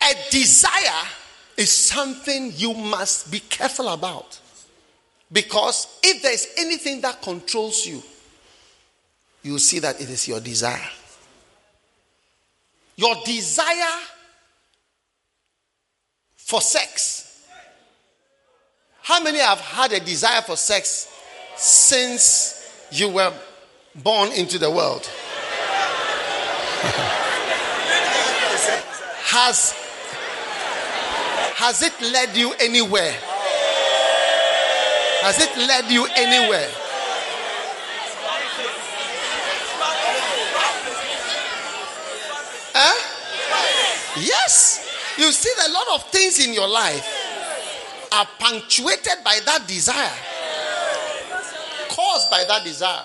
[0.02, 1.08] a desire
[1.60, 4.40] is something you must be careful about.
[5.32, 8.02] Because if there is anything that controls you,
[9.44, 10.90] you see that it is your desire.
[12.96, 14.00] Your desire
[16.38, 17.46] for sex.
[19.02, 21.14] How many have had a desire for sex
[21.58, 23.34] since you were
[23.96, 25.06] born into the world?
[29.30, 29.79] has
[31.60, 33.12] has it led you anywhere?
[35.22, 36.70] Has it led you anywhere?
[42.74, 44.22] Huh?
[44.22, 44.88] Yes.
[45.18, 47.06] You see, a lot of things in your life
[48.14, 50.18] are punctuated by that desire,
[51.90, 53.04] caused by that desire.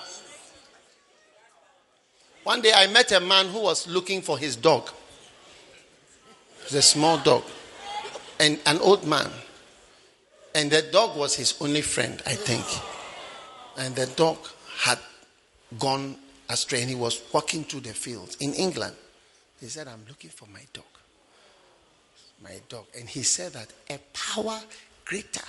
[2.45, 4.89] One day I met a man who was looking for his dog.
[6.63, 7.43] It's a small dog
[8.39, 9.29] and an old man.
[10.53, 12.65] And the dog was his only friend, I think.
[13.77, 14.37] And the dog
[14.77, 14.99] had
[15.79, 16.15] gone
[16.49, 18.95] astray and he was walking through the fields in England.
[19.59, 20.85] He said, I'm looking for my dog.
[22.43, 22.85] My dog.
[22.97, 24.59] And he said that a power
[25.03, 25.45] greater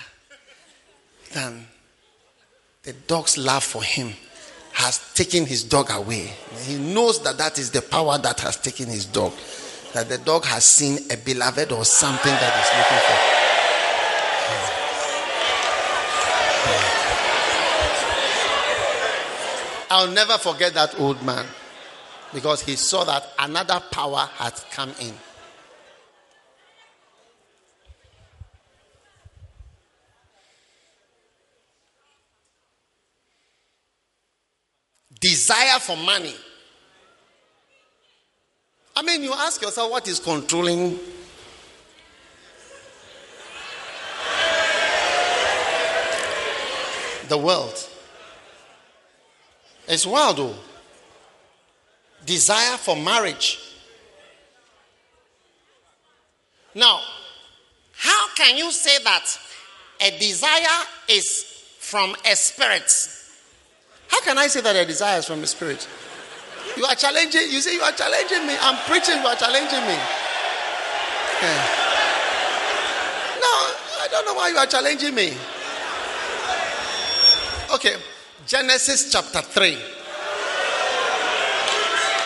[1.32, 1.66] than
[2.82, 4.12] the dog's love for him
[4.72, 6.30] has taken his dog away.
[6.64, 9.32] He knows that that is the power that has taken his dog.
[9.97, 13.36] That the dog has seen a beloved or something that is looking for.
[19.90, 21.47] I'll never forget that old man
[22.35, 25.14] because he saw that another power had come in.
[35.18, 36.36] Desire for money.
[38.97, 40.98] I mean, you ask yourself what is controlling
[47.28, 47.89] the world.
[49.86, 50.55] It's wild, though.
[52.24, 53.60] Desire for marriage.
[56.74, 57.01] Now,
[57.93, 59.39] how can you say that
[60.01, 61.44] a desire is
[61.78, 62.90] from a spirit?
[64.09, 65.86] How can I say that a desire is from a spirit?
[66.76, 68.56] You are challenging, you say you are challenging me.
[68.60, 69.97] I'm preaching, you are challenging me.
[71.43, 71.62] Yeah.
[73.40, 73.52] No,
[74.01, 75.36] I don't know why you are challenging me.
[77.74, 77.97] Okay,
[78.47, 79.76] Genesis chapter 3.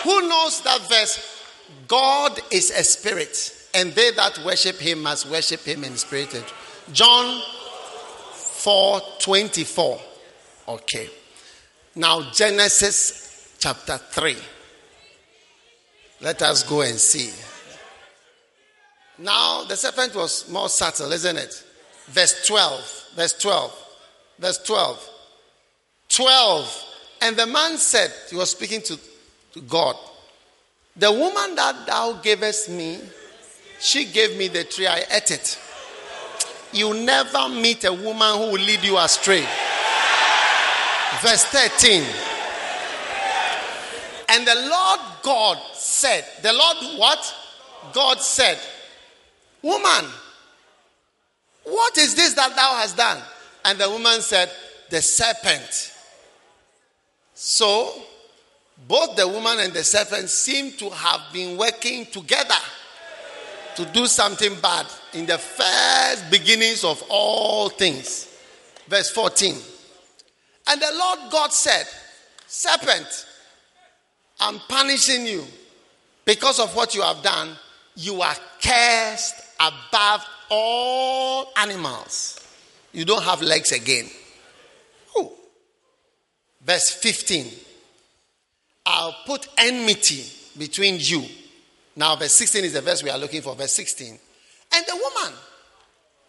[0.03, 1.43] Who knows that verse?
[1.87, 6.43] God is a spirit, and they that worship him must worship him in spirit.
[6.91, 7.41] John
[8.33, 9.99] 4 24.
[10.67, 11.09] Okay.
[11.95, 13.30] Now, Genesis
[13.61, 14.35] chapter 3.
[16.21, 17.31] Let us go and see.
[19.19, 21.63] Now, the serpent was more subtle, isn't it?
[22.07, 23.05] Verse 12.
[23.15, 23.85] Verse 12.
[24.39, 25.09] Verse 12.
[26.09, 26.85] 12.
[27.21, 28.97] And the man said, he was speaking to,
[29.53, 29.95] to God,
[30.95, 32.99] The woman that thou gavest me,
[33.79, 35.59] she gave me the tree, I ate it.
[36.73, 39.45] You never meet a woman who will lead you astray.
[41.21, 42.30] Verse 13.
[44.31, 47.35] And the Lord God said, The Lord what?
[47.91, 48.57] God said,
[49.61, 50.05] Woman,
[51.65, 53.21] what is this that thou hast done?
[53.65, 54.49] And the woman said,
[54.89, 55.93] The serpent.
[57.33, 57.93] So,
[58.87, 62.55] both the woman and the serpent seem to have been working together
[63.75, 68.33] to do something bad in the first beginnings of all things.
[68.87, 69.55] Verse 14.
[70.67, 71.85] And the Lord God said,
[72.47, 73.25] Serpent,
[74.41, 75.45] I'm punishing you
[76.25, 77.55] because of what you have done.
[77.95, 82.39] You are cursed above all animals.
[82.91, 84.09] You don't have legs again.
[85.17, 85.31] Ooh.
[86.65, 87.47] Verse 15.
[88.85, 90.25] I'll put enmity
[90.57, 91.23] between you.
[91.95, 93.55] Now, verse 16 is the verse we are looking for.
[93.55, 94.17] Verse 16.
[94.73, 95.37] And the woman.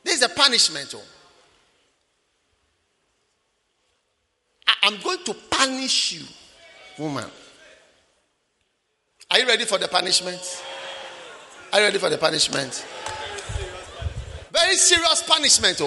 [0.05, 0.95] This is a punishment.
[0.95, 1.03] Oh.
[4.83, 6.25] I'm going to punish you,
[6.99, 7.31] woman.
[9.33, 10.63] Are you ready for the punishment?
[11.73, 12.87] Are you ready for the punishment?
[14.53, 15.87] Very serious punishment, oh.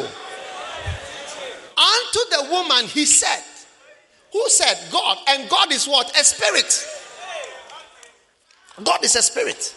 [1.78, 3.44] Unto the woman, he said,
[4.34, 4.92] Who said?
[4.92, 5.20] God.
[5.28, 6.10] And God is what?
[6.20, 6.88] A spirit.
[8.84, 9.76] God is a spirit.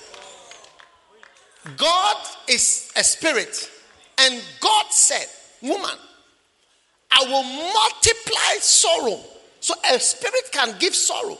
[1.76, 2.16] God
[2.48, 3.70] is a spirit.
[4.16, 5.26] And God said,
[5.60, 5.98] Woman,
[7.12, 9.20] I will multiply sorrow.
[9.60, 11.36] So a spirit can give sorrow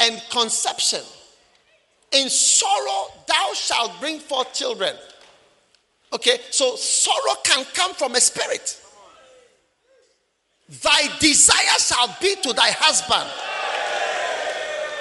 [0.00, 1.02] and conception.
[2.12, 4.94] In sorrow, thou shalt bring forth children.
[6.12, 8.80] Okay, so sorrow can come from a spirit.
[10.82, 13.28] Thy desire shall be to thy husband.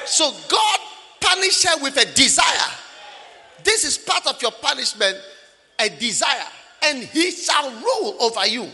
[0.05, 0.79] So God
[1.19, 2.71] punish her with a desire.
[3.63, 5.17] This is part of your punishment,
[5.79, 6.47] a desire,
[6.83, 8.69] and he shall rule over you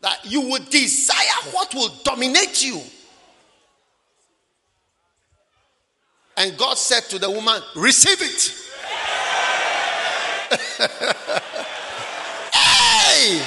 [0.00, 2.80] that you would desire what will dominate you.
[6.36, 8.54] And God said to the woman, Receive it.
[12.52, 13.42] hey!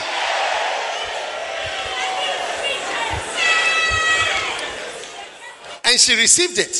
[5.85, 6.73] And she received it.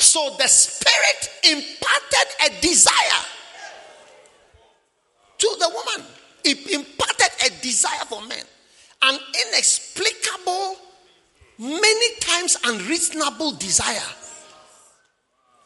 [0.00, 3.24] So the Spirit imparted a desire
[5.38, 6.06] to the woman.
[6.44, 8.44] It imparted a desire for men,
[9.02, 10.76] an inexplicable,
[11.58, 14.14] many times unreasonable desire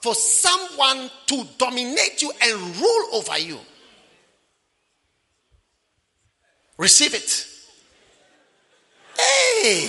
[0.01, 3.59] for someone to dominate you and rule over you.
[6.77, 7.47] Receive it.
[9.17, 9.89] Hey!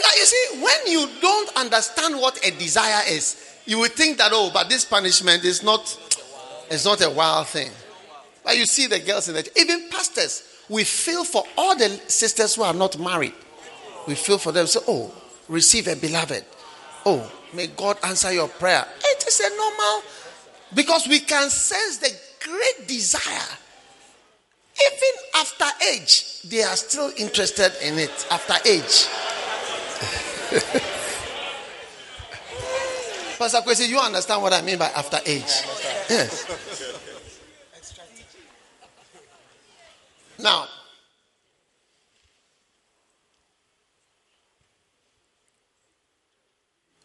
[0.00, 4.30] Now you see, when you don't understand what a desire is, you would think that
[4.32, 5.96] oh, but this punishment is not
[6.70, 7.70] it's not a wild thing.
[8.44, 12.54] But you see the girls in the even pastors, we feel for all the sisters
[12.54, 13.34] who are not married.
[14.08, 14.66] We feel for them.
[14.66, 15.12] So, oh,
[15.48, 16.42] receive a beloved.
[17.04, 18.86] Oh, may God answer your prayer.
[19.04, 20.02] It is a normal
[20.74, 22.10] because we can sense the
[22.42, 23.58] great desire.
[24.86, 28.26] Even after age, they are still interested in it.
[28.30, 29.06] After age.
[33.38, 35.42] Pastor Kwesi, you understand what I mean by after age?
[36.08, 36.46] Yes.
[40.40, 40.68] Now,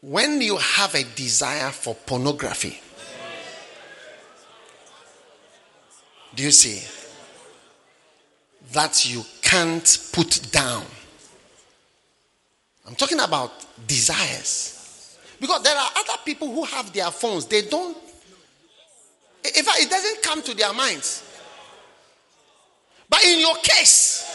[0.04, 2.78] when you have a desire for pornography,
[6.36, 6.84] do you see
[8.74, 10.84] that you can't put down?
[12.86, 15.18] I'm talking about desires.
[15.40, 17.96] Because there are other people who have their phones, they don't,
[19.56, 21.24] in fact, it doesn't come to their minds.
[23.08, 24.30] But in your case,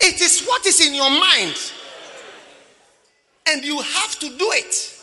[0.00, 1.56] it is what is in your mind
[3.48, 5.00] and you have to do it.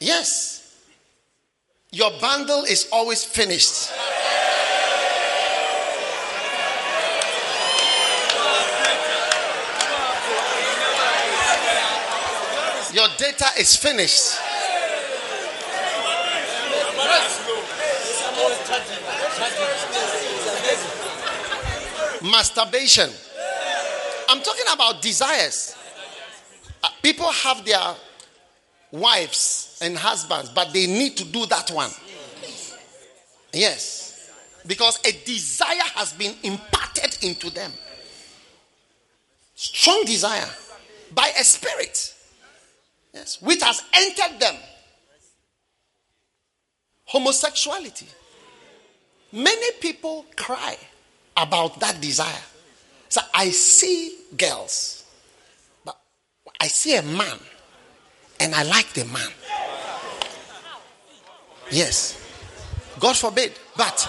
[0.00, 0.58] Yes.
[1.90, 3.92] Your bundle is always finished.
[12.94, 14.38] Your data is finished.
[22.22, 23.10] Masturbation.
[24.28, 25.74] I'm talking about desires.
[26.82, 27.94] Uh, people have their
[28.90, 31.90] wives and husbands, but they need to do that one.
[33.52, 34.30] Yes.
[34.66, 37.72] Because a desire has been imparted into them.
[39.54, 40.48] Strong desire
[41.14, 42.14] by a spirit.
[43.12, 43.40] Yes.
[43.42, 44.54] Which has entered them.
[47.04, 48.06] Homosexuality.
[49.32, 50.76] Many people cry
[51.36, 52.42] about that desire.
[53.08, 55.01] So I see girls
[56.62, 57.38] I see a man
[58.38, 59.30] and I like the man.
[61.72, 62.24] Yes.
[63.00, 63.52] God forbid.
[63.76, 64.08] But,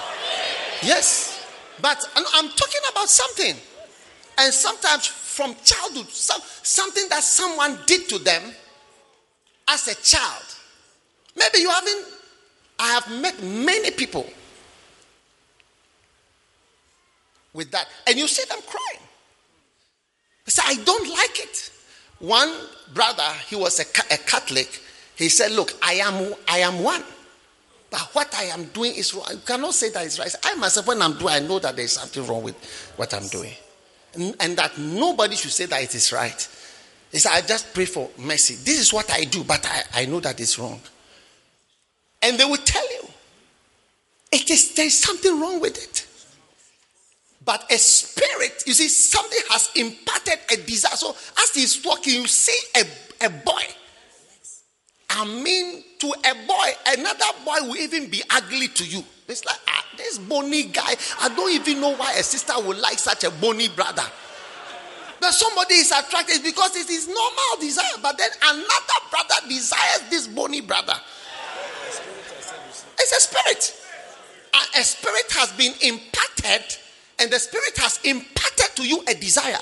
[0.84, 1.44] yes.
[1.82, 3.56] But I'm talking about something.
[4.38, 8.44] And sometimes from childhood, some, something that someone did to them
[9.68, 10.44] as a child.
[11.36, 12.06] Maybe you haven't,
[12.78, 14.28] I have met many people
[17.52, 17.88] with that.
[18.06, 19.08] And you see them crying.
[20.46, 21.72] They say, I don't like it.
[22.24, 22.54] One
[22.94, 24.82] brother, he was a, a Catholic.
[25.18, 27.04] He said, Look, I am, I am one.
[27.90, 29.26] But what I am doing is wrong.
[29.30, 30.34] You cannot say that it's right.
[30.46, 32.56] I myself, when I'm doing, I know that there's something wrong with
[32.96, 33.52] what I'm doing.
[34.14, 36.48] And, and that nobody should say that it is right.
[37.12, 38.56] He said, I just pray for mercy.
[38.56, 40.80] This is what I do, but I, I know that it's wrong.
[42.22, 43.10] And they will tell you,
[44.32, 46.03] it is there's something wrong with it.
[47.46, 50.96] But a spirit, you see, something has imparted a desire.
[50.96, 53.62] So as he's talking, you see a, a boy.
[55.10, 59.04] I mean, to a boy, another boy will even be ugly to you.
[59.28, 63.00] It's like, ah, this bony guy, I don't even know why a sister would like
[63.00, 64.04] such a bony brother.
[65.20, 67.86] But somebody is attracted because it is normal desire.
[68.02, 70.96] But then another brother desires this bony brother.
[73.00, 73.80] It's a spirit.
[74.78, 76.78] A spirit has been imparted
[77.20, 79.58] and the Spirit has imparted to you a desire.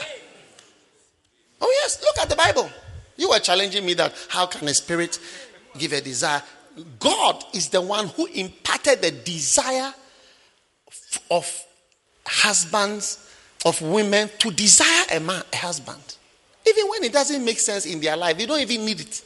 [1.62, 2.70] Oh, yes, look at the Bible.
[3.18, 5.20] You were challenging me that how can a spirit
[5.78, 6.42] give a desire?
[7.00, 9.94] God is the one who imparted the desire
[11.30, 11.66] of
[12.26, 13.30] husbands,
[13.66, 16.18] of women to desire a man, a husband.
[16.68, 19.22] Even when it doesn't make sense in their life, you don't even need it.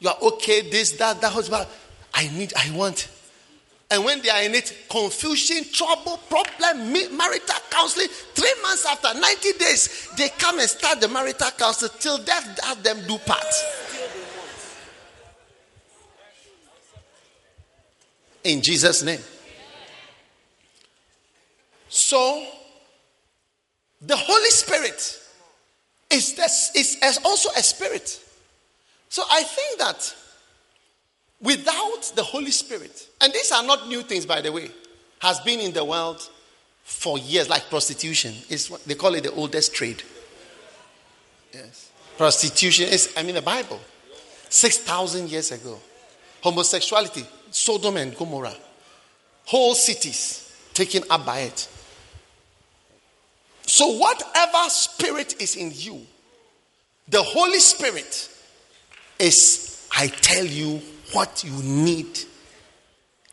[0.00, 1.66] You are okay, this, that, that husband.
[2.12, 3.08] I need, I want.
[3.90, 8.08] And when they are in it, confusion, trouble, problem, marital counseling.
[8.08, 12.82] Three months after, 90 days, they come and start the marital counseling till death does
[12.82, 13.46] them do part.
[18.42, 19.20] In Jesus' name.
[21.88, 22.44] So,
[24.02, 25.20] the Holy Spirit
[26.10, 28.20] is, this, is also a spirit.
[29.08, 30.14] So I think that
[31.40, 34.70] Without the Holy Spirit, and these are not new things, by the way,
[35.18, 36.28] has been in the world
[36.82, 38.34] for years, like prostitution.
[38.48, 40.02] Is they call it the oldest trade.
[41.52, 41.90] Yes.
[42.16, 43.80] Prostitution is, I mean, the Bible,
[44.48, 45.78] 6,000 years ago.
[46.42, 48.54] Homosexuality, Sodom and Gomorrah.
[49.44, 51.68] Whole cities taken up by it.
[53.66, 56.06] So, whatever spirit is in you,
[57.08, 58.30] the Holy Spirit
[59.18, 60.80] is, I tell you,
[61.16, 62.18] what you need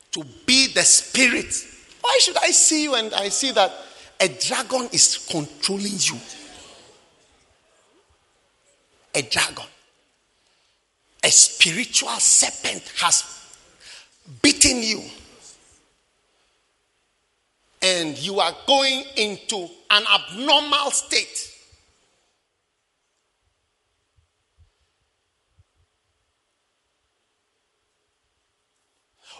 [0.09, 1.53] to be the spirit.
[1.99, 3.73] Why should I see you and I see that
[4.21, 6.17] a dragon is controlling you?
[9.15, 9.65] A dragon,
[11.25, 13.25] a spiritual serpent has
[14.41, 15.01] beaten you
[17.81, 21.52] and you are going into an abnormal state.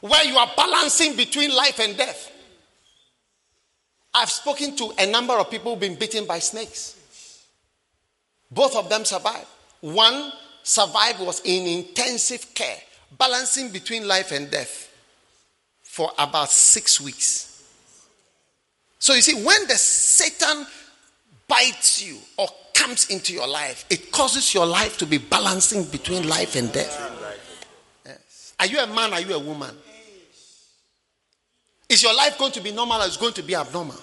[0.04, 2.30] Where you are balancing between life and death.
[4.14, 7.46] I've spoken to a number of people who've been bitten by snakes.
[8.52, 9.48] Both of them survived.
[9.80, 12.76] One survived was in intensive care,
[13.18, 14.94] balancing between life and death
[15.84, 17.64] for about six weeks.
[19.00, 20.68] So you see, when the Satan
[21.48, 26.28] bites you or comes into your life, it causes your life to be balancing between
[26.28, 27.38] life and death.
[28.06, 28.54] Yes.
[28.60, 29.14] Are you a man?
[29.14, 29.74] Are you a woman?
[31.89, 33.97] Is your life going to be normal or is going to be abnormal?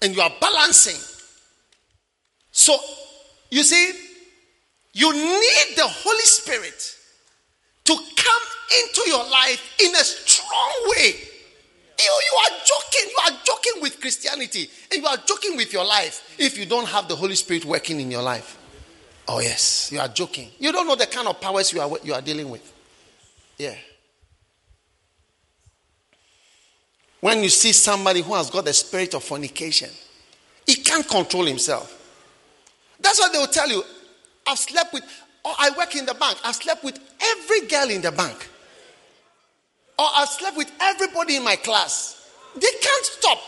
[0.00, 1.00] And you are balancing.
[2.50, 2.76] So,
[3.50, 3.92] you see,
[4.92, 6.96] you need the Holy Spirit
[7.84, 8.42] to come
[8.84, 11.14] into your life in a strong way
[12.02, 13.10] you, you are joking.
[13.10, 16.86] You are joking with Christianity and you are joking with your life if you don't
[16.88, 18.58] have the Holy Spirit working in your life.
[19.28, 20.50] Oh, yes, you are joking.
[20.58, 22.72] You don't know the kind of powers you are, you are dealing with.
[23.56, 23.74] Yeah.
[27.22, 29.88] When you see somebody who has got the spirit of fornication,
[30.66, 32.00] he can't control himself.
[32.98, 33.84] That's what they will tell you.
[34.44, 35.04] I've slept with,
[35.44, 38.50] or I work in the bank, I've slept with every girl in the bank.
[40.00, 42.28] Or I've slept with everybody in my class.
[42.56, 43.38] They can't stop.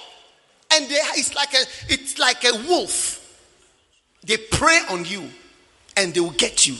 [0.72, 3.20] And they, it's, like a, it's like a wolf.
[4.24, 5.28] They prey on you
[5.96, 6.76] and they will get you.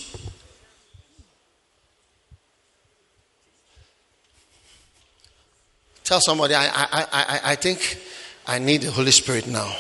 [6.05, 7.99] Tell somebody, I, I, I, I think
[8.47, 9.75] I need the Holy Spirit now.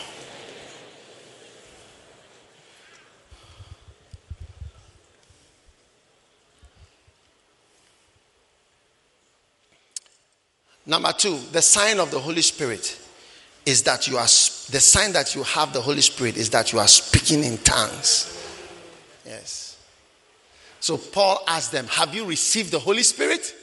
[10.86, 12.98] Number two, the sign of the Holy Spirit
[13.66, 16.78] is that you are, the sign that you have the Holy Spirit is that you
[16.78, 18.30] are speaking in tongues.
[19.26, 19.78] Yes.
[20.80, 23.54] So Paul asked them, Have you received the Holy Spirit?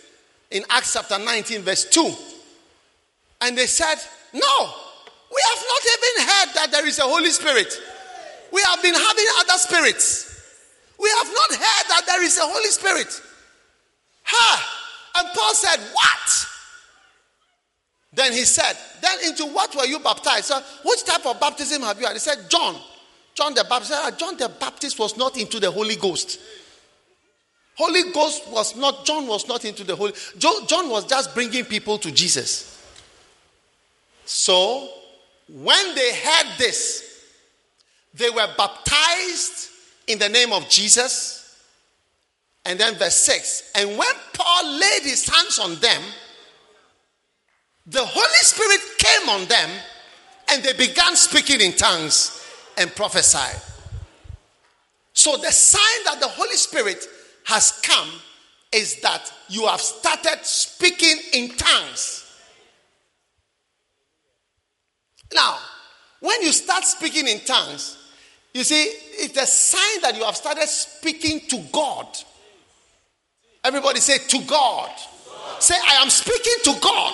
[0.51, 2.13] In Acts chapter 19, verse 2.
[3.41, 3.95] And they said,
[4.33, 4.73] No,
[5.31, 7.73] we have not even heard that there is a Holy Spirit.
[8.51, 10.27] We have been having other spirits.
[10.99, 13.21] We have not heard that there is a Holy Spirit.
[14.23, 14.77] Ha!
[15.17, 16.47] And Paul said, What?
[18.13, 20.45] Then he said, Then into what were you baptized?
[20.45, 22.13] So, which type of baptism have you had?
[22.13, 22.75] He said, John.
[23.33, 23.93] John the Baptist.
[23.95, 26.39] Ah, John the Baptist was not into the Holy Ghost.
[27.75, 30.13] Holy Ghost was not, John was not into the Holy.
[30.37, 32.70] John was just bringing people to Jesus.
[34.25, 34.89] So,
[35.47, 37.25] when they heard this,
[38.13, 39.69] they were baptized
[40.07, 41.37] in the name of Jesus.
[42.65, 46.01] And then verse 6 And when Paul laid his hands on them,
[47.87, 49.69] the Holy Spirit came on them
[50.51, 52.45] and they began speaking in tongues
[52.77, 53.59] and prophesied.
[55.13, 57.05] So, the sign that the Holy Spirit
[57.45, 58.09] has come
[58.71, 62.20] is that you have started speaking in tongues.
[65.33, 65.57] Now,
[66.19, 67.97] when you start speaking in tongues,
[68.53, 72.07] you see, it's a sign that you have started speaking to God.
[73.63, 74.89] Everybody say, to God.
[75.59, 77.13] Say, I am speaking to God.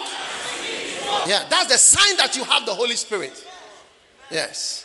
[1.27, 3.45] Yeah, that's the sign that you have the Holy Spirit.
[4.31, 4.83] Yes.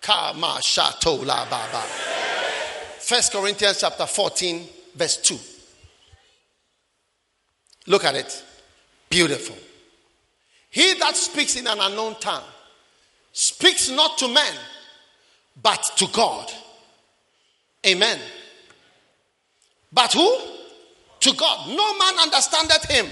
[0.00, 1.82] Kama shato la baba.
[2.98, 5.38] First Corinthians chapter 14, verse 2.
[7.86, 8.44] Look at it.
[9.08, 9.56] Beautiful.
[10.72, 12.42] He that speaks in an unknown tongue
[13.32, 14.54] speaks not to men,
[15.62, 16.50] but to God.
[17.86, 18.18] Amen.
[19.92, 20.34] But who?
[21.20, 21.68] To God.
[21.68, 23.06] No man understandeth him.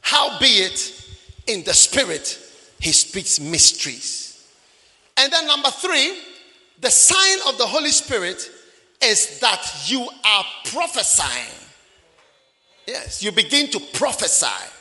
[0.00, 1.04] Howbeit,
[1.48, 2.38] in the spirit,
[2.78, 4.46] he speaks mysteries.
[5.16, 6.20] And then, number three,
[6.80, 8.48] the sign of the Holy Spirit
[9.02, 11.68] is that you are prophesying.
[12.86, 14.75] Yes, you begin to prophesy.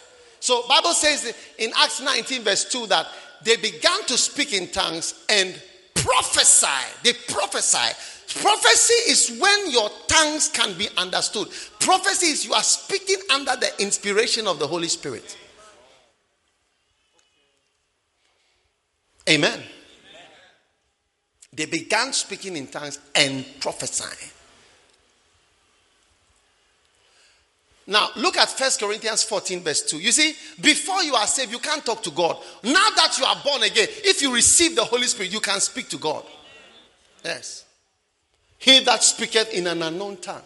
[0.45, 3.07] So Bible says in Acts 19 verse 2 that
[3.41, 5.59] they began to speak in tongues and
[5.95, 6.67] prophesy.
[7.01, 7.95] They prophesy.
[8.41, 11.47] Prophecy is when your tongues can be understood.
[11.80, 15.35] Prophecy is you are speaking under the inspiration of the Holy Spirit.
[19.27, 19.63] Amen.
[21.53, 24.30] They began speaking in tongues and prophesying.
[27.87, 29.99] Now, look at 1 Corinthians 14, verse 2.
[29.99, 32.37] You see, before you are saved, you can't talk to God.
[32.63, 35.89] Now that you are born again, if you receive the Holy Spirit, you can speak
[35.89, 36.23] to God.
[37.23, 37.65] Yes.
[38.57, 40.41] He that speaketh in an unknown tongue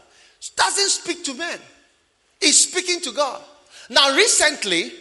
[0.56, 1.60] doesn't speak to men,
[2.40, 3.42] he's speaking to God.
[3.90, 4.92] Now, recently,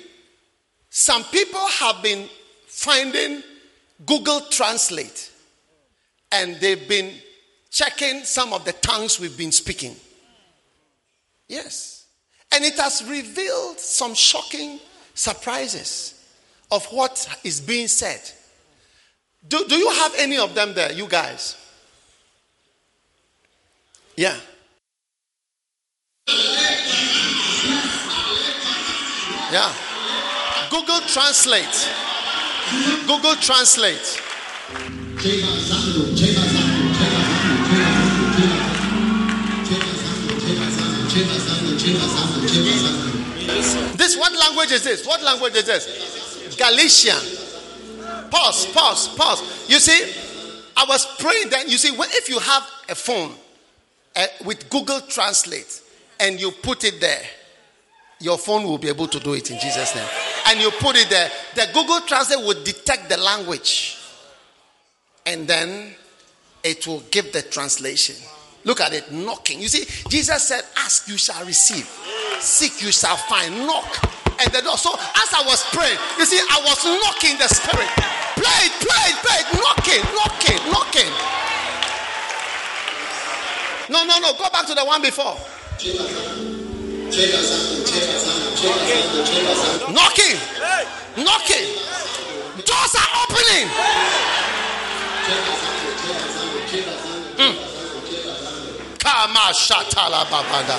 [0.91, 2.29] some people have been
[2.67, 3.43] finding
[4.05, 5.31] Google Translate
[6.33, 7.13] and they've been
[7.71, 9.95] checking some of the tongues we've been speaking.
[11.49, 11.98] Yes.
[12.53, 14.81] And it has revealed some shocking
[15.15, 16.15] surprises
[16.71, 18.21] of what is being said.
[19.47, 21.57] Do, do you have any of them there, you guys?
[24.17, 24.37] Yeah.
[29.53, 29.73] Yeah.
[30.71, 31.89] Google Translate.
[33.07, 34.21] Google Translate.
[44.59, 45.07] Language is this?
[45.07, 46.57] What language is this?
[46.57, 48.31] Galician.
[48.31, 49.71] Pause, pause, pause.
[49.71, 50.13] You see,
[50.77, 53.35] I was praying that you see, if you have a phone
[54.17, 55.81] uh, with Google Translate
[56.21, 57.23] and you put it there,
[58.21, 60.09] your phone will be able to do it in Jesus' name.
[60.49, 63.97] And you put it there, the Google Translate will detect the language
[65.25, 65.95] and then
[66.65, 68.17] it will give the translation.
[68.65, 69.61] Look at it, knocking.
[69.61, 71.87] You see, Jesus said, Ask, you shall receive.
[72.41, 73.57] Seek, you shall find.
[73.67, 74.18] Knock.
[74.41, 74.79] And the door.
[74.79, 77.91] So as I was praying, you see, I was knocking the spirit.
[78.39, 79.49] Play it, play it, play it.
[79.59, 81.11] Knocking, knocking, knocking.
[83.91, 84.33] No, no, no.
[84.39, 85.35] Go back to the one before.
[89.91, 90.37] Knocking.
[91.17, 91.67] Knocking.
[92.65, 93.69] Doors are opening.
[97.39, 97.55] Mm.
[98.99, 100.79] Kama shatala babada.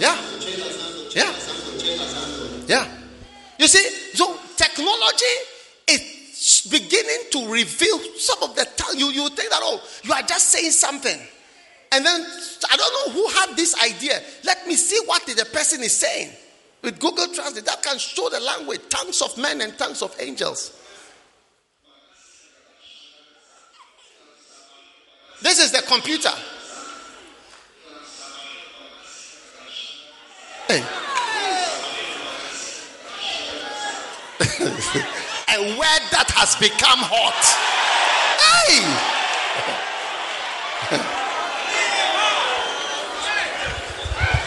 [0.00, 0.20] Yeah.
[1.14, 1.34] Yeah.
[2.66, 2.88] Yeah.
[3.58, 5.24] You see, so technology
[5.88, 8.96] is beginning to reveal some of the time.
[8.96, 11.18] You, you think that, oh, you are just saying something.
[11.92, 12.20] And then
[12.70, 14.20] I don't know who had this idea.
[14.44, 16.30] Let me see what the person is saying.
[16.82, 20.78] With Google Translate, that can show the language, tongues of men and tongues of angels.
[25.42, 26.32] This is the computer.
[30.68, 30.78] a
[35.78, 37.38] word that has become hot.
[38.42, 38.82] Hey!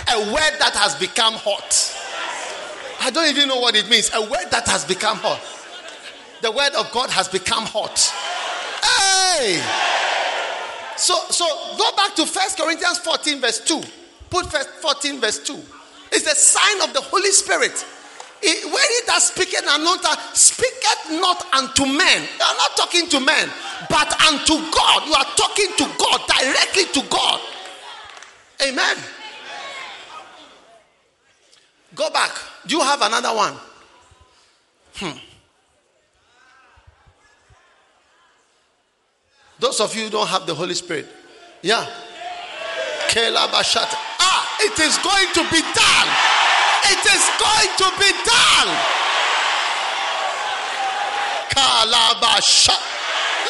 [0.14, 1.96] a word that has become hot.
[3.00, 4.12] I don't even know what it means.
[4.14, 5.40] A word that has become hot.
[6.42, 7.98] The word of God has become hot.
[8.84, 9.62] Hey!
[10.98, 11.46] So, so
[11.78, 13.82] go back to First Corinthians 14, verse 2.
[14.30, 15.58] Put first 14, verse 2.
[16.12, 17.86] It's the sign of the Holy Spirit.
[18.42, 22.22] It, when he does speaketh unknown tongue, speaketh not unto men.
[22.22, 23.50] You are not talking to men,
[23.90, 25.08] but unto God.
[25.08, 27.42] You are talking to God, directly to God.
[28.66, 28.98] Amen.
[31.96, 32.32] Go back.
[32.66, 33.54] Do you have another one?
[34.96, 35.18] Hmm.
[39.60, 41.08] Those of you who don't have the Holy Spirit.
[41.62, 41.86] Yeah.
[43.12, 44.09] Ah,
[44.62, 46.10] it is going to be done.
[46.92, 48.70] It is going to be done.
[51.54, 52.76] Kalabasha.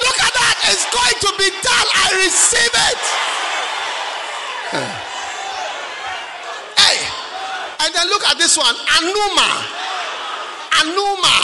[0.01, 0.55] Look at that.
[0.69, 1.87] It's going to be done.
[1.93, 3.03] I receive it.
[6.77, 6.97] Hey.
[7.85, 8.75] And then look at this one.
[8.97, 9.49] Anuma.
[10.83, 11.37] Anuma.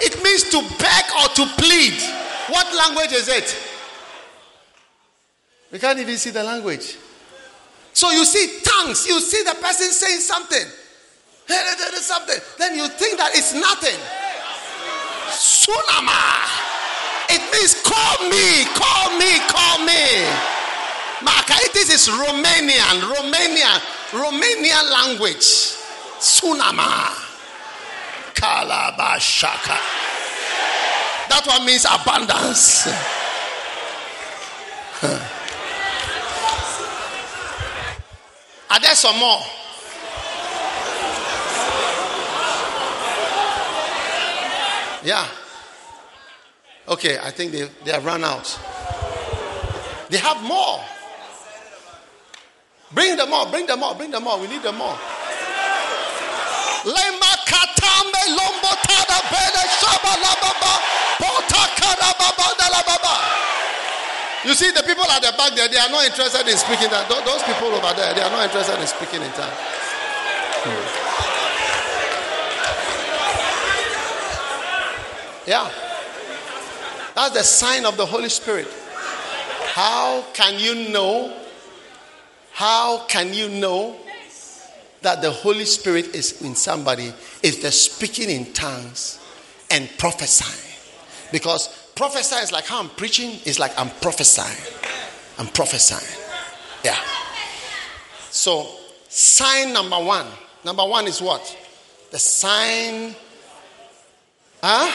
[0.00, 2.00] It means to beg or to plead.
[2.48, 3.56] What language is it?
[5.70, 6.96] We can't even see the language.
[7.98, 10.66] So you see tongues, you see the person saying something.
[11.98, 12.38] Something.
[12.56, 13.98] Then you think that it's nothing.
[15.34, 16.46] Tsunama.
[17.28, 20.30] It means call me, call me, call me.
[21.26, 23.82] Makaitis is Romanian, Romanian,
[24.14, 25.74] Romanian language.
[26.22, 27.10] Tsunama.
[28.32, 29.78] Kalabashaka.
[31.30, 32.86] That one means abundance.
[38.70, 39.40] Are there some more?
[45.04, 45.26] Yeah.
[46.88, 48.58] Okay, I think they, they have run out.
[50.10, 50.80] They have more.
[52.92, 54.40] Bring them more, bring them more, bring them more.
[54.40, 54.76] We need them
[59.30, 59.67] Bene
[64.44, 67.08] You see, the people at the back there, they are not interested in speaking that.
[67.08, 69.52] Those people over there, they are not interested in speaking in tongues.
[70.62, 71.08] Hmm.
[75.48, 75.70] Yeah.
[77.14, 78.68] That's the sign of the Holy Spirit.
[79.72, 81.34] How can you know?
[82.52, 83.96] How can you know
[85.02, 89.18] that the Holy Spirit is in somebody if they're speaking in tongues
[89.70, 90.64] and prophesying?
[91.32, 94.56] Because prophesy is like how I'm preaching, is like I'm prophesying.
[95.36, 96.06] I'm prophesying.
[96.84, 96.96] Yeah.
[98.30, 98.68] So,
[99.08, 100.28] sign number one.
[100.64, 101.42] Number one is what?
[102.12, 103.16] The sign
[104.62, 104.92] huh,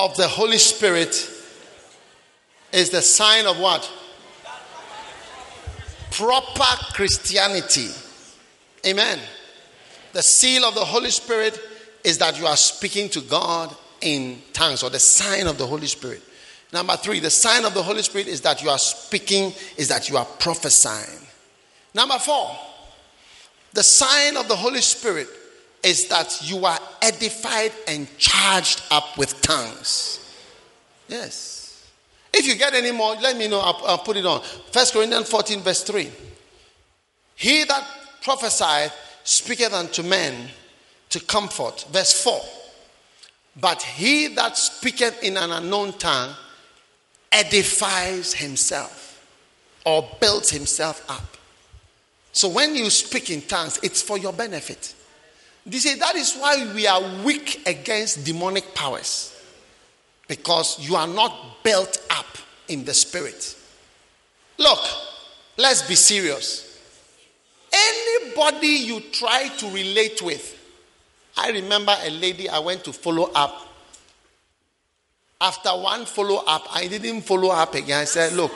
[0.00, 1.30] of the Holy Spirit
[2.72, 3.88] is the sign of what?
[6.10, 7.90] Proper Christianity.
[8.84, 9.20] Amen.
[10.12, 11.60] The seal of the Holy Spirit
[12.02, 15.86] is that you are speaking to God in tongues, or the sign of the Holy
[15.86, 16.22] Spirit.
[16.72, 20.08] Number three, the sign of the Holy Spirit is that you are speaking, is that
[20.08, 21.26] you are prophesying.
[21.94, 22.56] Number four,
[23.72, 25.28] the sign of the Holy Spirit
[25.82, 30.34] is that you are edified and charged up with tongues.
[31.08, 31.88] Yes.
[32.32, 33.60] If you get any more, let me know.
[33.60, 34.42] I'll, I'll put it on.
[34.72, 36.10] First Corinthians 14, verse 3.
[37.36, 37.86] He that
[38.22, 38.92] prophesieth
[39.24, 40.48] speaketh unto men
[41.10, 41.86] to comfort.
[41.90, 42.40] Verse 4.
[43.58, 46.34] But he that speaketh in an unknown tongue
[47.32, 49.24] edifies himself
[49.84, 51.36] or builds himself up.
[52.32, 54.94] So when you speak in tongues, it's for your benefit.
[55.64, 59.32] They say that is why we are weak against demonic powers.
[60.28, 62.26] Because you are not built up
[62.68, 63.56] in the spirit.
[64.58, 64.80] Look,
[65.56, 66.80] let's be serious.
[67.72, 70.55] Anybody you try to relate with,
[71.36, 73.62] I remember a lady I went to follow up.
[75.40, 78.00] After one follow up, I didn't follow up again.
[78.00, 78.52] I said, Look,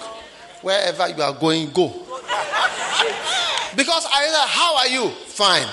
[0.63, 1.89] wherever you are going, go.
[3.77, 5.11] because I said, How are you?
[5.11, 5.69] Fine.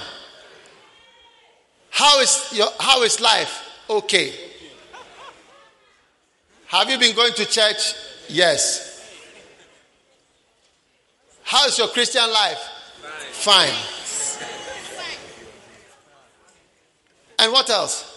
[1.90, 3.64] How is your how is life?
[3.90, 4.34] Okay.
[6.68, 7.94] Have you been going to church?
[8.28, 8.88] Yes.
[11.44, 12.60] How is your Christian life?
[13.32, 13.97] Fine.
[17.40, 18.14] And what else?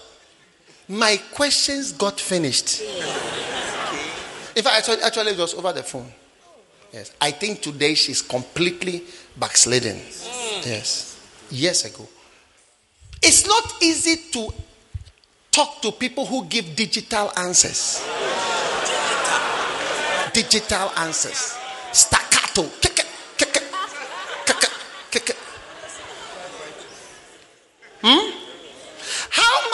[0.89, 2.81] My questions got finished.
[4.57, 6.11] In fact, actually, actually, it was over the phone.
[6.93, 7.13] Yes.
[7.21, 9.05] I think today she's completely
[9.37, 9.97] backslidden.
[9.97, 11.21] Yes.
[11.51, 12.09] Years ago.
[13.23, 14.53] It's not easy to
[15.51, 18.03] talk to people who give digital answers.
[20.33, 21.57] Digital answers.
[21.93, 22.65] Staccato.
[28.03, 28.40] Hmm?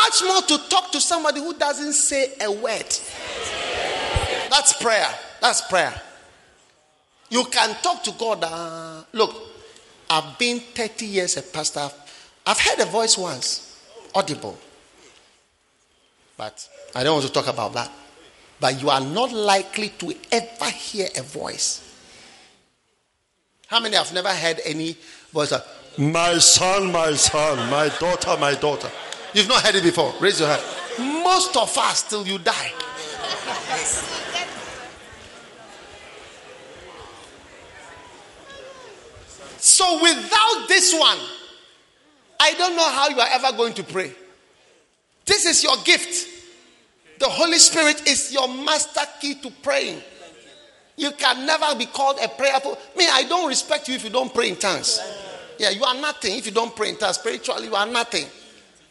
[0.07, 2.87] Much more to talk to somebody who doesn't say a word?
[4.51, 5.09] That's prayer.
[5.41, 6.01] That's prayer.
[7.29, 8.45] You can talk to God.
[8.45, 9.35] Uh, look,
[10.09, 11.89] I've been 30 years a pastor.
[12.47, 13.83] I've heard a voice once,
[14.15, 14.57] audible.
[16.37, 17.91] But I don't want to talk about that.
[18.61, 21.83] But you are not likely to ever hear a voice.
[23.67, 24.97] How many have never heard any
[25.33, 25.53] voice
[25.99, 28.91] My son, my son, my daughter, my daughter?
[29.37, 30.15] You've not heard it before.
[30.19, 30.63] Raise your hand.
[31.23, 32.73] Most of us till you die.
[39.59, 41.19] So without this one,
[42.41, 44.11] I don't know how you are ever going to pray.
[45.27, 46.29] This is your gift.
[47.19, 50.01] The Holy Spirit is your master key to praying.
[50.97, 52.79] You can never be called a prayerful.
[52.97, 54.99] Me, I don't respect you if you don't pray in tongues.
[55.59, 57.17] Yeah, you are nothing if you don't pray in tongues.
[57.17, 58.25] Spiritually, you are nothing.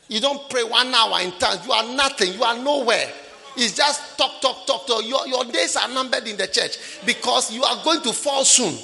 [0.07, 1.65] You don't pray one hour in tongues.
[1.65, 2.33] You are nothing.
[2.33, 3.11] You are nowhere.
[3.57, 5.03] It's just talk, talk, talk, talk.
[5.05, 8.75] Your, your days are numbered in the church because you are going to fall soon.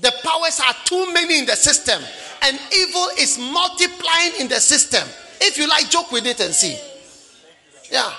[0.00, 2.02] The powers are too many in the system,
[2.42, 5.06] and evil is multiplying in the system.
[5.40, 6.78] If you like, joke with it and see.
[7.90, 8.12] Yeah.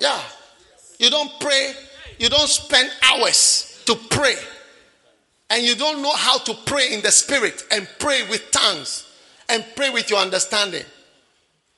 [0.00, 0.20] Yeah.
[0.98, 1.72] You don't pray,
[2.18, 4.34] you don't spend hours to pray.
[5.50, 9.06] And you don't know how to pray in the spirit and pray with tongues
[9.48, 10.84] and pray with your understanding.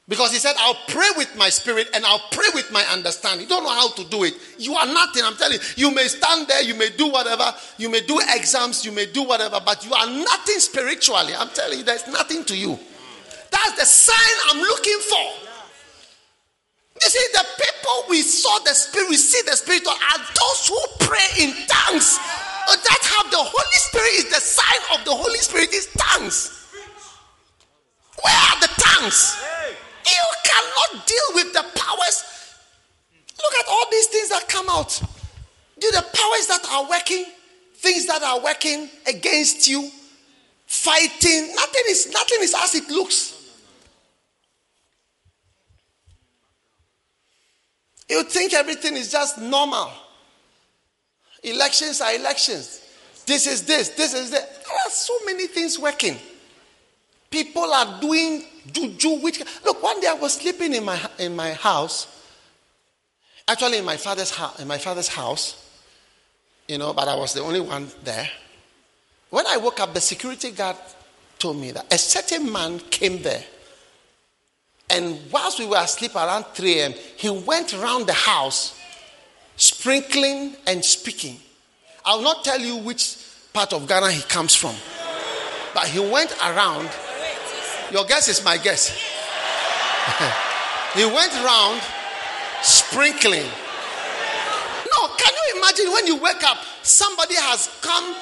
[0.09, 3.43] Because he said, I'll pray with my spirit and I'll pray with my understanding.
[3.43, 4.35] You don't know how to do it.
[4.59, 5.23] You are nothing.
[5.25, 5.89] I'm telling you.
[5.89, 9.23] You may stand there, you may do whatever, you may do exams, you may do
[9.23, 11.33] whatever, but you are nothing spiritually.
[11.35, 12.79] I'm telling you, there's nothing to you.
[13.51, 15.49] That's the sign I'm looking for.
[17.03, 21.07] You see, the people we saw the spirit, we see the spirit are those who
[21.07, 22.19] pray in tongues.
[22.69, 26.63] Oh, that have the Holy Spirit is the sign of the Holy Spirit is tongues.
[28.23, 29.37] Where are the tongues.
[30.07, 32.25] You cannot deal with the powers.
[33.43, 35.03] Look at all these things that come out.
[35.81, 37.25] Do the powers that are working,
[37.77, 39.91] things that are working against you,
[40.67, 41.55] fighting.
[41.55, 43.39] Nothing is nothing is as it looks.
[48.09, 49.91] You think everything is just normal.
[51.43, 52.81] Elections are elections.
[53.27, 54.65] This is this, this is that.
[54.65, 56.17] There are so many things working.
[57.31, 59.21] People are doing juju.
[59.21, 62.07] Which look, one day I was sleeping in my in my house.
[63.47, 65.81] Actually, in my father's house, in my father's house,
[66.69, 68.29] you know, but I was the only one there.
[69.31, 70.77] When I woke up, the security guard
[71.39, 73.43] told me that a certain man came there.
[74.91, 78.79] And whilst we were asleep around 3 a.m., he went around the house
[79.57, 81.39] sprinkling and speaking.
[82.05, 83.17] I'll not tell you which
[83.53, 84.75] part of Ghana he comes from,
[85.75, 86.89] but he went around.
[87.91, 88.89] Your guess is my guess.
[90.95, 91.81] he went around
[92.63, 93.47] sprinkling.
[94.93, 98.15] No, can you imagine when you wake up, somebody has come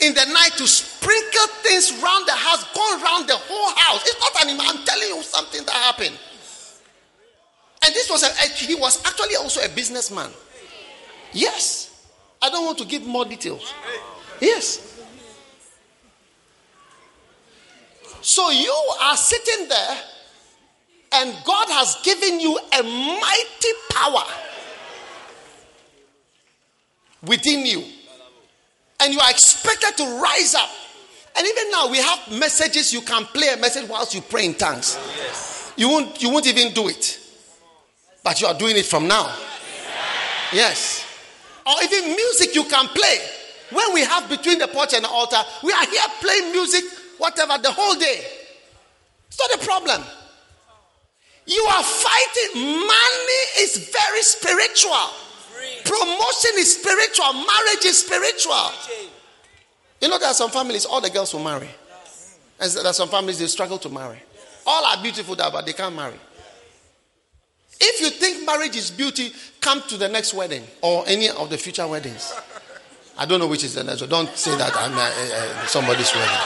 [0.00, 4.02] in the night to sprinkle things around the house, gone around the whole house.
[4.06, 6.18] It's not an I'm telling you something that happened.
[7.86, 10.30] And this was a, he was actually also a businessman.
[11.32, 12.06] Yes.
[12.42, 13.72] I don't want to give more details.
[14.40, 15.00] Yes.
[18.20, 19.96] So you are sitting there,
[21.12, 24.24] and God has given you a mighty power
[27.22, 27.84] within you
[29.00, 30.70] and you are expected to rise up.
[31.36, 34.54] And even now, we have messages you can play a message whilst you pray in
[34.54, 34.98] tongues.
[35.76, 37.20] You won't, you won't even do it,
[38.26, 39.32] but you are doing it from now.
[40.52, 41.06] Yes.
[41.64, 43.18] Or even music you can play.
[43.70, 46.82] When we have between the porch and the altar, we are here playing music,
[47.18, 48.24] whatever, the whole day.
[49.28, 50.02] It's not a problem.
[51.46, 52.62] You are fighting.
[52.64, 55.06] Money is very spiritual.
[55.84, 57.32] Promotion is spiritual.
[57.32, 58.72] Marriage is spiritual.
[60.00, 61.70] You know, there are some families, all the girls will marry.
[62.58, 64.18] And there are some families, they struggle to marry.
[64.66, 66.18] All are beautiful, but they can't marry.
[67.80, 71.58] If you think marriage is beauty, come to the next wedding or any of the
[71.58, 72.32] future weddings.
[73.18, 74.00] I don't know which is the next.
[74.00, 76.36] So don't say that I'm uh, uh, somebody's wedding.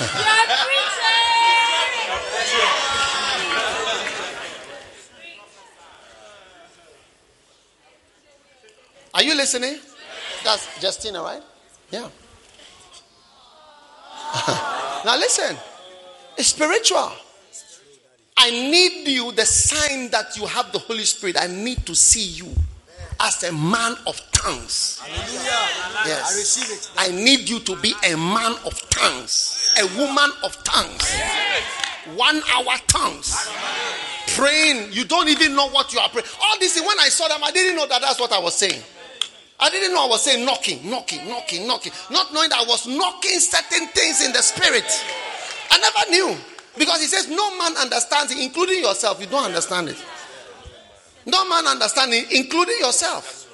[9.12, 9.78] Are you listening?
[10.44, 11.42] That's Justina, right?
[11.90, 12.08] Yeah.
[15.04, 15.56] now listen,
[16.38, 17.12] it's spiritual.
[18.36, 21.36] I need you, the sign that you have the Holy Spirit.
[21.38, 22.48] I need to see you
[23.20, 25.02] as a man of tongues.
[26.06, 26.32] Yes.
[26.32, 26.90] I receive it.
[26.96, 31.14] I need you to be a man of tongues, a woman of tongues.
[32.16, 33.36] One hour tongues.
[34.28, 34.92] Praying.
[34.92, 36.26] You don't even know what you are praying.
[36.42, 38.82] All this, when I saw them, I didn't know that that's what I was saying.
[39.58, 41.92] I didn't know I was saying knocking, knocking, knocking, knocking.
[42.10, 45.04] Not knowing that I was knocking certain things in the spirit.
[45.70, 46.36] I never knew.
[46.78, 49.20] Because he says, No man understands it, including yourself.
[49.20, 50.04] You don't understand it.
[51.26, 53.46] No man understands it, including yourself.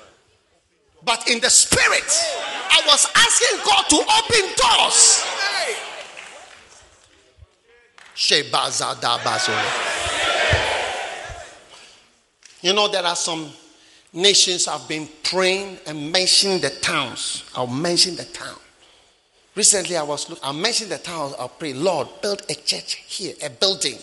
[1.04, 2.04] But in the spirit,
[2.70, 5.24] I was asking God to open doors.
[12.62, 13.50] You know, there are some
[14.12, 17.44] nations have been praying and mentioning the towns.
[17.54, 18.56] I'll mention the town.
[19.56, 21.32] Recently, I was looking, I mentioned the town.
[21.38, 23.96] I'll pray, Lord, build a church here, a building.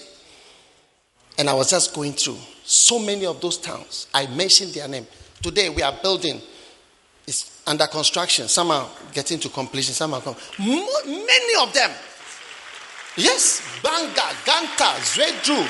[1.37, 4.07] And I was just going through so many of those towns.
[4.13, 5.05] I mentioned their name.
[5.43, 6.41] Today, we are building.
[7.27, 8.47] It's under construction.
[8.47, 9.93] Some are getting to completion.
[9.93, 10.35] Some are come.
[10.57, 11.91] Many of them.
[13.15, 15.61] Yes, Gbarnga, Ganta, Zwedru,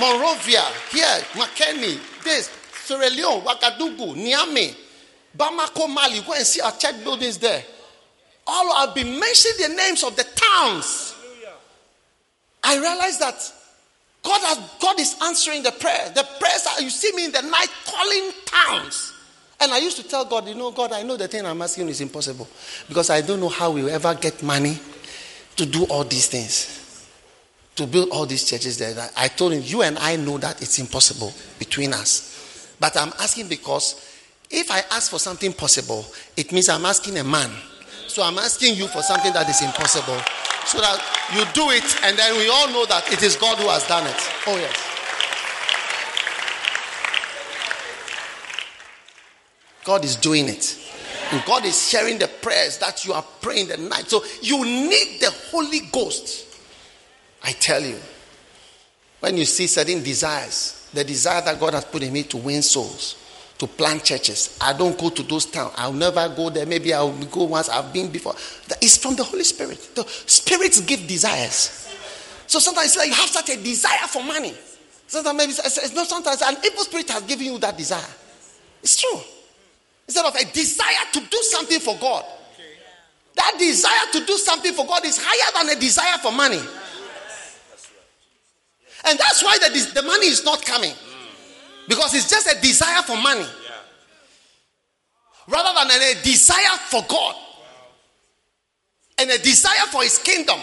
[0.00, 2.50] Monrovia, here, Makeni, this,
[2.84, 4.74] Sierra Leone, Ouagadougou, Niamey,
[5.36, 6.20] Bamako, Mali.
[6.22, 7.62] Go and see our church buildings there.
[8.46, 11.14] All I've been mentioning the names of the towns.
[12.62, 13.52] I realize that
[14.22, 16.10] God has God is answering the prayer.
[16.14, 19.14] The prayers you see me in the night calling towns.
[19.60, 21.88] And I used to tell God, you know, God, I know the thing I'm asking
[21.88, 22.48] is impossible
[22.88, 24.78] because I don't know how we will ever get money
[25.56, 27.06] to do all these things,
[27.76, 28.94] to build all these churches there.
[29.16, 32.74] I told him, you and I know that it's impossible between us.
[32.80, 34.06] But I'm asking because
[34.50, 37.50] if I ask for something possible, it means I'm asking a man.
[38.10, 40.18] So I'm asking you for something that is impossible.
[40.66, 41.00] So that
[41.32, 44.06] you do it, and then we all know that it is God who has done
[44.06, 44.16] it.
[44.46, 44.86] Oh, yes.
[49.84, 50.76] God is doing it.
[51.32, 54.10] And God is sharing the prayers that you are praying the night.
[54.10, 56.46] So you need the Holy Ghost.
[57.42, 57.98] I tell you,
[59.20, 62.62] when you see certain desires, the desire that God has put in me to win
[62.62, 63.16] souls,
[63.60, 65.74] to plant churches, I don't go to those towns.
[65.76, 66.64] I'll never go there.
[66.64, 67.68] Maybe I'll go once.
[67.68, 68.34] I've been before.
[68.80, 69.90] It's from the Holy Spirit.
[69.94, 71.86] The spirits give desires.
[72.46, 74.54] So sometimes like you have such a desire for money.
[75.06, 78.02] Sometimes maybe it's, it's not sometimes an evil spirit has given you that desire.
[78.82, 79.20] It's true.
[80.08, 82.24] Instead of a desire to do something for God,
[83.36, 86.60] that desire to do something for God is higher than a desire for money.
[89.04, 90.94] And that's why the, the money is not coming.
[91.90, 93.44] Because it's just a desire for money.
[95.48, 97.34] Rather than a desire for God.
[99.18, 100.60] And a desire for his kingdom.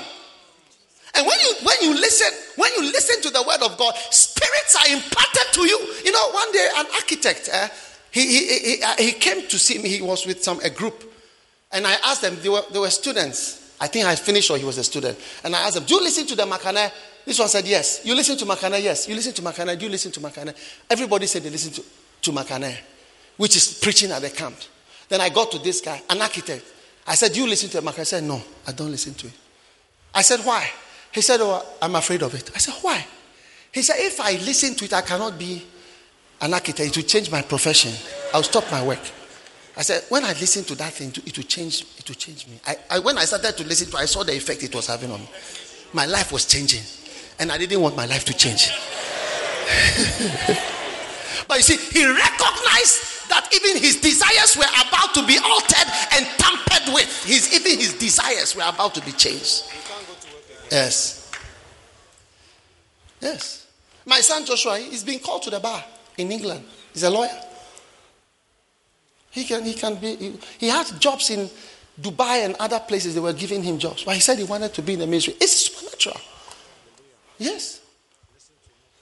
[1.16, 4.78] And when you when you listen, when you listen to the word of God, spirits
[4.78, 5.96] are imparted to you.
[6.06, 7.68] You know, one day an architect, uh,
[8.10, 9.90] he, he, he, uh, he came to see me.
[9.90, 11.14] He was with some a group.
[11.74, 13.76] And I asked them, they were, they were students.
[13.82, 15.20] I think I finished or he was a student.
[15.44, 16.90] And I asked them, Do you listen to the Makana?
[17.28, 18.06] This one said, Yes.
[18.06, 18.82] You listen to Makana?
[18.82, 19.10] Yes.
[19.10, 19.78] You listen to Makana?
[19.78, 20.56] Do you listen to Makana?
[20.90, 21.84] Everybody said they listen to,
[22.22, 22.74] to Makana,
[23.36, 24.56] which is preaching at the camp.
[25.10, 26.64] Then I got to this guy, an architect.
[27.06, 28.00] I said, Do you listen to Makana?
[28.00, 29.34] I said, No, I don't listen to it.
[30.16, 30.70] I said, Why?
[31.12, 32.50] He said, Oh, I'm afraid of it.
[32.56, 33.06] I said, Why?
[33.74, 35.62] He said, If I listen to it, I cannot be
[36.40, 36.92] an architect.
[36.92, 37.92] It will change my profession.
[38.34, 39.02] I'll stop my work.
[39.76, 41.86] I said, when I listen to that thing, it will change.
[41.98, 42.60] It will change me.
[42.66, 44.88] I, I, when I started to listen to, it, I saw the effect it was
[44.88, 45.30] having on me.
[45.94, 46.84] My life was changing,
[47.40, 48.70] and I didn't want my life to change.
[51.48, 56.26] but you see, he recognized that even his desires were about to be altered and
[56.38, 57.26] tampered with.
[57.26, 59.64] His even his desires were about to be changed.
[60.72, 61.32] Yes.
[63.22, 63.68] Yes.
[64.06, 65.84] My son Joshua is being called to the bar
[66.18, 66.64] in England.
[66.94, 67.30] He's a lawyer.
[69.32, 71.50] He can, he can be, he, he had jobs in
[72.02, 73.14] Dubai and other places.
[73.14, 74.04] They were giving him jobs.
[74.04, 75.36] But he said he wanted to be in the ministry.
[75.40, 76.20] It's supernatural.
[77.38, 77.82] Yes.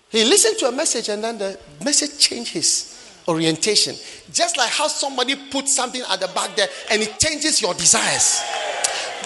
[0.09, 3.95] He listened to a message and then the message changed his orientation.
[4.31, 8.41] Just like how somebody puts something at the back there and it changes your desires.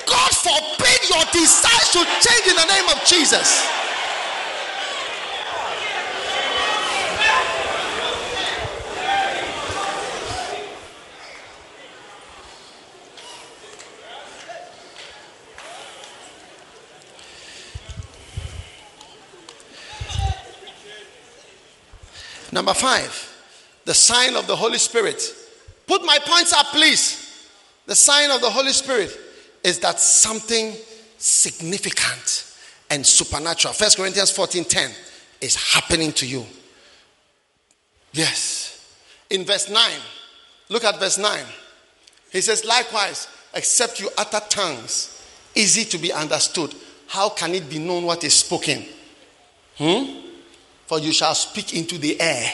[0.08, 3.79] God forbid your desires should change in the name of Jesus.
[22.60, 25.24] Number five, the sign of the Holy Spirit.
[25.88, 27.48] Put my points up, please.
[27.86, 29.18] The sign of the Holy Spirit
[29.64, 30.74] is that something
[31.18, 32.54] significant
[32.90, 33.74] and supernatural.
[33.74, 34.92] First Corinthians 14 10
[35.40, 36.46] is happening to you.
[38.12, 38.94] Yes.
[39.30, 39.92] In verse 9,
[40.68, 41.46] look at verse 9.
[42.30, 46.76] He says, Likewise, except you utter tongues, easy to be understood,
[47.08, 48.84] how can it be known what is spoken?
[49.78, 50.26] Hmm?
[50.90, 52.52] For you shall speak into the air.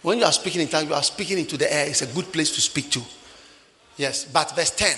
[0.00, 1.88] When you are speaking in tongues, you are speaking into the air.
[1.88, 3.02] It's a good place to speak to.
[3.96, 4.24] Yes.
[4.24, 4.96] But verse 10,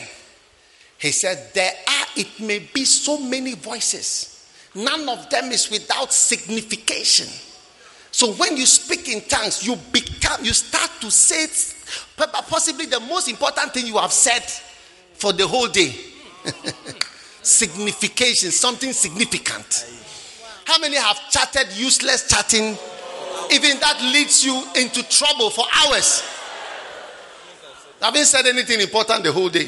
[0.98, 4.52] he said, There are, it may be so many voices.
[4.74, 7.28] None of them is without signification.
[8.10, 11.46] So when you speak in tongues, you become, you start to say
[12.18, 14.42] possibly the most important thing you have said
[15.14, 15.94] for the whole day.
[17.42, 19.86] Signification, something significant.
[20.68, 22.76] How many have chatted useless chatting?
[23.50, 26.22] Even that leads you into trouble for hours.
[28.02, 29.66] I haven't said anything important the whole day.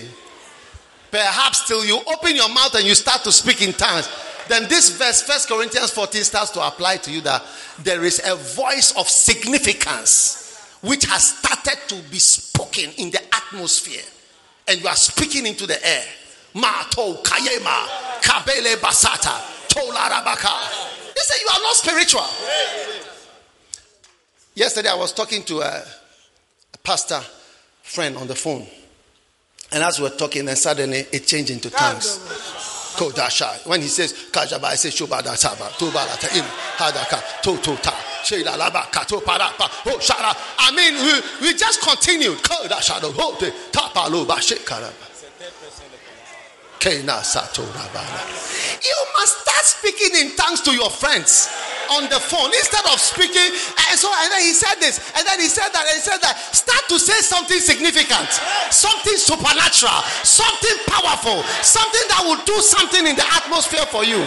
[1.11, 4.11] Perhaps till you open your mouth and you start to speak in tongues.
[4.47, 7.47] Then this verse, First Corinthians 14, starts to apply to you that
[7.79, 14.05] there is a voice of significance which has started to be spoken in the atmosphere.
[14.69, 16.05] And you are speaking into the air.
[16.53, 19.60] Ma to kabele basata.
[21.15, 22.26] They say you are not spiritual.
[24.55, 25.82] Yesterday I was talking to a,
[26.74, 27.20] a pastor
[27.82, 28.66] friend on the phone.
[29.73, 32.18] And as we were talking, then suddenly it changed into tongues.
[32.97, 33.66] Kodasha.
[33.66, 36.44] When he says Kajaba, I say Shubada Saba, Tubalata, Im,
[36.76, 40.34] Hadaka, Totota, Sheda Labaka, Toparapa, Oh Shara.
[40.58, 40.94] I mean,
[41.40, 42.39] we, we just continued.
[42.39, 45.10] Kodasha, Hote, Tapaluba, Shekaraba.
[48.81, 51.52] You must start speaking in tongues to your friends
[51.92, 53.52] on the phone instead of speaking.
[53.52, 56.18] And so, and then he said this, and then he said that, and he said
[56.25, 56.41] that.
[56.57, 58.33] Start to say something significant,
[58.73, 64.25] something supernatural, something powerful, something that will do something in the atmosphere for you.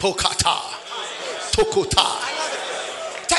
[0.00, 0.56] Pokata.
[1.52, 2.29] Tokota.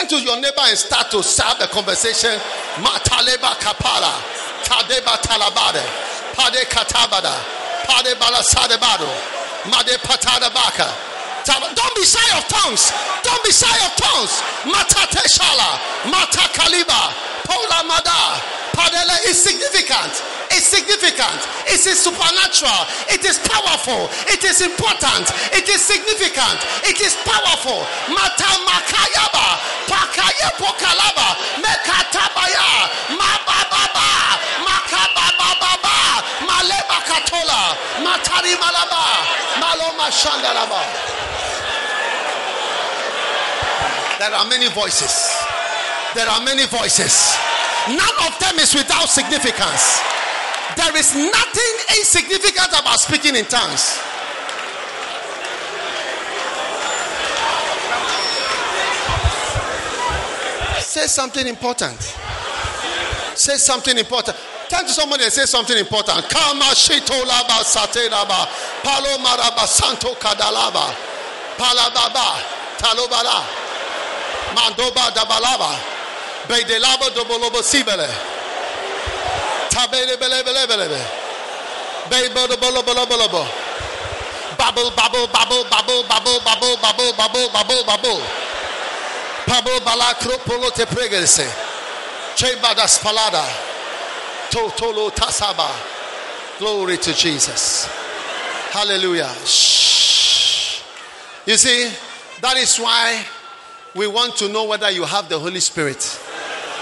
[0.02, 2.34] Turn to your neighbor and start to start the conversation.
[2.82, 4.10] Mataleba kapala.
[4.66, 5.84] Kadeba talabade.
[6.34, 7.36] Pade katabada.
[7.86, 9.06] Pade balasadebado.
[9.70, 10.90] Made patada baka.
[10.90, 11.11] Tab-
[11.46, 12.92] Don't be shy of tongues.
[13.24, 14.34] Don't be shy of tongues.
[14.70, 15.80] Matate shala.
[16.10, 17.14] Mata kaliba.
[17.46, 18.42] Paula mada.
[18.74, 20.14] Padele is significant.
[20.52, 21.40] It's significant.
[21.68, 22.82] It is supernatural.
[23.10, 24.10] It is powerful.
[24.28, 25.32] It is important.
[25.52, 26.60] It is significant.
[26.84, 27.84] It is powerful.
[28.14, 29.48] Mata makayaba.
[29.90, 31.36] Pakaye pokalaba.
[31.64, 32.70] Mekatabaya.
[33.18, 34.10] Mabababa.
[34.68, 35.91] Makabababa.
[36.48, 37.76] Maleba katola.
[38.04, 39.04] Matari malaba.
[39.62, 40.82] Maloma shandalaba.
[44.20, 45.44] There are many voices.
[46.14, 47.36] There are many voices.
[47.90, 50.00] None of them is without significance.
[50.76, 54.00] There is nothing insignificant about speaking in tongues.
[60.80, 62.00] Say something important.
[63.34, 64.38] Say something important.
[64.72, 66.30] Turn to somebody and say something important.
[66.30, 68.48] Kama shito laba sate laba.
[68.82, 70.96] Palo maraba santo kadalaba.
[71.60, 72.40] Palababa.
[72.80, 73.44] Talobala.
[74.56, 75.76] Mandoba dabalaba.
[76.48, 78.08] Beidelaba dobolobo sibele.
[79.70, 81.02] Tabele bele bele bele.
[82.10, 83.46] Beibo dobolo bolo bolo bo.
[84.58, 88.22] Bubble bubble bubble bubble bubble bubble bubble bubble bubble bubble.
[89.46, 91.46] Pablo balacro polo te pregese.
[92.38, 93.71] Cheba das palada.
[96.60, 97.88] Glory to Jesus.
[98.72, 99.34] Hallelujah.
[99.46, 100.84] Shh.
[101.46, 101.90] You see,
[102.42, 103.26] that is why
[103.96, 106.20] we want to know whether you have the Holy Spirit.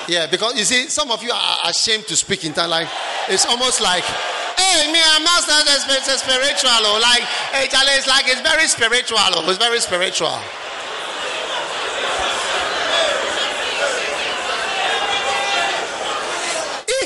[0.07, 2.69] Yeah, because you see, some of you are ashamed to speak in tongues.
[2.69, 2.88] Like
[3.30, 6.85] it's almost like, hey, me, I'm not spiritual.
[6.89, 7.23] Or like,
[7.53, 9.19] it's like it's very spiritual.
[9.38, 10.38] Or it's very spiritual.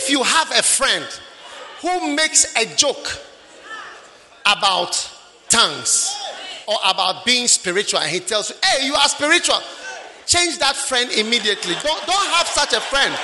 [0.03, 1.07] If you have a friend
[1.80, 3.07] who makes a joke
[4.45, 4.91] about
[5.48, 6.14] tongues
[6.67, 9.56] or about being spiritual, and he tells you, hey, you are spiritual,
[10.27, 11.75] change that friend immediately.
[11.80, 13.15] Don't, don't have such a friend.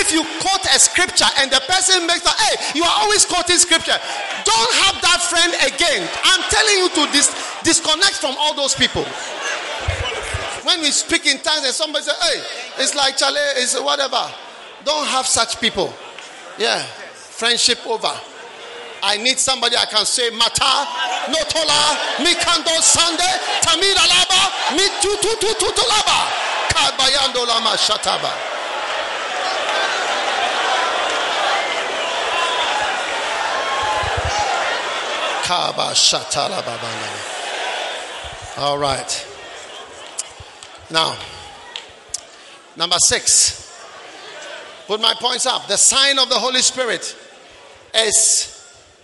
[0.00, 3.60] If you quote a scripture and the person makes that, hey, you are always quoting
[3.60, 4.00] scripture,
[4.48, 6.08] don't have that friend again.
[6.24, 9.04] I'm telling you to dis- disconnect from all those people.
[10.64, 12.40] When we speak in tongues and somebody says, hey,
[12.80, 14.24] it's like Charlie, it's whatever.
[14.86, 15.92] Don't have such people.
[16.58, 18.12] Yeah, friendship over.
[19.02, 20.88] I need somebody I can say Mata,
[21.28, 23.20] Notola, Mikando Sande,
[23.60, 26.30] Tamira Laba, Mitutu Tutulaba,
[26.70, 28.54] Kabayando Lama Shataba.
[35.44, 36.78] Kaba Shatalaba
[38.56, 39.26] All right.
[40.90, 41.18] Now,
[42.76, 43.63] number six.
[44.86, 45.66] Put my points up.
[45.66, 47.16] The sign of the Holy Spirit
[47.94, 48.54] is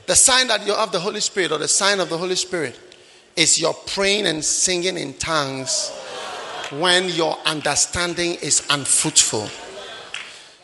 [0.07, 2.79] the sign that you have the Holy Spirit, or the sign of the Holy Spirit,
[3.37, 5.91] is your praying and singing in tongues
[6.71, 9.47] when your understanding is unfruitful.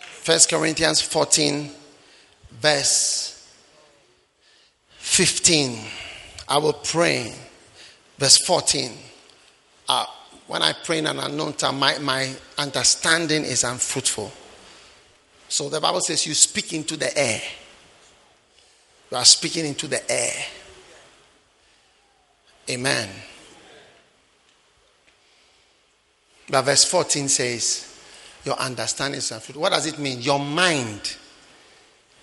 [0.00, 1.70] First Corinthians 14,
[2.50, 3.48] verse
[4.98, 5.78] 15.
[6.48, 7.32] I will pray.
[8.18, 8.90] Verse 14.
[9.88, 10.06] Uh,
[10.48, 14.32] when I pray in an unknown tongue, my, my understanding is unfruitful.
[15.48, 17.40] So the Bible says you speak into the air.
[19.10, 20.32] You are speaking into the air.
[22.68, 23.08] Amen.
[26.48, 27.98] But verse 14 says,
[28.44, 29.62] Your understanding is unfruitful.
[29.62, 30.20] What does it mean?
[30.20, 31.16] Your mind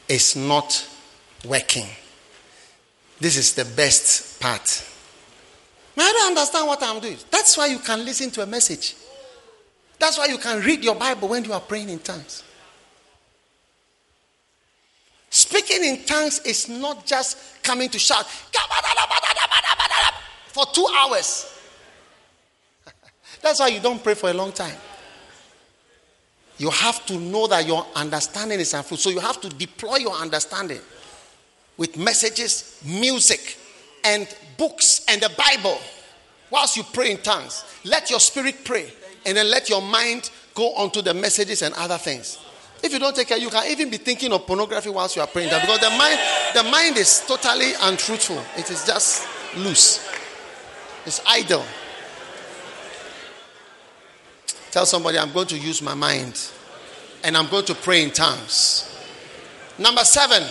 [0.07, 0.87] is not
[1.45, 1.87] working.
[3.19, 4.89] This is the best part.
[5.97, 7.17] I don't understand what I'm doing.
[7.29, 8.95] That's why you can listen to a message.
[9.99, 12.43] That's why you can read your Bible when you are praying in tongues.
[15.43, 18.25] Speaking in tongues is not just coming to shout
[20.47, 21.59] for two hours.
[23.41, 24.77] That's why you don't pray for a long time.
[26.57, 28.97] You have to know that your understanding is unfruitful.
[28.97, 30.79] So you have to deploy your understanding
[31.75, 33.57] with messages, music,
[34.05, 35.77] and books and the Bible
[36.51, 37.65] whilst you pray in tongues.
[37.83, 38.93] Let your spirit pray
[39.25, 42.39] and then let your mind go on to the messages and other things.
[42.83, 45.27] If you don't take care, you can even be thinking of pornography whilst you are
[45.27, 45.49] praying.
[45.51, 46.19] that Because the mind,
[46.53, 48.43] the mind is totally untruthful.
[48.57, 50.05] It is just loose.
[51.05, 51.63] It's idle.
[54.69, 56.49] Tell somebody, I'm going to use my mind
[57.23, 58.89] and I'm going to pray in tongues.
[59.79, 60.43] Number seven,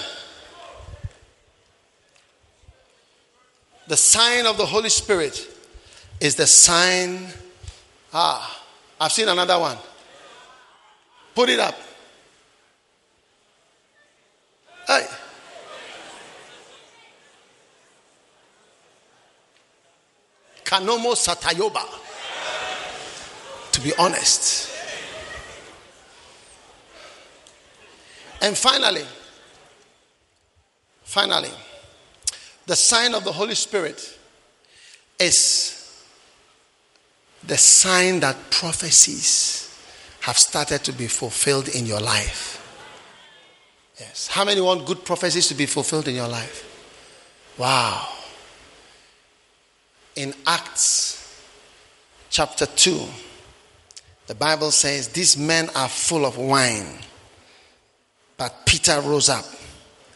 [3.89, 5.47] the sign of the Holy Spirit
[6.19, 7.27] is the sign.
[8.15, 8.63] Ah,
[8.99, 9.77] I've seen another one.
[11.35, 11.79] Put it up.
[14.87, 15.07] Hey.
[20.65, 21.85] Kanomo Satayoba.
[23.73, 24.71] To be honest.
[28.41, 29.05] And finally,
[31.05, 31.51] finally,
[32.67, 34.19] the sign of the Holy Spirit
[35.19, 36.05] is
[37.45, 39.79] the sign that prophecies
[40.21, 42.62] have started to be fulfilled in your life.
[44.03, 44.27] Yes.
[44.27, 46.69] How many want good prophecies to be fulfilled in your life?
[47.57, 48.09] Wow.
[50.17, 51.41] In Acts
[52.29, 53.01] chapter 2,
[54.27, 56.99] the Bible says, These men are full of wine.
[58.37, 59.45] But Peter rose up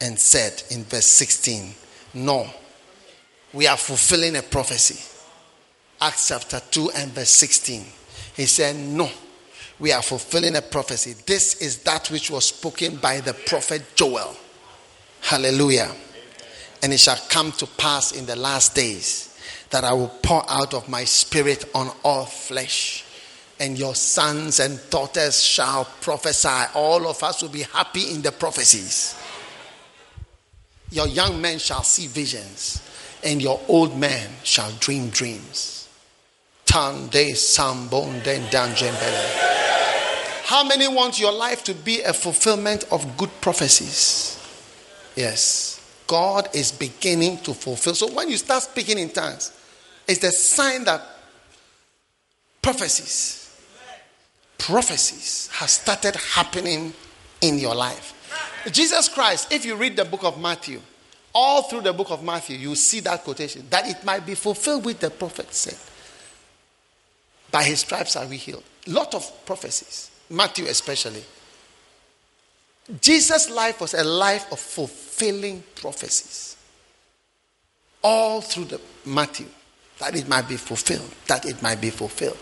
[0.01, 1.73] and said in verse 16,
[2.15, 2.49] No,
[3.53, 5.01] we are fulfilling a prophecy.
[6.01, 7.85] Acts chapter 2 and verse 16.
[8.35, 9.09] He said, No,
[9.79, 11.15] we are fulfilling a prophecy.
[11.27, 14.37] This is that which was spoken by the prophet Joel.
[15.21, 15.93] Hallelujah.
[16.83, 19.39] And it shall come to pass in the last days
[19.71, 23.05] that I will pour out of my spirit on all flesh.
[23.59, 26.71] And your sons and daughters shall prophesy.
[26.75, 29.15] All of us will be happy in the prophecies.
[30.91, 32.81] Your young men shall see visions,
[33.25, 35.76] and your old men shall dream dreams.
[40.45, 44.39] How many want your life to be a fulfillment of good prophecies?
[45.17, 45.81] Yes.
[46.07, 47.95] God is beginning to fulfill.
[47.95, 49.53] So when you start speaking in tongues,
[50.07, 51.01] it's the sign that
[52.61, 53.59] prophecies,
[54.59, 56.93] prophecies have started happening
[57.41, 58.13] in your life.
[58.71, 60.81] Jesus Christ, if you read the book of Matthew,
[61.35, 64.85] all through the book of Matthew, you see that quotation that it might be fulfilled
[64.85, 65.79] with the prophet said.
[67.51, 68.65] By his stripes are we healed.
[68.87, 71.25] Lot of prophecies, Matthew especially.
[73.01, 76.57] Jesus' life was a life of fulfilling prophecies.
[78.03, 79.47] All through the Matthew,
[79.99, 82.39] that it might be fulfilled, that it might be fulfilled.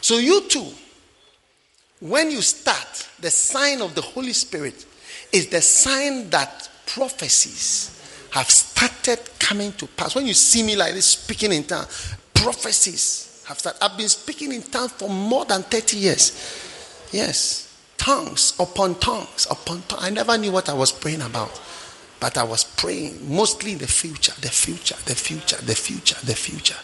[0.00, 0.66] So you too,
[2.00, 4.86] when you start, the sign of the Holy Spirit
[5.32, 8.00] is the sign that prophecies
[8.30, 10.14] have started coming to pass.
[10.14, 13.82] When you see me like this speaking in tongues, prophecies have started.
[13.82, 17.08] I've been speaking in tongues for more than 30 years.
[17.12, 17.68] Yes.
[17.98, 20.02] Tongues upon tongues upon tongues.
[20.02, 21.60] I never knew what I was praying about.
[22.18, 26.78] But I was praying mostly the future, the future, the future, the future, the future.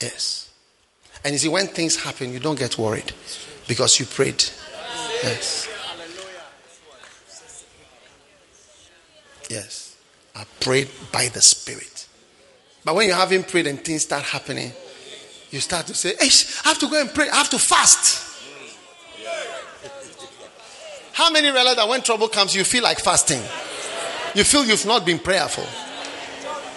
[0.00, 0.50] Yes.
[1.24, 3.12] And you see, when things happen, you don't get worried
[3.66, 4.42] because you prayed.
[5.22, 5.68] Yes.
[9.50, 9.96] Yes.
[10.34, 11.97] I prayed by the Spirit.
[12.88, 14.72] But when you haven't prayed and things start happening,
[15.50, 16.30] you start to say, Hey,
[16.64, 17.28] I have to go and pray.
[17.28, 18.42] I have to fast.
[21.12, 23.42] How many realize that when trouble comes, you feel like fasting?
[24.34, 25.66] You feel you've not been prayerful.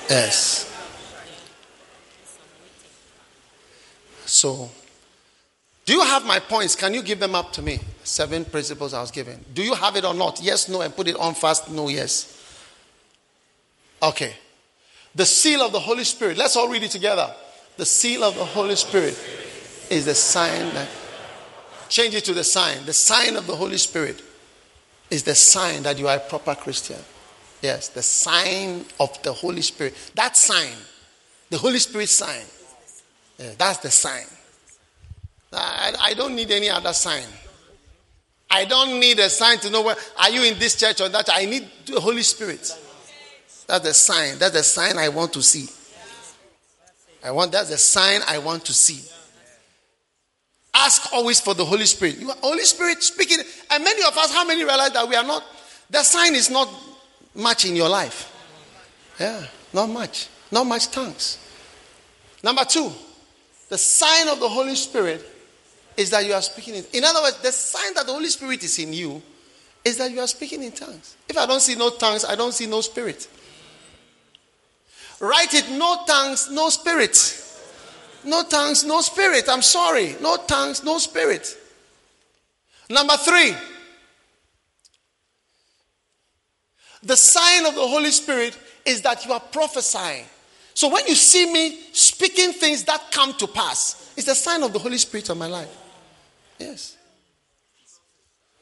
[0.10, 0.68] Yes.
[4.26, 4.70] So,
[5.86, 6.76] do you have my points?
[6.76, 7.80] Can you give them up to me?
[8.04, 9.46] Seven principles I was given.
[9.54, 10.42] Do you have it or not?
[10.44, 11.72] Yes, no, and put it on fast.
[11.72, 12.38] No, yes.
[14.04, 14.34] Okay.
[15.16, 16.38] The seal of the Holy Spirit.
[16.38, 17.34] Let's all read it together.
[17.78, 19.18] The seal of the Holy Spirit
[19.90, 20.88] is the sign that.
[21.90, 22.86] Change it to the sign.
[22.86, 24.24] The sign of the Holy Spirit
[25.10, 27.00] is the sign that you are a proper Christian.
[27.62, 29.94] Yes, the sign of the Holy Spirit.
[30.16, 30.74] That sign,
[31.50, 32.46] the Holy Spirit sign.
[33.38, 34.26] Yeah, that's the sign.
[35.52, 37.26] I, I don't need any other sign.
[38.50, 41.30] I don't need a sign to know where are you in this church or that.
[41.32, 42.74] I need the Holy Spirit.
[43.72, 44.38] That's the sign.
[44.38, 45.70] That's the sign I want to see.
[47.24, 49.02] I want that's the sign I want to see.
[50.74, 52.18] Ask always for the Holy Spirit.
[52.18, 53.38] You are Holy Spirit speaking.
[53.70, 55.46] And many of us, how many realize that we are not,
[55.90, 56.68] the sign is not
[57.34, 58.36] much in your life?
[59.18, 59.42] Yeah,
[59.72, 60.28] not much.
[60.52, 61.38] Not much tongues.
[62.44, 62.92] Number two,
[63.70, 65.26] the sign of the Holy Spirit
[65.96, 66.84] is that you are speaking in.
[66.92, 69.22] In other words, the sign that the Holy Spirit is in you
[69.86, 71.16] is that you are speaking in tongues.
[71.30, 73.30] If I don't see no tongues, I don't see no spirit.
[75.22, 77.16] Write it no tongues, no spirit.
[78.24, 79.48] No tongues, no spirit.
[79.48, 80.16] I'm sorry.
[80.20, 81.58] No tongues, no spirit.
[82.90, 83.54] Number three,
[87.04, 90.26] the sign of the Holy Spirit is that you are prophesying.
[90.74, 94.74] So when you see me speaking things that come to pass, it's the sign of
[94.74, 95.70] the Holy Spirit on my life.
[96.58, 96.98] Yes.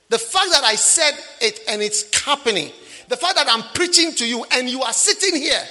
[0.09, 2.71] The fact that I said it and it's happening,
[3.07, 5.63] the fact that I'm preaching to you and you are sitting here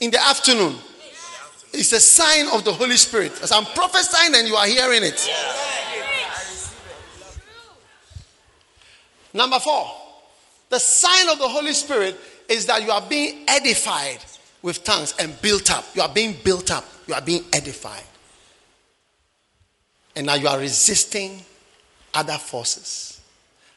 [0.00, 0.76] in the afternoon,
[1.72, 3.32] it's a sign of the Holy Spirit.
[3.42, 5.30] As I'm prophesying and you are hearing it.
[9.32, 9.88] Number four,
[10.70, 12.16] the sign of the Holy Spirit
[12.48, 14.18] is that you are being edified
[14.62, 15.84] with tongues and built up.
[15.94, 16.84] You are being built up.
[17.06, 18.02] You are being edified.
[20.16, 21.42] And now you are resisting
[22.12, 23.20] other forces.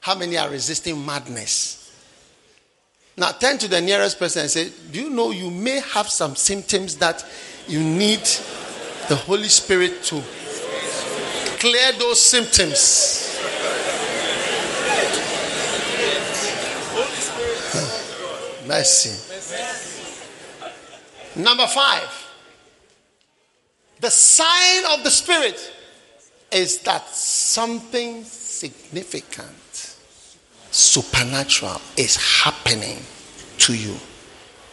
[0.02, 1.83] How many are resisting madness?
[3.16, 6.36] Now turn to the nearest person and say, Do you know you may have some
[6.36, 7.26] symptoms that
[7.68, 8.22] you need
[9.08, 10.22] the Holy Spirit to
[11.60, 13.38] clear those symptoms?
[17.72, 18.68] Hmm.
[18.68, 19.34] Mercy.
[21.36, 22.24] Number five.
[24.00, 25.74] The sign of the Spirit
[26.52, 29.50] is that something significant,
[30.74, 32.98] supernatural is happening
[33.60, 33.96] to you.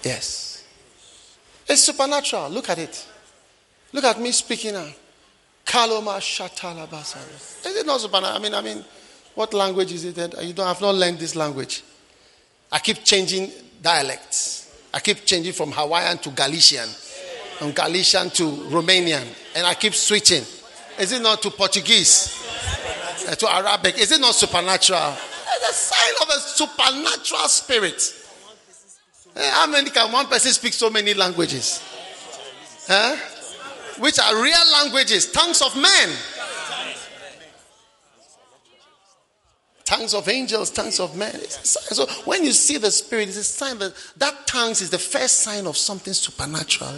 [0.03, 0.65] Yes.
[1.69, 2.49] It's supernatural.
[2.49, 3.07] Look at it.
[3.93, 4.89] Look at me speaking now.
[5.65, 7.67] Kaloma shatalabasa.
[7.67, 8.37] Is it not supernatural?
[8.37, 8.85] I mean, I mean,
[9.35, 11.85] what language is it that you don't have not learned this language?
[12.73, 13.51] I keep changing
[13.83, 14.75] dialects.
[14.93, 16.89] I keep changing from Hawaiian to Galician,
[17.59, 20.43] from Galician to Romanian, and I keep switching.
[20.99, 22.37] Is it not to Portuguese?
[23.29, 23.99] Uh, to Arabic?
[23.99, 25.15] Is it not supernatural?
[25.53, 28.15] It's a sign of a supernatural spirit.
[29.37, 31.83] Uh, how many can one person speak so many languages?
[32.87, 33.17] Huh?
[33.99, 36.11] Which are real languages, tongues of men.
[39.91, 41.35] tongues of angels, tongues of men.
[41.49, 45.41] So when you see the spirit, it's a sign that that tongues is the first
[45.41, 46.95] sign of something supernatural.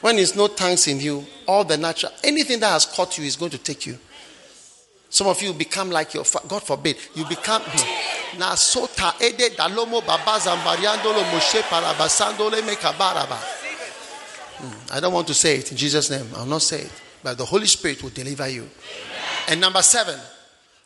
[0.00, 3.36] When there's no tongues in you, all the natural, anything that has caught you is
[3.36, 3.98] going to take you.
[5.12, 7.60] Some of you become like your God forbid, you become
[8.38, 13.36] Nasota Ede Dalomo Baba Zambariandolo Moshe Parabasandole Mekabaraba.
[14.56, 16.26] Hmm, I don't want to say it in Jesus' name.
[16.34, 16.92] I'll not say it.
[17.22, 18.70] But the Holy Spirit will deliver you.
[19.48, 20.18] And number seven,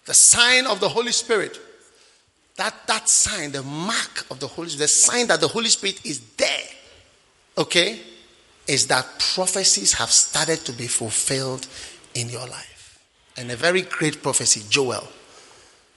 [0.06, 1.60] the sign of the Holy Spirit.
[2.56, 6.04] That, that sign, the mark of the Holy Spirit, the sign that the Holy Spirit
[6.04, 6.64] is there,
[7.58, 8.00] okay,
[8.66, 9.06] is that
[9.36, 11.68] prophecies have started to be fulfilled
[12.14, 12.75] in your life.
[13.36, 15.06] And a very great prophecy, Joel,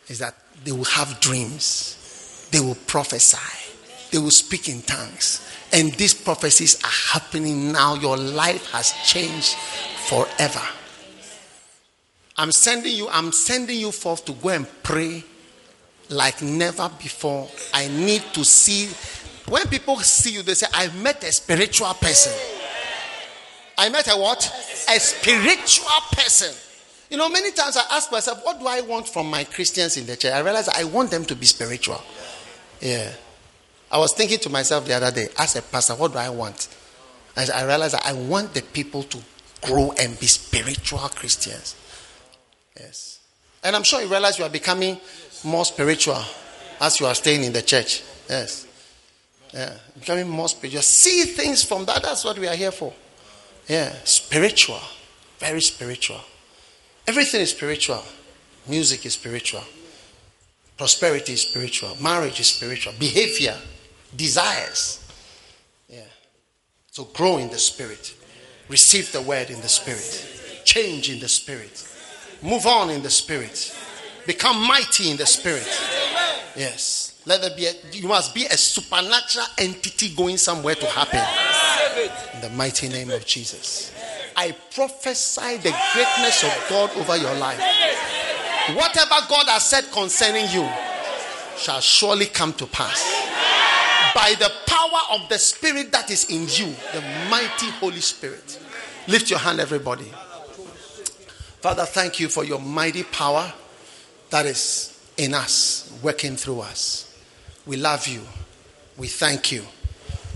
[0.08, 3.38] is that they will have dreams, they will prophesy,
[4.12, 5.46] they will speak in tongues.
[5.72, 7.94] And these prophecies are happening now.
[7.94, 9.56] Your life has changed
[10.08, 10.62] forever.
[12.38, 15.24] I'm sending you, I'm sending you forth to go and pray
[16.10, 17.48] like never before.
[17.74, 18.90] I need to see.
[19.48, 22.34] When people see you, they say, I met a spiritual person.
[23.78, 24.44] I met a what?
[24.90, 26.54] A spiritual person.
[27.10, 30.06] You know, many times I ask myself, what do I want from my Christians in
[30.06, 30.32] the church?
[30.32, 32.02] I realize I want them to be spiritual.
[32.82, 33.12] Yeah.
[33.92, 36.68] I was thinking to myself the other day, as a pastor, what do I want?
[37.36, 39.18] I realized I want the people to
[39.62, 41.76] grow and be spiritual Christians.
[42.78, 43.20] Yes.
[43.64, 45.00] And I'm sure you realize you are becoming
[45.44, 46.22] more spiritual
[46.80, 48.04] as you are staying in the church.
[48.30, 48.68] Yes.
[49.54, 49.74] Yeah.
[50.00, 50.84] Becoming more spiritual.
[50.84, 52.04] See things from that.
[52.04, 52.94] That's what we are here for.
[53.68, 53.92] Yeah.
[54.04, 54.82] Spiritual.
[55.40, 56.20] Very spiritual.
[57.10, 58.04] Everything is spiritual.
[58.68, 59.64] Music is spiritual.
[60.78, 61.98] Prosperity is spiritual.
[62.00, 62.94] Marriage is spiritual.
[63.00, 63.58] Behavior,
[64.16, 65.04] desires.
[65.90, 66.04] Yeah.
[66.92, 68.14] So grow in the spirit.
[68.68, 70.62] Receive the word in the spirit.
[70.66, 71.84] Change in the spirit.
[72.44, 73.76] Move on in the spirit.
[74.28, 75.68] Become mighty in the spirit.
[76.56, 77.20] Yes.
[77.26, 81.26] Let there be a, you must be a supernatural entity going somewhere to happen.
[82.36, 83.99] In the mighty name of Jesus.
[84.40, 87.60] I prophesy the greatness of God over your life.
[88.74, 90.66] Whatever God has said concerning you
[91.58, 93.04] shall surely come to pass.
[94.16, 98.62] By the power of the Spirit that is in you, the mighty Holy Spirit.
[99.10, 100.10] Lift your hand, everybody.
[101.60, 103.52] Father, thank you for your mighty power
[104.30, 107.14] that is in us, working through us.
[107.66, 108.22] We love you.
[108.96, 109.64] We thank you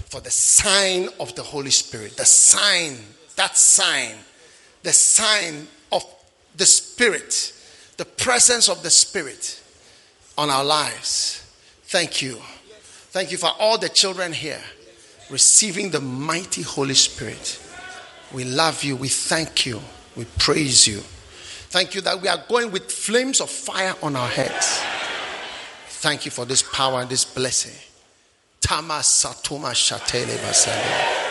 [0.09, 2.97] for the sign of the Holy Spirit, the sign,
[3.35, 4.15] that sign,
[4.83, 6.03] the sign of
[6.55, 7.53] the Spirit,
[7.97, 9.61] the presence of the Spirit
[10.37, 11.39] on our lives.
[11.83, 12.37] Thank you.
[13.11, 14.61] Thank you for all the children here
[15.29, 17.59] receiving the mighty Holy Spirit.
[18.33, 18.95] We love you.
[18.95, 19.81] We thank you.
[20.15, 20.99] We praise you.
[21.69, 24.81] Thank you that we are going with flames of fire on our heads.
[25.87, 27.73] Thank you for this power and this blessing.
[28.61, 31.22] Tama Satuma Shatele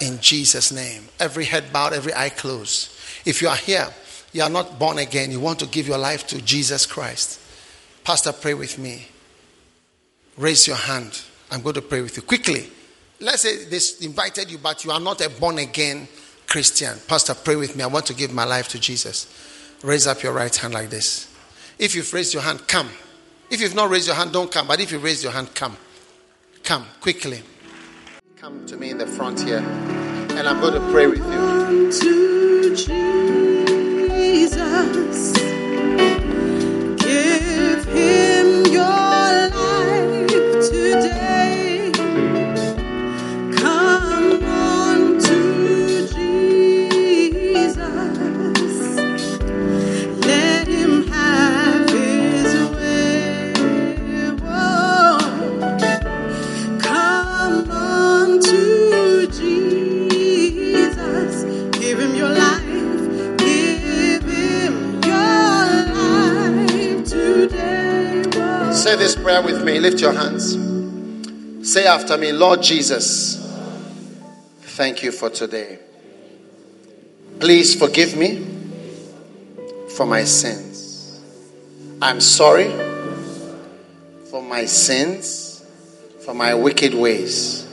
[0.00, 1.08] In Jesus' name.
[1.20, 2.90] Every head bowed, every eye closed.
[3.24, 3.88] If you are here,
[4.32, 7.40] you are not born again, you want to give your life to Jesus Christ.
[8.02, 9.06] Pastor, pray with me.
[10.36, 11.22] Raise your hand.
[11.50, 12.22] I'm going to pray with you.
[12.22, 12.68] Quickly.
[13.20, 16.08] Let's say this invited you, but you are not a born again
[16.46, 16.98] Christian.
[17.06, 17.84] Pastor, pray with me.
[17.84, 19.32] I want to give my life to Jesus.
[19.82, 21.32] Raise up your right hand like this.
[21.78, 22.88] If you've raised your hand, come.
[23.50, 24.66] If you've not raised your hand, don't come.
[24.66, 25.76] But if you've raised your hand, come.
[26.64, 27.42] Come quickly.
[28.44, 29.60] Come to me in the front here.
[29.60, 31.90] and I'm going to pray with you.
[31.90, 32.76] To
[34.36, 35.33] Jesus,
[68.84, 69.78] Say this prayer with me.
[69.80, 70.52] Lift your hands.
[71.66, 73.38] Say after me, Lord Jesus,
[74.60, 75.78] thank you for today.
[77.40, 78.46] Please forgive me
[79.96, 81.18] for my sins.
[82.02, 82.70] I'm sorry
[84.28, 85.64] for my sins,
[86.22, 87.66] for my wicked ways.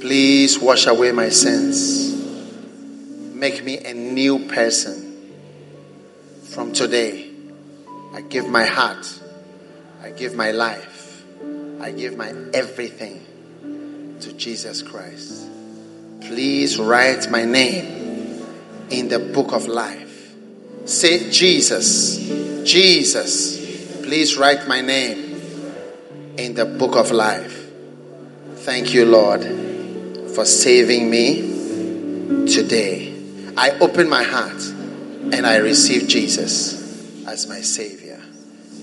[0.00, 2.14] Please wash away my sins.
[3.34, 5.30] Make me a new person.
[6.44, 7.30] From today,
[8.14, 9.20] I give my heart,
[10.02, 11.24] I give my life,
[11.80, 13.24] I give my everything
[14.20, 15.48] to Jesus Christ.
[16.22, 18.44] Please write my name
[18.90, 20.34] in the book of life.
[20.84, 22.18] Say, Jesus,
[22.64, 25.40] Jesus, please write my name
[26.36, 27.70] in the book of life.
[28.56, 29.42] Thank you, Lord,
[30.34, 33.14] for saving me today.
[33.56, 34.62] I open my heart
[35.32, 38.20] and I receive Jesus as my Savior.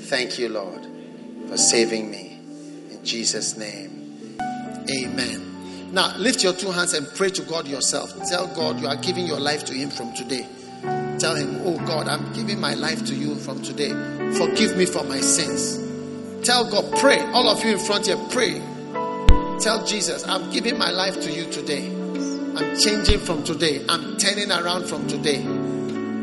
[0.10, 0.86] Thank you, Lord,
[1.50, 2.40] for saving me.
[2.92, 4.38] In Jesus' name,
[4.90, 5.92] amen.
[5.92, 8.14] Now, lift your two hands and pray to God yourself.
[8.30, 10.46] Tell God you are giving your life to Him from today.
[11.18, 13.90] Tell Him, Oh God, I'm giving my life to you from today.
[14.38, 15.80] Forgive me for my sins.
[16.46, 17.20] Tell God, pray.
[17.34, 18.62] All of you in front here, pray.
[19.60, 21.88] Tell Jesus, I'm giving my life to you today.
[21.90, 23.84] I'm changing from today.
[23.90, 25.42] I'm turning around from today.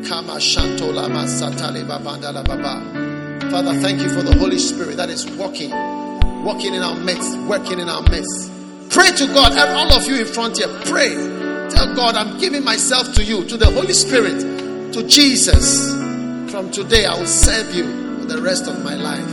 [0.08, 3.15] Kama shantola masatale babandala baba.
[3.50, 5.70] Father, thank you for the Holy Spirit that is walking,
[6.44, 8.50] walking in our midst, working in our midst.
[8.90, 11.14] Pray to God, and all of you in front here, pray.
[11.70, 15.92] Tell God, I'm giving myself to you, to the Holy Spirit, to Jesus.
[16.50, 17.84] From today, I will serve you
[18.20, 19.30] for the rest of my life.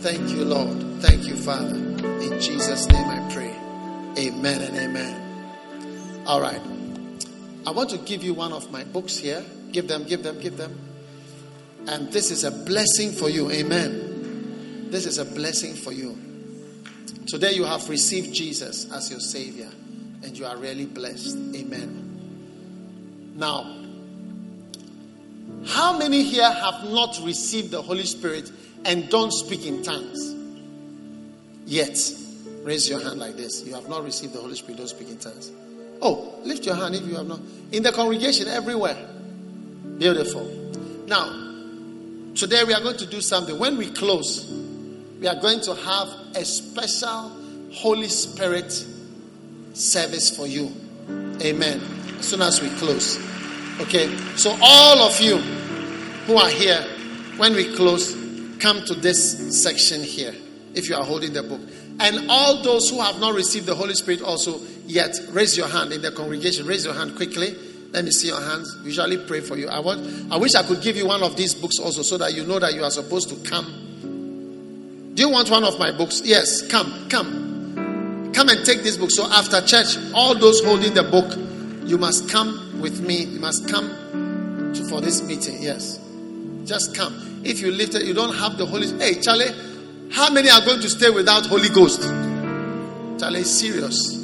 [0.00, 1.02] Thank you, Lord.
[1.02, 1.74] Thank you, Father.
[1.74, 3.54] In Jesus' name I pray.
[4.18, 6.24] Amen and amen.
[6.26, 6.60] All right.
[7.66, 9.44] I want to give you one of my books here.
[9.72, 10.93] Give them, give them, give them.
[11.86, 13.50] And this is a blessing for you.
[13.50, 14.88] Amen.
[14.90, 16.18] This is a blessing for you.
[17.26, 19.68] Today you have received Jesus as your Savior
[20.22, 21.36] and you are really blessed.
[21.54, 23.34] Amen.
[23.36, 23.80] Now,
[25.66, 28.50] how many here have not received the Holy Spirit
[28.84, 30.34] and don't speak in tongues?
[31.66, 31.98] Yet.
[32.62, 33.62] Raise your hand like this.
[33.62, 35.52] You have not received the Holy Spirit, don't speak in tongues.
[36.00, 37.40] Oh, lift your hand if you have not.
[37.72, 38.96] In the congregation, everywhere.
[39.98, 40.44] Beautiful.
[41.06, 41.53] Now,
[42.34, 43.58] today we are going to do something.
[43.58, 44.50] When we close,
[45.20, 47.32] we are going to have a special
[47.72, 48.72] Holy Spirit
[49.72, 50.72] service for you.
[51.42, 51.80] Amen.
[52.18, 53.18] As soon as we close.
[53.80, 54.14] Okay.
[54.36, 55.38] So, all of you
[56.26, 56.82] who are here,
[57.36, 58.14] when we close,
[58.58, 60.34] come to this section here
[60.74, 61.60] if you are holding the book.
[62.00, 65.92] And all those who have not received the Holy Spirit also yet, raise your hand
[65.92, 66.66] in the congregation.
[66.66, 67.56] Raise your hand quickly.
[67.94, 68.76] Let me see your hands.
[68.82, 69.68] Usually pray for you.
[69.68, 72.34] I want I wish I could give you one of these books also so that
[72.34, 75.12] you know that you are supposed to come.
[75.14, 76.20] Do you want one of my books?
[76.24, 78.32] Yes, come, come.
[78.34, 79.12] Come and take this book.
[79.12, 81.38] So after church, all those holding the book,
[81.88, 83.22] you must come with me.
[83.22, 85.62] You must come to, for this meeting.
[85.62, 86.00] Yes.
[86.64, 87.42] Just come.
[87.44, 89.52] If you lift it, you don't have the Holy Hey, Charlie,
[90.10, 92.02] how many are going to stay without Holy Ghost?
[93.20, 94.23] Charlie, serious.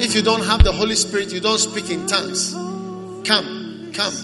[0.00, 2.52] If you don't have the Holy Spirit, you don't speak in tongues.
[3.26, 4.14] Come, come.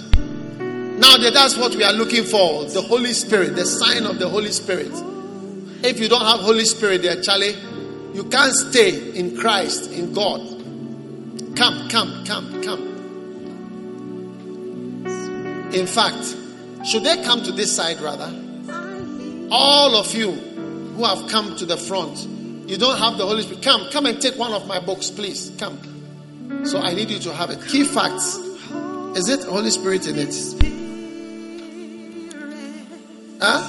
[1.01, 4.28] Now that that's what we are looking for, the Holy Spirit, the sign of the
[4.28, 4.93] Holy Spirit.
[5.83, 7.57] If you don't have Holy Spirit there, Charlie,
[8.15, 10.41] you can't stay in Christ, in God.
[11.57, 12.94] Come, come, come, come.
[15.75, 16.36] In fact,
[16.86, 18.33] should they come to this side rather?
[19.51, 22.28] All of you who have come to the front,
[22.67, 23.62] you don't have the Holy Spirit.
[23.62, 25.52] Come, come and take one of my books, please.
[25.59, 25.78] Come.
[26.65, 27.60] So I need you to have it.
[27.68, 28.36] Key facts.
[29.17, 30.34] Is it Holy Spirit in it?
[33.41, 33.60] Huh?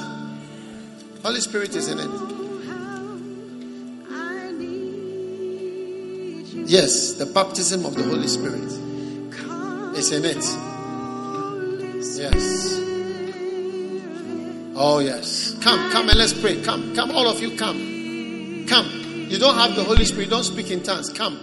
[1.24, 2.10] Holy Spirit is in it.
[6.68, 8.64] Yes, the baptism of the Holy Spirit
[9.96, 10.44] is in it.
[12.18, 12.80] Yes.
[14.76, 15.56] Oh, yes.
[15.62, 16.62] Come, come and let's pray.
[16.62, 17.95] Come, come, all of you, come.
[18.68, 18.90] Come.
[19.30, 21.10] You don't have the Holy Spirit, don't speak in tongues.
[21.12, 21.40] Come.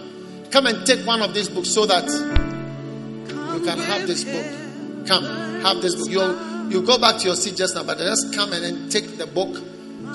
[0.51, 5.07] Come and take one of these books so that you can have this book.
[5.07, 5.23] Come,
[5.61, 6.09] have this book.
[6.09, 9.17] You you go back to your seat just now, but just come and then take
[9.17, 9.57] the book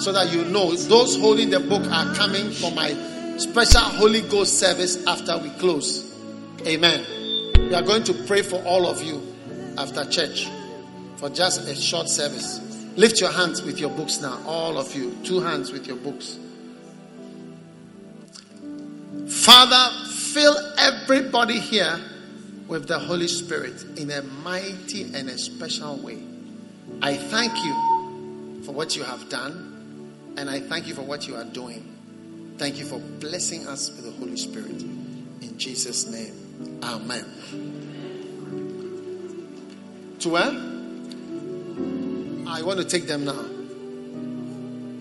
[0.00, 2.92] so that you know those holding the book are coming for my
[3.36, 6.04] special Holy Ghost service after we close.
[6.66, 7.04] Amen.
[7.58, 9.22] We are going to pray for all of you
[9.76, 10.48] after church
[11.16, 12.60] for just a short service.
[12.96, 15.16] Lift your hands with your books now, all of you.
[15.22, 16.38] Two hands with your books.
[19.48, 21.98] Father, fill everybody here
[22.66, 26.22] with the Holy Spirit in a mighty and a special way.
[27.00, 31.34] I thank you for what you have done, and I thank you for what you
[31.34, 32.56] are doing.
[32.58, 34.82] Thank you for blessing us with the Holy Spirit.
[34.82, 37.24] In Jesus' name, Amen.
[40.18, 40.52] To where?
[42.54, 43.40] I want to take them now.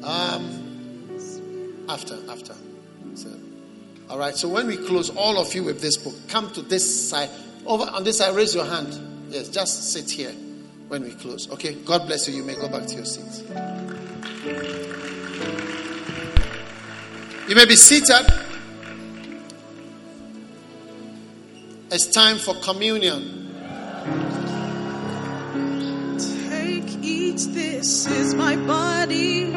[0.08, 2.56] Um, after, after.
[3.16, 3.30] So,
[4.10, 4.36] all right.
[4.36, 7.30] So when we close, all of you with this book, come to this side.
[7.66, 8.98] Over on this side, raise your hand.
[9.30, 10.32] Yes, just sit here
[10.88, 11.52] when we close.
[11.52, 11.74] Okay.
[11.74, 12.36] God bless you.
[12.36, 13.44] You may go back to your seats.
[17.50, 18.26] You may be seated.
[21.90, 23.46] It's time for communion.
[26.50, 29.52] Take, eat, this is my body,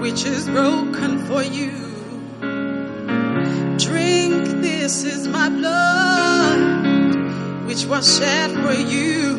[0.00, 1.79] which is broken for you.
[5.58, 6.58] Blood,
[7.66, 9.36] which was shed for you.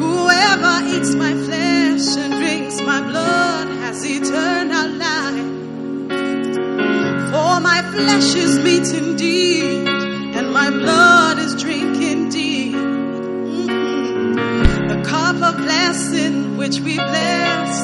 [0.00, 5.50] Whoever eats my flesh and drinks my blood has eternal life.
[7.32, 9.88] For my flesh is meat indeed,
[10.36, 12.74] and my blood is drink indeed.
[13.54, 14.88] Mm-hmm.
[14.88, 17.80] The cup of blessing which we bless,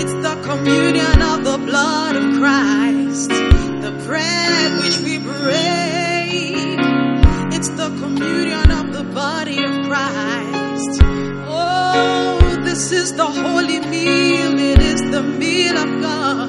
[0.00, 3.51] it's the communion of the blood of Christ.
[3.82, 6.78] The bread which we break,
[7.52, 11.02] it's the communion of the body of Christ.
[11.48, 16.48] Oh, this is the holy meal, it is the meal of God.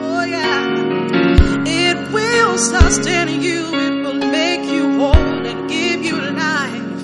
[0.00, 1.66] Oh, yeah.
[1.66, 7.02] It will sustain you, it will make you whole and give you life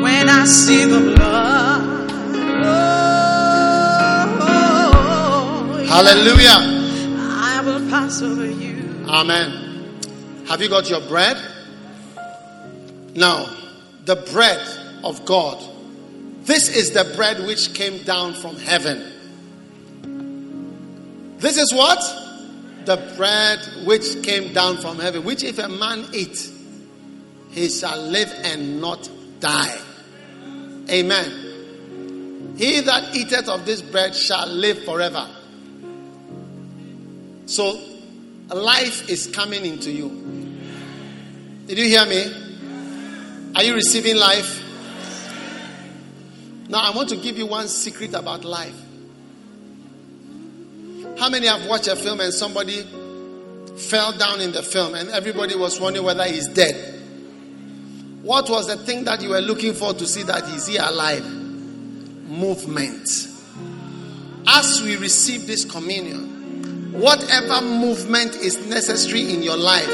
[0.00, 2.10] when I see the blood.
[2.64, 3.10] Oh,
[5.82, 5.86] yeah.
[5.86, 6.60] Hallelujah.
[7.48, 8.65] I will pass over you.
[9.08, 10.00] Amen.
[10.48, 11.36] Have you got your bread?
[13.14, 13.48] Now,
[14.04, 14.60] the bread
[15.04, 15.62] of God.
[16.42, 19.12] This is the bread which came down from heaven.
[21.38, 21.98] This is what?
[22.84, 26.50] The bread which came down from heaven, which if a man eat,
[27.50, 29.08] he shall live and not
[29.40, 29.78] die.
[30.90, 32.54] Amen.
[32.56, 35.28] He that eateth of this bread shall live forever.
[37.46, 37.80] So,
[38.54, 40.08] life is coming into you.
[41.66, 43.52] Did you hear me?
[43.54, 44.62] Are you receiving life?
[46.68, 48.76] Now, I want to give you one secret about life.
[51.18, 52.82] How many have watched a film and somebody
[53.76, 56.94] fell down in the film and everybody was wondering whether he's dead?
[58.22, 61.24] What was the thing that you were looking for to see that he's here alive?
[61.24, 63.08] Movement.
[64.48, 66.35] As we receive this communion,
[66.96, 69.88] whatever movement is necessary in your life,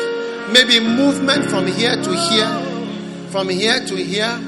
[0.53, 4.39] maybe movement from here to here, from here to here,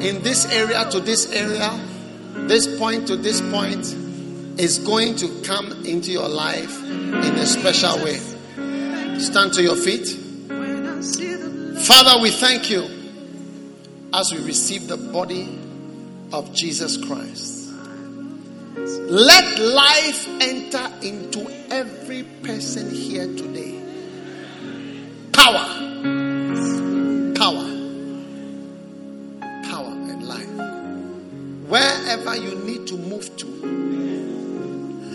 [0.00, 1.70] in this area to this area,
[2.48, 3.84] this point to this point,
[4.58, 8.18] is going to come into your life in a special way.
[9.18, 10.06] Stand to your feet.
[11.82, 12.88] Father, we thank you
[14.14, 15.58] as we receive the body
[16.32, 17.55] of Jesus Christ.
[18.86, 23.82] Let life enter into every person here today.
[25.32, 25.66] Power.
[27.34, 27.66] Power.
[29.64, 30.48] Power and life.
[31.68, 33.46] Wherever you need to move to.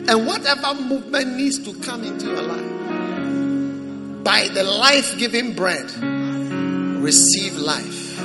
[0.10, 4.24] And whatever movement needs to come into your life.
[4.26, 5.90] By the life giving bread,
[7.02, 8.18] receive life.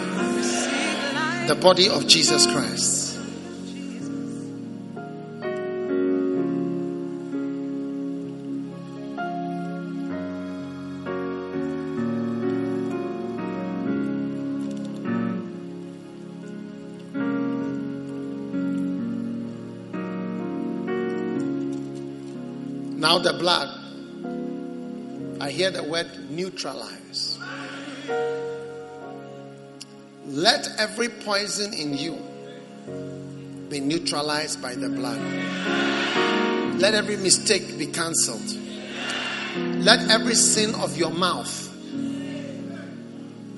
[1.47, 3.05] The body of Jesus Christ.
[23.16, 23.68] The blood.
[25.40, 27.38] I hear the word neutralize.
[30.26, 32.18] Let every poison in you
[33.68, 35.20] be neutralized by the blood.
[36.78, 38.54] Let every mistake be cancelled.
[39.82, 41.74] Let every sin of your mouth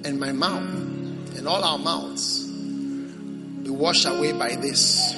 [0.04, 0.72] and my mouth
[1.36, 5.14] and all our mouths be washed away by this.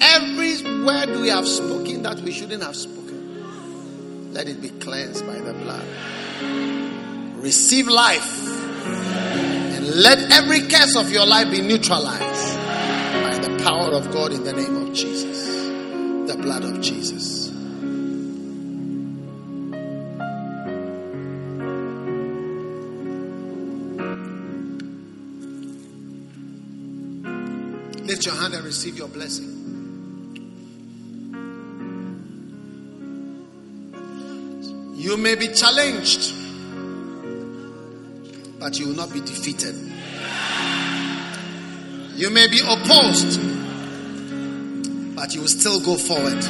[0.00, 5.38] Every word we have spoken that we shouldn't have spoken, let it be cleansed by
[5.38, 5.86] the blood.
[7.42, 8.40] Receive life
[8.86, 14.44] and let every curse of your life be neutralized by the power of God in
[14.44, 15.46] the name of Jesus,
[16.30, 17.50] the blood of Jesus.
[28.04, 29.63] Lift your hand and receive your blessing.
[35.04, 36.32] You may be challenged,
[38.58, 39.74] but you will not be defeated.
[42.14, 43.38] You may be opposed,
[45.14, 46.42] but you will still go forward.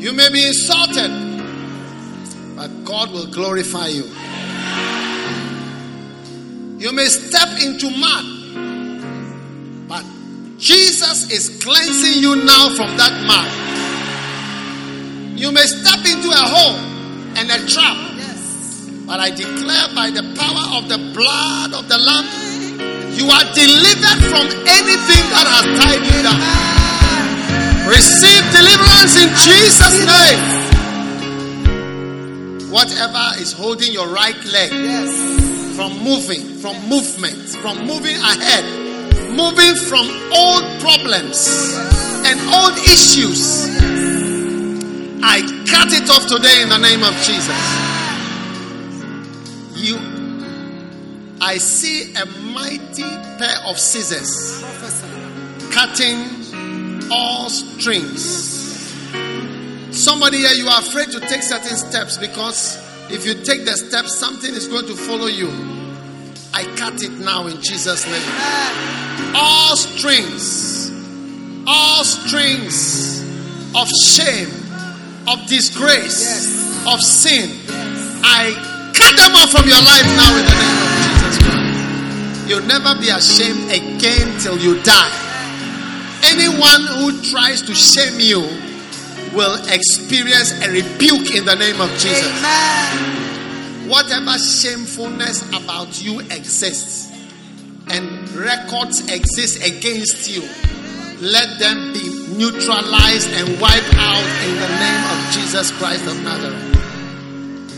[0.00, 1.10] You may be insulted,
[2.56, 4.04] but God will glorify you.
[6.78, 8.24] You may step into mud,
[9.86, 10.02] but
[10.56, 13.61] Jesus is cleansing you now from that mud.
[15.42, 16.78] You may step into a hole
[17.34, 17.98] and a trap,
[19.10, 22.30] but I declare by the power of the blood of the Lamb,
[23.10, 26.38] you are delivered from anything that has tied you down.
[27.90, 30.38] Receive deliverance in Jesus' name.
[32.70, 34.70] Whatever is holding your right leg
[35.74, 38.62] from moving, from movement, from moving ahead,
[39.34, 41.74] moving from old problems
[42.30, 43.66] and old issues,
[45.24, 47.48] I cut it off today in the name of Jesus.
[49.76, 49.98] You,
[51.40, 53.02] I see a mighty
[53.38, 54.62] pair of scissors
[55.72, 58.42] cutting all strings.
[59.90, 62.76] Somebody here, you are afraid to take certain steps because
[63.10, 65.48] if you take the steps, something is going to follow you.
[66.54, 69.34] I cut it now in Jesus' name.
[69.34, 70.90] All strings,
[71.66, 73.20] all strings
[73.74, 74.48] of shame,
[75.28, 77.50] of disgrace, of sin,
[78.24, 78.54] I
[78.94, 82.48] cut them off from your life now in the name of Jesus Christ.
[82.48, 85.18] You'll never be ashamed again till you die.
[86.24, 88.40] Anyone who tries to shame you
[89.34, 92.26] will experience a rebuke in the name of Jesus.
[92.38, 93.88] Amen.
[93.88, 97.10] Whatever shamefulness about you exists
[97.90, 100.42] and records exist against you,
[101.20, 106.72] let them be neutralized and wiped out in the name of Jesus Christ of Nazareth.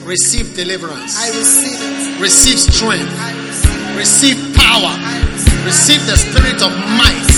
[0.06, 1.16] Receive deliverance.
[1.16, 2.20] I receive it.
[2.20, 3.12] Receive strength.
[3.96, 4.94] Receive receive, power.
[5.64, 7.30] Receive receive the spirit of might.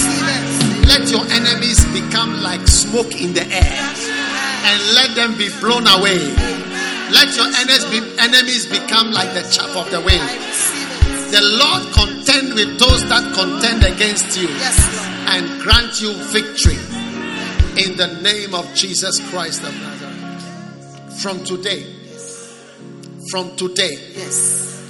[0.88, 3.76] Let your enemies become like smoke in the air
[4.66, 6.18] and let them be blown away.
[7.12, 10.26] Let your enemies, enemies become like the chaff of the wind.
[11.30, 14.48] The Lord contend with those that contend against you
[15.28, 16.85] and grant you victory
[17.76, 21.20] in the name of Jesus Christ of Nazareth.
[21.20, 21.84] From today,
[23.30, 24.82] from today, yes,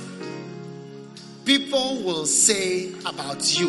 [1.45, 3.69] people will say about you,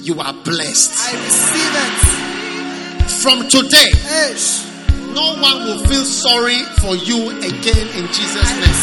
[0.00, 0.92] you are blessed.
[0.98, 2.00] I receive it.
[3.22, 4.64] From today, Yes,
[5.14, 8.74] no one will feel sorry for you again in Jesus' I name.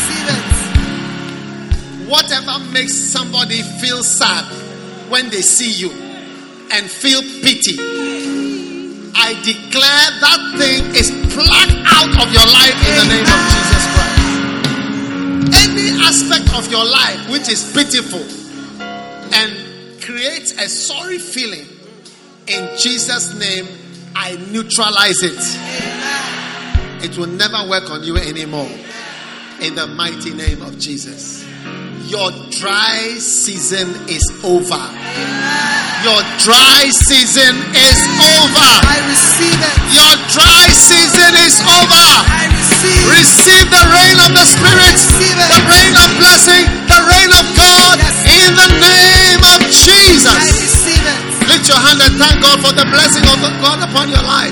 [2.10, 4.46] Whatever makes somebody feel sad
[5.10, 5.92] when they see you
[6.74, 7.78] and feel pity,
[9.14, 13.84] I declare that thing is plucked out of your life in the name of Jesus
[13.92, 14.20] Christ.
[15.68, 18.24] Any aspect of your life which is pitiful
[19.34, 21.68] and creates a sorry feeling,
[22.48, 23.68] in Jesus' name,
[24.16, 25.40] I neutralize it.
[27.04, 28.70] It will never work on you anymore.
[29.62, 31.41] In the mighty name of Jesus.
[32.12, 34.84] Your dry season is over.
[36.04, 38.68] Your dry season is over.
[38.84, 39.76] I receive it.
[39.96, 42.04] Your dry season is over.
[42.28, 43.08] I receive.
[43.16, 45.50] Receive the rain of the Spirit, receive it.
[45.56, 47.96] the rain of blessing, the rain of God
[48.28, 50.28] in the name of Jesus.
[50.36, 51.48] I receive it.
[51.48, 54.52] Lift your hand and thank God for the blessing of God upon your life.